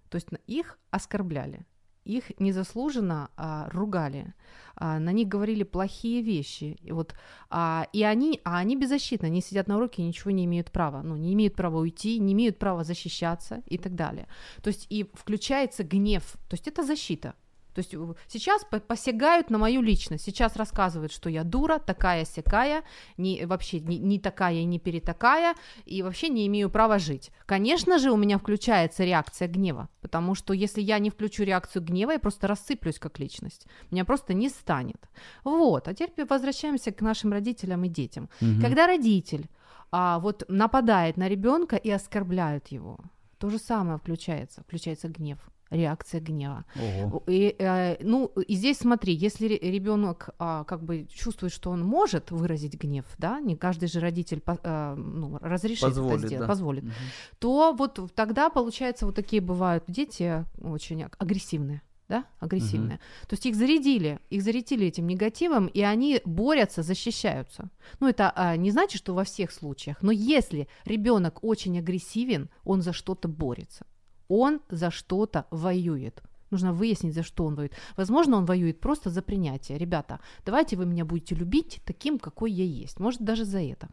То 0.09 0.17
есть 0.17 0.29
их 0.47 0.79
оскорбляли, 0.91 1.67
их 2.05 2.39
незаслуженно 2.39 3.31
а, 3.37 3.69
ругали, 3.71 4.35
а, 4.75 4.99
на 4.99 5.13
них 5.13 5.29
говорили 5.29 5.63
плохие 5.63 6.23
вещи. 6.23 6.77
И, 6.83 6.93
вот, 6.93 7.15
а, 7.51 7.87
и 7.93 8.03
они, 8.03 8.41
а 8.45 8.59
они 8.59 8.77
беззащитны, 8.77 9.27
они 9.27 9.41
сидят 9.41 9.69
на 9.69 9.77
уроке 9.77 10.03
и 10.03 10.07
ничего 10.07 10.31
не 10.31 10.45
имеют 10.45 10.71
права. 10.71 11.03
Ну, 11.03 11.17
не 11.17 11.33
имеют 11.33 11.55
права 11.55 11.79
уйти, 11.79 12.19
не 12.19 12.33
имеют 12.33 12.59
права 12.59 12.85
защищаться 12.85 13.63
и 13.67 13.79
так 13.79 13.95
далее. 13.95 14.27
То 14.63 14.69
есть 14.69 14.87
и 14.91 15.11
включается 15.15 15.85
гнев. 15.85 16.37
То 16.49 16.55
есть 16.55 16.69
это 16.69 16.83
защита. 16.83 17.35
То 17.75 17.81
есть 17.81 17.95
сейчас 18.29 18.65
по- 18.65 18.81
посягают 18.81 19.51
на 19.51 19.59
мою 19.59 19.83
личность, 19.83 20.25
сейчас 20.25 20.57
рассказывают, 20.57 21.13
что 21.13 21.31
я 21.31 21.45
дура, 21.45 21.79
такая 21.79 22.25
сякая, 22.25 22.83
не, 23.17 23.47
вообще 23.47 23.81
не, 23.81 23.99
не 23.99 24.19
такая 24.19 24.55
и 24.55 24.65
не 24.65 24.79
перетакая, 24.79 25.55
и 25.85 26.03
вообще 26.03 26.29
не 26.29 26.47
имею 26.47 26.71
права 26.71 26.99
жить. 26.99 27.31
Конечно 27.47 27.99
же, 27.99 28.11
у 28.11 28.17
меня 28.17 28.39
включается 28.39 29.05
реакция 29.05 29.49
гнева, 29.49 29.89
потому 30.01 30.35
что 30.35 30.53
если 30.53 30.83
я 30.83 30.99
не 30.99 31.11
включу 31.11 31.45
реакцию 31.45 31.83
гнева, 31.83 32.13
я 32.13 32.19
просто 32.19 32.47
рассыплюсь 32.47 32.99
как 32.99 33.19
личность, 33.19 33.67
меня 33.91 34.05
просто 34.05 34.35
не 34.35 34.49
станет. 34.49 35.09
Вот, 35.45 35.89
а 35.89 35.95
теперь 35.95 36.27
возвращаемся 36.27 36.93
к 36.93 37.01
нашим 37.01 37.33
родителям 37.33 37.85
и 37.85 37.89
детям. 37.89 38.29
Мгм. 38.41 38.61
Когда 38.61 38.87
родитель 38.87 39.49
а, 39.91 40.19
вот 40.19 40.45
нападает 40.49 41.17
на 41.17 41.29
ребенка 41.29 41.77
и 41.77 41.91
оскорбляют 41.91 42.69
его. 42.69 42.99
То 43.39 43.51
же 43.51 43.59
самое 43.59 43.99
включается, 43.99 44.63
включается 44.63 45.09
гнев 45.09 45.39
реакция 45.73 46.21
гнева. 46.21 46.65
Ого. 46.77 47.23
И, 47.27 47.55
э, 47.59 47.97
ну, 48.01 48.27
и 48.27 48.55
здесь 48.55 48.79
смотри, 48.79 49.15
если 49.15 49.47
ребенок 49.49 50.31
а, 50.39 50.65
как 50.65 50.83
бы 50.85 51.07
чувствует, 51.13 51.53
что 51.53 51.71
он 51.71 51.83
может 51.85 52.31
выразить 52.31 52.75
гнев, 52.81 53.05
да, 53.19 53.41
не 53.41 53.57
каждый 53.57 53.89
же 53.89 54.01
родитель 54.01 54.41
по- 54.41 54.59
а, 54.63 54.95
ну, 54.95 55.39
разрешит 55.41 55.81
Позволит, 55.83 56.19
это 56.19 56.27
сделать, 56.27 56.41
да. 56.41 56.47
позволит, 56.49 56.85
Мгм. 56.85 56.93
то 57.39 57.73
вот 57.77 57.99
тогда, 58.15 58.51
получается, 58.51 59.07
вот 59.07 59.15
такие 59.15 59.41
бывают 59.43 59.85
дети 59.89 60.45
очень 60.61 61.03
аг- 61.05 61.17
агрессивные. 61.19 61.83
Да, 62.09 62.25
агрессивные. 62.41 62.99
То 63.27 63.35
есть 63.35 63.47
их 63.47 63.55
зарядили, 63.57 64.19
их 64.29 64.43
зарядили 64.43 64.87
этим 64.89 65.07
негативом, 65.07 65.67
и 65.69 65.81
они 65.81 66.21
борются, 66.27 66.83
защищаются. 66.83 67.71
Ну, 68.01 68.09
это 68.09 68.31
а, 68.37 68.55
не 68.57 68.71
значит, 68.71 68.99
что 68.99 69.15
во 69.15 69.25
всех 69.25 69.51
случаях, 69.51 69.97
но 70.03 70.13
если 70.13 70.69
ребенок 70.85 71.43
очень 71.43 71.79
агрессивен, 71.79 72.51
он 72.65 72.83
за 72.83 72.93
что-то 72.93 73.29
борется. 73.29 73.87
Он 74.35 74.63
за 74.71 74.91
что-то 74.91 75.45
воюет. 75.51 76.23
Нужно 76.53 76.73
выяснить, 76.73 77.15
за 77.15 77.23
что 77.23 77.47
он 77.47 77.55
воюет. 77.55 77.73
Возможно, 77.97 78.37
он 78.37 78.45
воюет 78.45 78.81
просто 78.81 79.11
за 79.11 79.23
принятие. 79.23 79.79
Ребята, 79.79 80.21
давайте 80.47 80.77
вы 80.77 80.85
меня 80.87 81.05
будете 81.05 81.35
любить 81.35 81.81
таким, 81.85 82.19
какой 82.19 82.53
я 82.53 82.65
есть. 82.65 83.01
Может, 83.01 83.23
даже 83.25 83.45
за 83.45 83.59
это. 83.59 83.89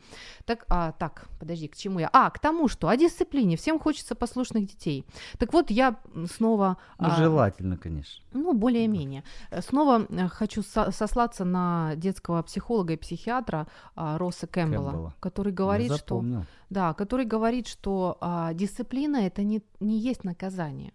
Так, 0.45 0.65
а, 0.67 0.91
так, 0.91 1.29
подожди, 1.39 1.67
к 1.67 1.77
чему 1.77 1.99
я? 1.99 2.09
А, 2.13 2.29
к 2.29 2.39
тому, 2.39 2.67
что 2.67 2.89
о 2.89 2.97
дисциплине. 2.97 3.55
Всем 3.55 3.79
хочется 3.79 4.13
послушных 4.15 4.65
детей. 4.67 5.05
Так 5.37 5.53
вот, 5.53 5.71
я 5.71 5.95
снова... 6.35 6.77
Ну, 6.99 7.07
а, 7.07 7.15
желательно, 7.15 7.77
конечно. 7.77 8.23
ну, 8.33 8.53
более-менее. 8.53 9.23
Э, 9.51 9.61
Снова 9.61 10.05
э, 10.09 10.27
хочу 10.27 10.61
со- 10.63 10.91
сослаться 10.91 11.45
на 11.45 11.93
детского 11.95 12.43
психолога 12.43 12.93
и 12.93 12.97
психиатра 12.97 13.67
а, 13.95 14.17
Росса 14.17 14.47
Кэмпбелла, 14.47 14.91
Кэмпбелла. 14.91 15.13
который 15.19 15.53
говорит, 15.53 15.95
что 15.95 16.23
да, 16.69 16.93
который 16.93 17.25
говорит, 17.25 17.67
что 17.67 18.17
а, 18.21 18.53
дисциплина 18.53 19.17
это 19.17 19.43
не, 19.43 19.61
не 19.79 19.97
есть 19.97 20.23
наказание. 20.23 20.93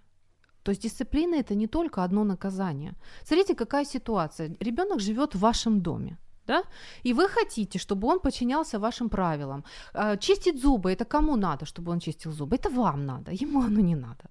То 0.64 0.72
есть 0.72 0.82
дисциплина 0.82 1.36
это 1.36 1.54
не 1.54 1.66
только 1.66 2.02
одно 2.04 2.24
наказание. 2.24 2.92
Смотрите, 3.24 3.54
какая 3.54 3.84
ситуация. 3.84 4.56
Ребенок 4.60 5.00
живет 5.00 5.34
в 5.34 5.38
вашем 5.38 5.80
доме. 5.80 6.16
Да? 6.46 6.62
И 7.04 7.14
вы 7.14 7.28
хотите, 7.28 7.78
чтобы 7.78 8.08
он 8.08 8.20
подчинялся 8.20 8.78
вашим 8.78 9.08
правилам. 9.08 9.64
А, 9.94 10.16
Чистить 10.16 10.60
зубы 10.60 10.90
это 10.90 11.04
кому 11.04 11.36
надо, 11.36 11.64
чтобы 11.64 11.92
он 11.92 12.00
чистил 12.00 12.32
зубы? 12.32 12.56
Это 12.56 12.70
вам 12.70 13.06
надо, 13.06 13.32
ему 13.32 13.60
оно 13.60 13.80
не 13.80 13.96
надо. 13.96 14.24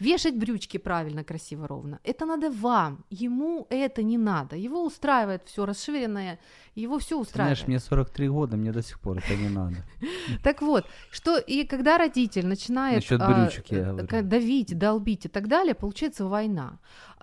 Вешать 0.00 0.36
брючки 0.36 0.78
правильно, 0.78 1.24
красиво, 1.24 1.66
ровно. 1.66 1.98
Это 2.04 2.26
надо 2.26 2.50
вам. 2.50 3.04
Ему 3.10 3.66
это 3.70 4.02
не 4.02 4.18
надо. 4.18 4.56
Его 4.56 4.84
устраивает 4.84 5.42
все 5.46 5.66
расширенное, 5.66 6.38
его 6.74 6.98
все 6.98 7.18
устраивает. 7.18 7.58
Знаешь, 7.58 7.68
мне 7.68 7.80
43 7.80 8.28
года, 8.28 8.56
мне 8.56 8.72
до 8.72 8.82
сих 8.82 9.00
пор 9.00 9.18
это 9.18 9.36
не 9.36 9.48
надо. 9.48 9.76
Так 10.42 10.62
вот, 10.62 10.84
что 11.10 11.38
и 11.38 11.64
когда 11.64 11.98
родитель 11.98 12.46
начинает 12.46 13.04
а, 13.10 14.22
давить, 14.22 14.78
долбить 14.78 15.26
и 15.26 15.28
так 15.28 15.48
далее, 15.48 15.74
получается 15.74 16.24
война. 16.24 16.78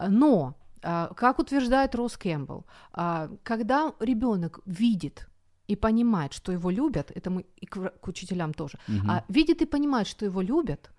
Но, 0.09 0.55
а, 0.81 1.13
как 1.15 1.39
утверждает 1.39 1.95
Росс 1.95 2.17
Кэмпбелл, 2.17 2.65
а, 2.93 3.29
когда 3.43 3.93
ребенок 3.99 4.59
видит 4.65 5.27
и 5.67 5.75
понимает, 5.75 6.33
что 6.33 6.51
его 6.51 6.71
любят, 6.71 7.11
это 7.15 7.29
мы 7.29 7.45
и 7.61 7.65
к, 7.65 8.07
учителям 8.07 8.53
тоже, 8.53 8.77
а, 9.07 9.23
видит 9.29 9.61
и 9.61 9.65
понимает, 9.65 10.07
что 10.07 10.25
его 10.25 10.41
любят, 10.41 10.91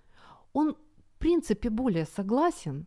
он 0.53 0.77
принципе 1.25 1.71
более 1.71 2.05
согласен 2.17 2.87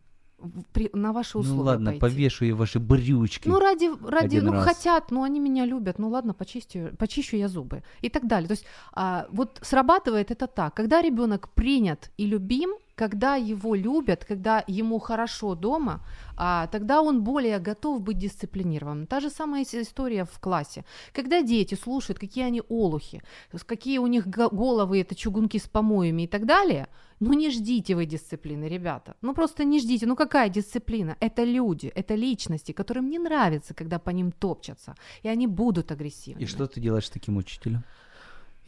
при- 0.72 0.90
на 0.92 1.12
ваши 1.12 1.38
условия 1.38 1.56
Ну 1.58 1.64
ладно, 1.64 1.90
пойти. 1.90 2.00
повешу 2.00 2.44
я 2.44 2.54
ваши 2.54 2.78
брючки. 2.78 3.48
Ну, 3.48 3.58
ради, 3.58 3.90
ради 4.08 4.40
ну, 4.40 4.52
раз. 4.52 4.64
хотят, 4.64 5.10
ну, 5.10 5.22
они 5.22 5.40
меня 5.40 5.66
любят, 5.66 5.98
ну, 5.98 6.08
ладно, 6.08 6.34
почистю, 6.34 6.90
почищу 6.98 7.36
я 7.36 7.48
зубы 7.48 7.82
и 8.04 8.08
так 8.08 8.26
далее. 8.26 8.46
То 8.48 8.52
есть 8.54 8.66
а, 8.92 9.26
вот 9.30 9.58
срабатывает 9.62 10.30
это 10.30 10.46
так, 10.46 10.74
когда 10.74 11.02
ребенок 11.02 11.48
принят 11.54 12.10
и 12.20 12.26
любим, 12.26 12.70
когда 12.98 13.36
его 13.36 13.76
любят, 13.76 14.24
когда 14.24 14.64
ему 14.66 14.98
хорошо 14.98 15.54
дома, 15.54 16.00
а, 16.36 16.66
тогда 16.66 17.00
он 17.00 17.22
более 17.22 17.58
готов 17.60 18.00
быть 18.02 18.18
дисциплинированным. 18.18 19.06
Та 19.06 19.20
же 19.20 19.30
самая 19.30 19.62
ис- 19.62 19.80
история 19.82 20.24
в 20.24 20.38
классе. 20.40 20.84
Когда 21.14 21.42
дети 21.42 21.76
слушают, 21.76 22.18
какие 22.18 22.44
они 22.44 22.62
олухи, 22.68 23.22
какие 23.66 23.98
у 23.98 24.06
них 24.08 24.26
го- 24.26 24.50
головы, 24.50 25.00
это 25.00 25.14
чугунки 25.14 25.58
с 25.58 25.68
помоями 25.68 26.22
и 26.22 26.26
так 26.26 26.44
далее, 26.46 26.86
ну 27.20 27.32
не 27.34 27.50
ждите 27.50 27.94
вы 27.94 28.06
дисциплины, 28.06 28.68
ребята. 28.68 29.14
Ну 29.22 29.34
просто 29.34 29.64
не 29.64 29.80
ждите. 29.80 30.06
Ну 30.06 30.16
какая 30.16 30.48
дисциплина? 30.48 31.16
Это 31.20 31.44
люди, 31.44 31.92
это 31.96 32.16
личности, 32.16 32.72
которым 32.72 33.10
не 33.10 33.18
нравится, 33.18 33.74
когда 33.74 33.98
по 33.98 34.10
ним 34.10 34.30
топчатся. 34.32 34.94
И 35.24 35.28
они 35.28 35.46
будут 35.46 35.92
агрессивными. 35.92 36.44
И 36.44 36.46
что 36.46 36.66
ты 36.66 36.80
делаешь 36.80 37.06
с 37.06 37.10
таким 37.10 37.36
учителем? 37.36 37.82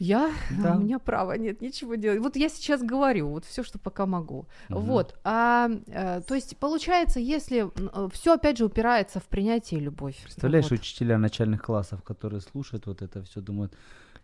Я? 0.01 0.31
Да. 0.49 0.77
У 0.77 0.79
меня 0.79 0.97
права 0.97 1.37
нет 1.37 1.61
ничего 1.61 1.93
делать. 1.93 2.19
Вот 2.21 2.35
я 2.35 2.49
сейчас 2.49 2.81
говорю, 2.81 3.27
вот 3.27 3.45
все, 3.45 3.61
что 3.61 3.77
пока 3.77 4.07
могу. 4.07 4.47
Мгм. 4.69 4.81
Вот. 4.81 5.15
А, 5.23 5.69
э, 5.85 6.21
то 6.27 6.33
есть 6.33 6.57
получается, 6.57 7.19
если 7.19 7.69
все 8.11 8.33
опять 8.33 8.57
же 8.57 8.65
упирается 8.65 9.19
в 9.19 9.25
принятие 9.25 9.79
и 9.79 9.83
любовь. 9.83 10.17
Представляешь, 10.23 10.71
Вот. 10.71 10.79
учителя 10.79 11.19
начальных 11.19 11.61
классов, 11.61 12.01
которые 12.01 12.41
слушают 12.41 12.87
вот 12.87 13.03
это 13.03 13.21
все, 13.21 13.41
думают, 13.41 13.75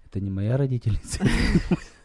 это 0.08 0.20
не 0.20 0.32
моя 0.32 0.58
родительница. 0.58 1.24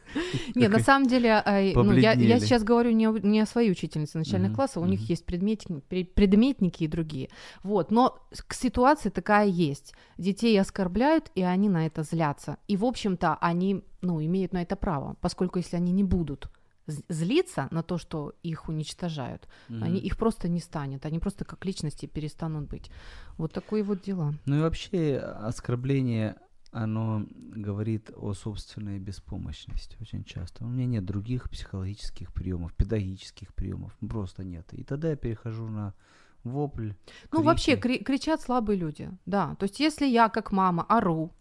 Нет, 0.54 0.70
на 0.70 0.78
самом 0.80 1.06
деле, 1.08 1.42
э, 1.44 1.72
ну, 1.74 1.92
я, 1.92 2.14
сейчас 2.40 2.62
говорю 2.64 2.90
не, 2.92 3.06
о- 3.08 3.18
не 3.18 3.40
о 3.40 3.46
своей 3.46 3.70
учительнице 3.70 4.18
начальных 4.18 4.50
классов, 4.54 4.82
у 4.82 4.86
них 4.86 5.00
есть 5.10 5.24
предметники, 5.26 5.82
пре- 5.90 6.04
предметники 6.04 6.84
и 6.84 6.88
другие. 6.88 7.28
Вот, 7.62 7.90
но 7.90 8.18
с- 8.32 8.42
к 8.42 8.54
ситуации 8.54 9.10
такая 9.10 9.46
есть. 9.46 9.94
Детей 10.18 10.60
оскорбляют, 10.60 11.30
и 11.34 11.42
они 11.42 11.68
на 11.68 11.86
это 11.86 12.02
злятся. 12.02 12.56
И, 12.68 12.76
в 12.76 12.84
общем-то, 12.84 13.36
они, 13.40 13.82
ну, 14.02 14.20
имеют 14.24 14.52
на 14.52 14.62
это 14.62 14.76
право, 14.76 15.16
поскольку 15.20 15.58
если 15.58 15.76
они 15.76 15.92
не 15.92 16.04
будут 16.04 16.48
злиться 17.08 17.68
на 17.70 17.82
то, 17.82 17.96
что 17.96 18.32
их 18.42 18.68
уничтожают, 18.68 19.46
Мгм. 19.68 19.84
они, 19.84 19.98
их 20.00 20.16
просто 20.16 20.48
не 20.48 20.58
станет, 20.60 21.06
они 21.06 21.18
просто 21.20 21.44
как 21.44 21.64
личности 21.64 22.06
перестанут 22.06 22.68
быть. 22.68 22.90
Вот 23.38 23.52
такое 23.52 23.84
вот 23.84 24.02
дела. 24.02 24.34
Ну 24.46 24.56
и 24.56 24.60
вообще 24.60 25.18
оскорбление, 25.18 26.34
оно 26.72 27.26
говорит 27.30 28.10
о 28.16 28.32
собственной 28.34 28.98
беспомощности 28.98 29.96
очень 30.00 30.24
часто. 30.24 30.64
У 30.64 30.68
меня 30.68 30.86
нет 30.86 31.04
других 31.04 31.48
психологических 31.50 32.32
приемов, 32.32 32.72
педагогических 32.74 33.54
приемов, 33.54 33.96
просто 34.08 34.42
нет. 34.42 34.72
И 34.72 34.82
тогда 34.82 35.10
я 35.10 35.16
перехожу 35.16 35.68
на 35.68 35.94
вопль. 36.44 36.92
Ну, 37.30 37.38
крики. 37.38 37.44
вообще, 37.44 37.76
кри- 37.76 38.02
кричат 38.02 38.40
слабые 38.40 38.78
люди, 38.78 39.10
да. 39.26 39.54
То 39.56 39.64
есть, 39.64 39.80
если 39.80 40.06
я, 40.06 40.28
как 40.28 40.50
мама, 40.50 40.82
ору, 40.88 41.32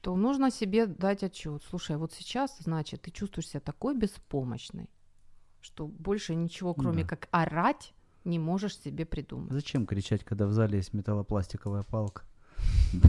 то 0.00 0.16
нужно 0.16 0.50
себе 0.50 0.86
дать 0.86 1.22
отчет. 1.22 1.62
Слушай, 1.70 1.96
вот 1.96 2.12
сейчас, 2.12 2.58
значит, 2.58 3.02
ты 3.02 3.10
чувствуешь 3.10 3.48
себя 3.48 3.60
такой 3.60 3.96
беспомощной, 3.96 4.90
что 5.60 5.86
больше 5.86 6.34
ничего, 6.34 6.74
кроме 6.74 7.04
Да. 7.04 7.08
как 7.10 7.28
орать, 7.30 7.94
не 8.24 8.38
можешь 8.38 8.76
себе 8.78 9.06
придумать. 9.06 9.52
Зачем 9.52 9.86
кричать, 9.86 10.24
когда 10.24 10.46
в 10.46 10.52
зале 10.52 10.78
есть 10.78 10.92
металлопластиковая 10.94 11.84
палка? 11.84 12.22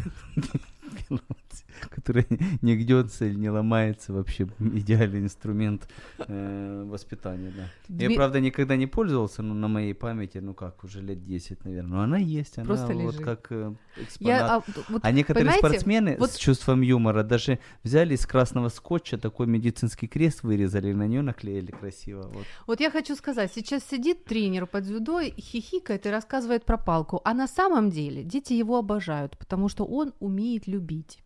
Которая 1.89 2.25
не 2.61 2.75
гнется 2.75 3.25
или 3.25 3.35
не 3.35 3.49
ломается. 3.49 4.13
Вообще 4.13 4.47
идеальный 4.59 5.19
инструмент 5.19 5.87
э, 6.17 6.83
воспитания, 6.87 7.53
да. 7.55 7.69
Я, 7.87 8.07
Дми- 8.09 8.15
правда, 8.15 8.39
никогда 8.39 8.75
не 8.75 8.87
пользовался, 8.87 9.41
но 9.41 9.53
на 9.53 9.67
моей 9.67 9.93
памяти, 9.93 10.39
ну 10.39 10.53
как, 10.53 10.83
уже 10.83 11.01
лет 11.01 11.23
10, 11.23 11.65
наверное. 11.65 11.89
Но 11.97 12.01
она 12.01 12.17
есть, 12.17 12.57
она 12.57 12.65
Просто 12.65 12.93
вот 12.93 13.13
лежит. 13.13 13.23
как 13.23 13.47
э, 13.51 13.73
экспонат. 13.97 14.39
Я, 14.39 14.55
а, 14.55 14.63
вот, 14.89 15.01
А 15.03 15.11
некоторые 15.11 15.51
спортсмены 15.53 16.17
вот- 16.19 16.31
с 16.31 16.37
чувством 16.37 16.81
юмора 16.81 17.23
даже 17.23 17.59
взяли 17.83 18.15
из 18.15 18.25
красного 18.25 18.69
скотча 18.69 19.17
такой 19.17 19.47
медицинский 19.47 20.07
крест 20.07 20.43
вырезали, 20.43 20.93
на 20.93 21.07
нее 21.07 21.21
наклеили 21.21 21.71
красиво. 21.71 22.23
Вот. 22.33 22.45
вот 22.67 22.79
я 22.79 22.91
хочу 22.91 23.15
сказать, 23.15 23.51
сейчас 23.53 23.83
сидит 23.83 24.25
тренер 24.25 24.65
под 24.65 24.83
дзюдо, 24.83 25.21
хихикает 25.21 26.05
и 26.05 26.09
рассказывает 26.09 26.65
про 26.65 26.77
палку, 26.77 27.21
а 27.23 27.33
на 27.33 27.47
самом 27.47 27.89
деле 27.89 28.23
дети 28.23 28.53
его 28.53 28.77
обожают, 28.77 29.37
потому 29.37 29.69
что 29.69 29.85
он 29.85 30.13
умеет 30.19 30.67
любить, 30.67 31.19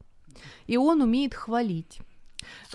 и 0.67 0.77
он 0.77 1.01
умеет 1.01 1.33
хвалить. 1.33 1.99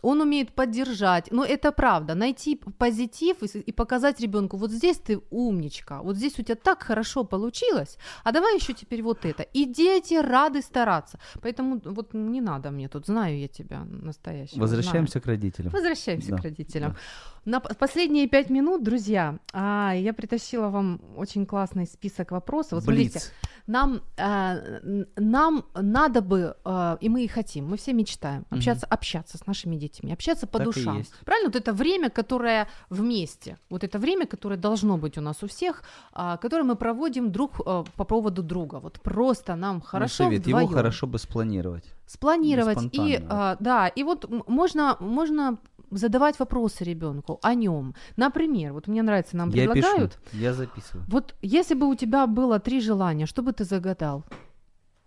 Он 0.03 0.21
умеет 0.21 0.53
поддержать. 0.55 1.33
Но 1.33 1.43
это 1.43 1.73
правда. 1.73 2.15
Найти 2.15 2.57
позитив 2.79 3.43
и, 3.43 3.73
показать 3.73 4.21
ребенку, 4.21 4.59
вот 4.59 4.71
здесь 4.71 4.99
ты 4.99 5.21
умничка, 5.31 6.03
вот 6.03 6.17
здесь 6.17 6.39
у 6.39 6.43
тебя 6.43 6.55
так 6.57 6.83
хорошо 6.83 7.25
получилось, 7.25 7.97
а 8.25 8.33
давай 8.33 8.57
еще 8.57 8.75
теперь 8.75 9.03
вот 9.03 9.25
это. 9.25 9.43
И 9.55 9.65
дети 9.65 10.15
рады 10.21 10.61
стараться. 10.61 11.19
Поэтому 11.41 11.81
вот 11.85 12.12
не 12.15 12.43
надо 12.43 12.71
мне 12.71 12.89
тут, 12.89 13.07
знаю 13.07 13.39
я 13.39 13.49
тебя 13.49 13.85
настоящего. 13.85 14.61
Возвращаемся 14.61 15.21
к 15.21 15.27
родителям. 15.27 15.71
знаю. 15.71 15.83
Возвращаемся 15.83 16.31
Да, 16.31 16.37
к 16.37 16.43
родителям. 16.45 16.93
да. 16.93 16.99
На 17.45 17.61
последние 17.61 18.27
пять 18.27 18.49
минут, 18.49 18.83
друзья, 18.83 19.39
а, 19.53 19.93
я 19.95 20.15
притащила 20.15 20.69
вам 20.69 21.01
очень 21.17 21.45
классный 21.45 21.87
список 21.87 22.31
вопросов. 22.31 22.73
Вот 22.73 22.85
смотрите, 22.85 23.19
Блиц. 23.19 23.33
нам, 23.67 24.01
н- 24.17 25.07
нам 25.17 25.65
надо 25.75 26.23
бы, 26.23 26.57
а, 26.65 26.97
и 27.03 27.09
мы 27.11 27.25
и 27.25 27.29
хотим, 27.29 27.67
мы 27.69 27.77
все 27.77 27.93
мечтаем 27.93 28.47
общаться, 28.51 28.87
общаться 28.87 29.37
с 29.37 29.47
нашими 29.47 29.77
детьми, 29.77 30.13
общаться 30.13 30.47
по 30.47 30.59
Так 30.59 30.69
душам. 30.69 31.05
Правильно? 31.25 31.49
Вот 31.49 31.57
это 31.57 31.73
время, 31.75 32.09
которое 32.09 32.67
вместе, 32.89 33.59
вот 33.69 33.85
это 33.85 33.99
время, 33.99 34.27
которое 34.27 34.57
должно 34.57 34.97
быть 34.97 35.19
у 35.19 35.21
нас 35.21 35.43
у 35.43 35.47
всех, 35.47 35.83
а, 36.13 36.39
которое 36.39 36.63
мы 36.65 36.77
проводим 36.77 37.31
друг 37.31 37.61
а, 37.67 37.85
по 37.97 38.05
поводу 38.05 38.43
друга. 38.43 38.77
Вот 38.77 39.01
просто 39.03 39.55
нам 39.55 39.83
хорошо 39.83 40.25
совет, 40.25 40.41
вдвоём. 40.47 40.67
его 40.69 40.75
хорошо 40.77 41.07
бы 41.07 41.19
спланировать. 41.19 41.94
Спланировать 42.07 42.79
и 42.93 43.21
а, 43.29 43.57
да, 43.61 43.89
и 43.89 44.03
вот 44.03 44.29
можно 44.49 44.97
можно 45.01 45.59
задавать 45.91 46.39
вопросы 46.39 46.85
ребенку 46.85 47.39
о 47.43 47.55
нем. 47.55 47.95
Например, 48.17 48.73
вот 48.73 48.89
мне 48.89 49.03
нравится, 49.03 49.37
нам 49.37 49.51
Я 49.51 49.69
предлагают. 49.69 50.19
пишу, 50.19 50.43
я 50.43 50.53
записываю. 50.53 51.05
Вот 51.09 51.35
если 51.43 51.75
бы 51.75 51.89
у 51.89 51.95
тебя 51.95 52.27
было 52.27 52.59
три 52.59 52.81
желания, 52.81 53.27
что 53.27 53.43
бы 53.43 53.53
ты 53.53 53.65
загадал? 53.65 54.25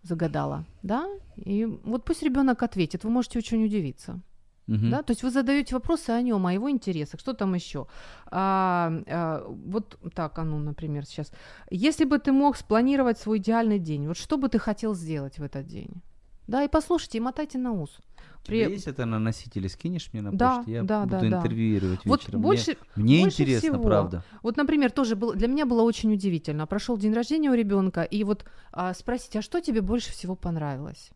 Загадала, 0.03 0.65
да? 0.83 1.05
И 1.35 1.65
вот 1.65 2.05
пусть 2.05 2.23
ребенок 2.23 2.63
ответит, 2.63 3.03
вы 3.03 3.09
можете 3.09 3.39
очень 3.39 3.65
удивиться. 3.65 4.21
Мгм. 4.67 4.89
Да? 4.89 5.01
То 5.01 5.11
есть 5.11 5.23
вы 5.23 5.31
задаете 5.31 5.75
вопросы 5.75 6.09
о 6.09 6.21
нем, 6.21 6.45
о 6.45 6.53
его 6.53 6.69
интересах, 6.69 7.19
что 7.19 7.33
там 7.33 7.55
еще. 7.55 7.87
А, 8.31 8.91
а, 9.07 9.45
вот 9.47 9.97
так, 10.13 10.39
а 10.39 10.43
ну, 10.43 10.59
например, 10.59 11.05
сейчас. 11.05 11.31
Если 11.71 12.05
бы 12.05 12.19
ты 12.19 12.31
мог 12.31 12.57
спланировать 12.57 13.17
свой 13.17 13.37
идеальный 13.37 13.79
день, 13.79 14.07
вот 14.07 14.17
что 14.17 14.37
бы 14.37 14.49
ты 14.49 14.59
хотел 14.59 14.93
сделать 14.93 15.39
в 15.39 15.43
этот 15.43 15.65
день? 15.67 16.01
Да, 16.47 16.63
и 16.63 16.67
послушайте, 16.67 17.17
и 17.17 17.21
мотайте 17.21 17.57
на 17.57 17.71
ус. 17.73 17.99
У 18.43 18.47
тебя 18.47 18.67
есть 18.69 18.87
это 18.87 19.05
на 19.05 19.19
носителе? 19.19 19.67
Скинешь 19.67 20.09
мне 20.13 20.21
на 20.21 20.31
Да, 20.31 20.57
почту? 20.57 20.71
Я 20.71 20.83
да, 20.83 21.01
буду 21.03 21.11
да, 21.11 21.19
да. 21.19 21.27
интервьюировать 21.27 22.05
Вот 22.05 22.21
вечером. 22.21 22.39
Мне- 22.39 22.47
больше, 22.47 22.77
Мне, 22.95 23.21
больше 23.23 23.41
интересно, 23.43 23.69
всего. 23.69 23.83
правда. 23.83 24.23
Вот, 24.41 24.55
например, 24.55 24.91
тоже 24.91 25.15
было, 25.17 25.35
для 25.35 25.47
меня 25.49 25.65
было 25.65 25.81
очень 25.81 26.13
удивительно. 26.13 26.65
Прошел 26.65 26.97
день 26.97 27.13
рождения 27.13 27.51
у 27.51 27.53
ребенка, 27.53 28.03
и 28.03 28.23
вот 28.23 28.45
а, 28.71 28.93
спросите, 28.93 29.39
а 29.39 29.41
что 29.41 29.59
тебе 29.59 29.81
больше 29.81 30.11
всего 30.11 30.35
понравилось? 30.35 31.11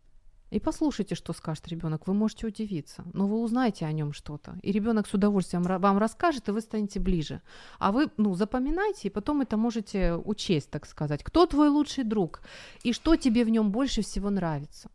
И 0.50 0.60
послушайте, 0.60 1.14
что 1.14 1.32
скажет 1.32 1.66
ребенок. 1.68 2.06
Вы 2.06 2.12
можете 2.12 2.46
удивиться, 2.46 3.02
но 3.14 3.26
вы 3.26 3.40
узнаете 3.40 3.86
о 3.86 3.92
нем 3.92 4.12
что-то. 4.12 4.58
И 4.62 4.70
ребенок 4.70 5.06
с 5.06 5.14
удовольствием 5.14 5.62
вам 5.62 5.96
расскажет, 5.96 6.48
и 6.48 6.52
вы 6.52 6.60
станете 6.60 7.00
ближе. 7.00 7.40
А 7.78 7.90
вы, 7.90 8.10
ну, 8.18 8.34
запоминайте, 8.34 9.08
и 9.08 9.10
потом 9.10 9.40
это 9.40 9.56
можете 9.56 10.12
учесть, 10.14 10.68
так 10.70 10.84
сказать. 10.84 11.24
Кто 11.24 11.46
твой 11.46 11.70
лучший 11.70 12.04
друг? 12.04 12.42
И 12.82 12.92
что 12.92 13.16
тебе 13.16 13.46
в 13.46 13.48
нем 13.48 13.70
больше 13.72 14.02
всего 14.02 14.28
нравится? 14.28 14.90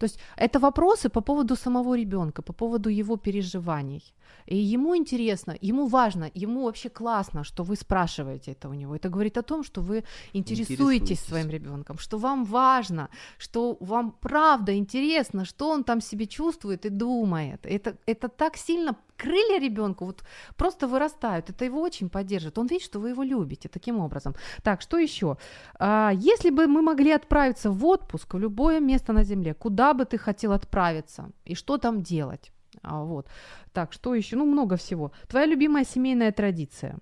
То 0.00 0.04
есть 0.06 0.18
это 0.36 0.58
вопросы 0.58 1.10
по 1.10 1.20
поводу 1.20 1.56
самого 1.56 1.94
ребенка, 1.94 2.42
по 2.42 2.52
поводу 2.52 2.88
его 2.88 3.16
переживаний. 3.16 4.02
И 4.46 4.56
ему 4.56 4.96
интересно, 4.96 5.56
ему 5.60 5.86
важно, 5.86 6.30
ему 6.34 6.64
вообще 6.64 6.88
классно, 6.88 7.44
что 7.44 7.64
вы 7.64 7.76
спрашиваете 7.76 8.52
это 8.52 8.68
у 8.68 8.74
него. 8.74 8.96
Это 8.96 9.10
говорит 9.10 9.38
о 9.38 9.42
том, 9.42 9.62
что 9.62 9.82
вы 9.82 10.04
интересуетесь, 10.32 10.80
Интересуетесь. 10.80 11.20
своим 11.20 11.50
ребенком, 11.50 11.98
что 11.98 12.18
вам 12.18 12.44
важно, 12.44 13.08
что 13.38 13.76
вам 13.80 14.12
правда 14.20 14.72
интересно, 14.72 15.44
что 15.44 15.68
он 15.70 15.84
там 15.84 16.00
себе 16.00 16.26
чувствует 16.26 16.86
и 16.86 16.88
думает. 16.88 17.66
Это, 17.66 17.94
это 18.06 18.28
так 18.28 18.56
сильно 18.56 18.96
крылья 19.20 19.60
ребенку 19.60 20.06
вот 20.06 20.22
просто 20.56 20.86
вырастают. 20.86 21.50
Это 21.50 21.64
его 21.64 21.80
очень 21.80 22.08
поддержит. 22.08 22.58
Он 22.58 22.66
видит, 22.66 22.84
что 22.84 23.00
вы 23.00 23.10
его 23.10 23.22
любите 23.22 23.68
таким 23.68 24.00
образом. 24.00 24.34
Так, 24.62 24.80
что 24.80 24.98
еще? 24.98 25.36
А, 25.78 26.12
если 26.14 26.50
бы 26.50 26.66
мы 26.66 26.82
могли 26.82 27.12
отправиться 27.12 27.70
в 27.70 27.84
отпуск 27.84 28.34
в 28.34 28.38
любое 28.38 28.80
место 28.80 29.12
на 29.12 29.24
Земле, 29.24 29.54
куда 29.54 29.89
бы 29.92 30.04
ты 30.04 30.18
хотел 30.18 30.52
отправиться 30.52 31.30
и 31.44 31.54
что 31.54 31.78
там 31.78 32.02
делать? 32.02 32.52
А, 32.82 33.02
вот. 33.02 33.26
Так, 33.72 33.92
что 33.92 34.14
еще? 34.14 34.36
Ну, 34.36 34.44
много 34.46 34.76
всего. 34.76 35.10
Твоя 35.28 35.46
любимая 35.46 35.84
семейная 35.84 36.32
традиция. 36.32 36.98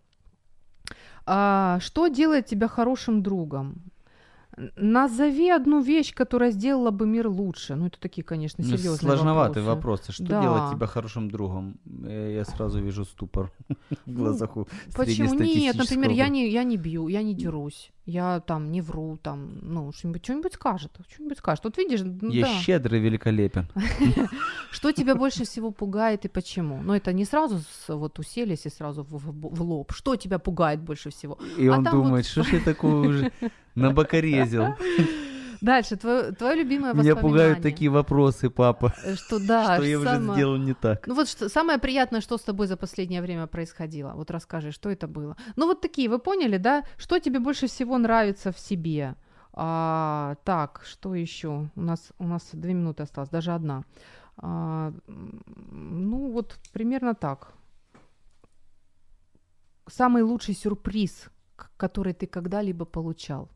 А, 1.26 1.78
что 1.80 2.08
делает 2.08 2.46
тебя 2.46 2.68
хорошим 2.68 3.22
другом? 3.22 3.74
Назови 4.76 5.50
одну 5.50 5.80
вещь, 5.80 6.12
которая 6.14 6.50
сделала 6.50 6.90
бы 6.90 7.06
мир 7.06 7.28
лучше. 7.28 7.76
Ну, 7.76 7.86
это 7.86 8.00
такие, 8.00 8.24
конечно, 8.24 8.64
Ну, 8.64 8.70
серьезные 8.70 8.98
Сложноватые 8.98 9.62
вопросы. 9.64 10.02
вопросы. 10.06 10.12
Что 10.12 10.24
Да. 10.24 10.42
делать 10.42 10.70
тебя 10.72 10.86
хорошим 10.86 11.30
другом? 11.30 11.76
Э, 12.04 12.32
Я 12.34 12.44
сразу 12.44 12.80
вижу 12.80 13.04
ступор 13.04 13.52
в 14.06 14.12
глазах 14.12 14.56
у 14.56 14.60
Ну, 14.60 14.66
Почему 14.96 15.34
нет? 15.34 15.76
Например, 15.76 16.10
я 16.10 16.28
не, 16.28 16.48
я 16.48 16.64
не 16.64 16.76
бью, 16.76 17.08
я 17.08 17.22
не 17.22 17.34
дерусь, 17.34 17.90
я 18.08 18.40
там 18.40 18.72
не 18.72 18.80
вру, 18.80 19.18
там, 19.22 19.58
ну, 19.60 19.92
что-нибудь, 19.92 20.24
что-нибудь 20.24 20.54
скажет, 20.54 20.90
что-нибудь 21.10 21.38
скажет. 21.38 21.64
Вот 21.64 21.76
видишь, 21.76 22.00
ну, 22.02 22.30
Я 22.30 22.46
да. 22.46 22.52
щедрый, 22.60 23.00
великолепен. 23.00 23.68
Что 24.70 24.92
тебя 24.92 25.14
больше 25.14 25.44
всего 25.44 25.70
пугает 25.70 26.24
и 26.24 26.28
почему? 26.28 26.80
Но 26.82 26.96
это 26.96 27.12
не 27.12 27.26
сразу 27.26 27.60
вот 27.88 28.18
уселись 28.18 28.64
и 28.66 28.70
сразу 28.70 29.06
в, 29.10 29.62
лоб. 29.62 29.92
Что 29.92 30.16
тебя 30.16 30.38
пугает 30.38 30.80
больше 30.80 31.10
всего? 31.10 31.38
И 31.58 31.68
А 31.68 31.76
он 31.76 31.84
думает, 31.84 32.24
что 32.26 32.42
ж 32.42 32.54
я 32.54 32.60
такого 32.60 33.08
уже 33.08 33.30
набокорезил. 33.74 34.64
Дальше, 35.60 35.96
твое, 35.96 36.32
твое 36.32 36.56
любимое 36.56 36.94
Меня 36.94 37.16
пугают 37.16 37.62
такие 37.62 37.90
вопросы, 37.90 38.50
папа. 38.50 38.94
Э, 39.04 39.14
Что 39.16 39.38
да, 39.38 39.74
Что 39.76 39.84
я 39.84 39.98
уже 39.98 40.32
сделал 40.34 40.56
не 40.56 40.74
так. 40.74 41.06
Ну 41.06 41.14
вот 41.14 41.28
что, 41.28 41.48
самое 41.48 41.78
приятное, 41.78 42.20
что 42.20 42.38
с 42.38 42.42
тобой 42.42 42.66
за 42.66 42.76
последнее 42.76 43.22
время 43.22 43.46
происходило. 43.46 44.12
Вот 44.14 44.30
расскажи, 44.30 44.72
что 44.72 44.90
это 44.90 45.08
было. 45.08 45.36
Ну 45.56 45.66
вот 45.66 45.80
такие, 45.80 46.08
вы 46.08 46.18
поняли, 46.18 46.58
да? 46.58 46.84
Что 46.96 47.18
тебе 47.18 47.40
больше 47.40 47.66
всего 47.66 47.98
нравится 47.98 48.52
в 48.52 48.58
себе? 48.58 49.14
А, 49.52 50.36
так, 50.44 50.82
что 50.84 51.14
еще? 51.14 51.68
У 51.74 51.80
нас, 51.80 52.12
у 52.18 52.24
нас 52.24 52.48
две 52.52 52.74
минуты 52.74 53.02
осталось, 53.02 53.30
даже 53.30 53.52
одна. 53.52 53.84
А, 54.36 54.92
ну 55.06 56.30
вот 56.30 56.58
примерно 56.72 57.14
так. 57.14 57.52
Самый 59.88 60.22
лучший 60.22 60.54
сюрприз, 60.54 61.30
который 61.76 62.12
ты 62.12 62.26
когда-либо 62.26 62.84
получал. 62.84 63.48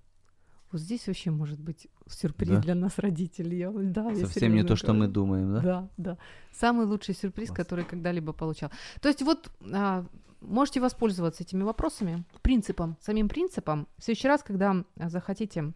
Вот 0.72 0.80
здесь 0.80 1.06
вообще 1.06 1.30
может 1.30 1.60
быть 1.60 1.86
сюрприз 2.08 2.48
Да? 2.50 2.60
для 2.60 2.74
нас, 2.74 2.98
родителей. 2.98 3.58
Я, 3.58 3.70
да, 3.70 4.10
я 4.10 4.16
Совсем 4.26 4.52
не 4.52 4.58
серьезно 4.60 4.68
то, 4.68 4.76
что 4.76 4.92
мы 4.94 4.98
говорю. 5.06 5.12
думаем, 5.12 5.52
да? 5.54 5.60
Да, 5.60 5.88
да. 5.98 6.18
Самый 6.52 6.86
лучший 6.86 7.14
сюрприз, 7.14 7.48
Класс. 7.48 7.56
который 7.58 7.84
когда-либо 7.84 8.32
получал. 8.32 8.70
То 9.00 9.08
есть 9.08 9.22
вот 9.22 9.50
а, 9.72 10.04
можете 10.40 10.80
воспользоваться 10.80 11.42
этими 11.42 11.62
вопросами, 11.62 12.24
принципом, 12.40 12.96
самим 13.00 13.28
принципом. 13.28 13.86
В 13.98 14.04
следующий 14.04 14.28
раз, 14.28 14.42
когда 14.42 14.84
а, 14.96 15.08
захотите 15.10 15.72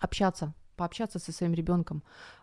общаться, 0.00 0.52
пообщаться 0.76 1.18
со 1.18 1.30
своим 1.32 1.54
ребенком, 1.54 2.02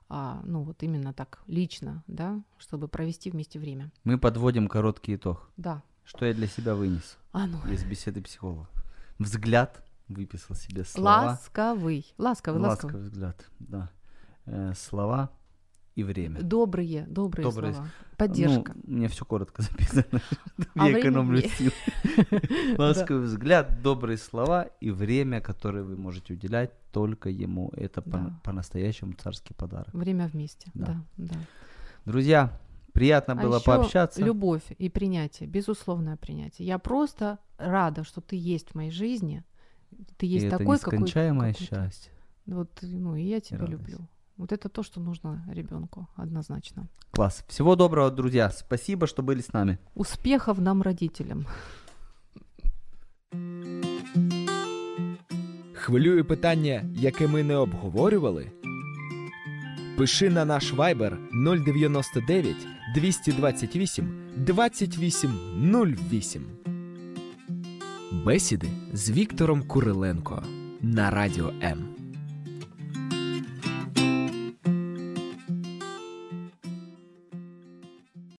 а, 0.10 0.42
ну 0.46 0.64
вот 0.64 0.84
именно 0.84 1.14
так 1.14 1.42
лично, 1.48 2.04
да, 2.08 2.42
чтобы 2.58 2.88
провести 2.88 3.30
вместе 3.32 3.60
время. 3.60 3.92
Мы 4.06 4.18
подводим 4.18 4.68
короткий 4.68 5.16
итог. 5.16 5.50
Да. 5.58 5.84
Что 6.06 6.26
я 6.26 6.34
для 6.34 6.48
себя 6.48 6.74
вынес 6.76 7.18
А 7.32 7.48
ну. 7.48 7.58
из 7.72 7.84
беседы 7.84 8.22
психолога? 8.22 8.68
Взгляд, 9.20 9.84
выписал 10.14 10.56
себе 10.56 10.84
слова. 10.84 11.24
Ласковый, 11.32 12.06
ласковый, 12.18 12.62
ласковый. 12.62 12.96
Ласковый 12.96 13.02
взгляд, 13.10 13.46
да. 13.60 13.92
Э, 14.46 14.74
слова 14.76 15.32
и 15.96 16.04
время. 16.04 16.42
Добрые, 16.42 17.06
добрые, 17.08 17.44
Добрые 17.44 17.74
слова. 17.74 17.90
Поддержка. 18.18 18.74
Ну, 18.76 18.82
у 18.86 18.98
меня 18.98 19.08
все 19.08 19.26
коротко 19.26 19.62
записано. 19.62 20.22
А 20.76 20.90
Я 20.90 21.00
экономлю 21.00 21.42
сил. 21.42 21.72
Ласковый 22.78 23.26
взгляд, 23.26 23.82
добрые 23.82 24.18
слова 24.18 24.64
и 24.80 24.92
время, 24.92 25.42
которое 25.42 25.84
вы 25.84 25.98
можете 25.98 26.34
уделять 26.34 26.72
только 26.92 27.30
ему. 27.30 27.72
Это 27.76 28.02
Да. 28.06 28.40
по-настоящему 28.44 29.14
царский 29.14 29.54
подарок. 29.54 29.94
Время 29.94 30.28
вместе. 30.28 30.72
Да. 30.74 31.04
Да, 31.18 31.34
да. 31.34 31.36
Друзья, 32.06 32.60
приятно 32.94 33.34
А 33.34 33.38
было 33.38 33.60
пообщаться. 33.60 34.24
Любовь 34.24 34.64
и 34.78 34.90
принятие, 34.90 35.48
безусловное 35.48 36.18
принятие. 36.18 36.68
Я 36.68 36.80
просто 36.80 37.40
рада, 37.58 38.04
что 38.04 38.22
ты 38.22 38.36
есть 38.36 38.70
в 38.72 38.76
моей 38.76 38.92
жизни. 38.92 39.44
Ты 40.18 40.26
И 40.26 40.30
есть 40.30 40.46
это 40.46 40.58
такой, 40.58 40.78
какой, 40.78 40.94
нескончаемое 41.00 41.54
какой 41.54 41.68
ты. 41.68 41.76
счастье. 41.76 42.12
Вот, 42.46 42.70
ну 42.82 43.16
и 43.16 43.24
я 43.24 43.40
тебя 43.40 43.60
радость. 43.60 43.72
люблю. 43.80 43.98
Вот 44.38 44.52
это 44.52 44.70
то, 44.70 44.84
что 44.84 45.00
нужно 45.00 45.46
ребенку, 45.54 46.08
однозначно. 46.16 46.88
Класс. 47.12 47.44
Всего 47.48 47.76
доброго, 47.76 48.12
друзья. 48.12 48.50
Спасибо, 48.50 49.08
что 49.08 49.24
были 49.24 49.42
с 49.42 49.54
нами. 49.54 49.78
Успехов 49.96 50.60
нам, 50.60 50.82
родителям. 50.82 51.46
Хвилює 55.74 56.24
питання, 56.24 56.84
яке 56.96 57.28
ми 57.28 57.44
не 57.44 57.56
обговорювали? 57.56 58.52
Пиши 59.98 60.30
на 60.30 60.46
наш 60.46 60.74
Viber 60.74 61.18
099 61.64 62.56
228 62.96 64.14
2808. 64.38 66.44
Бесіди 68.13 68.69
з 68.93 69.11
Віктором 69.11 69.63
Куриленко 69.63 70.43
на 70.83 71.11
радіо 71.11 71.53
М. 71.63 71.89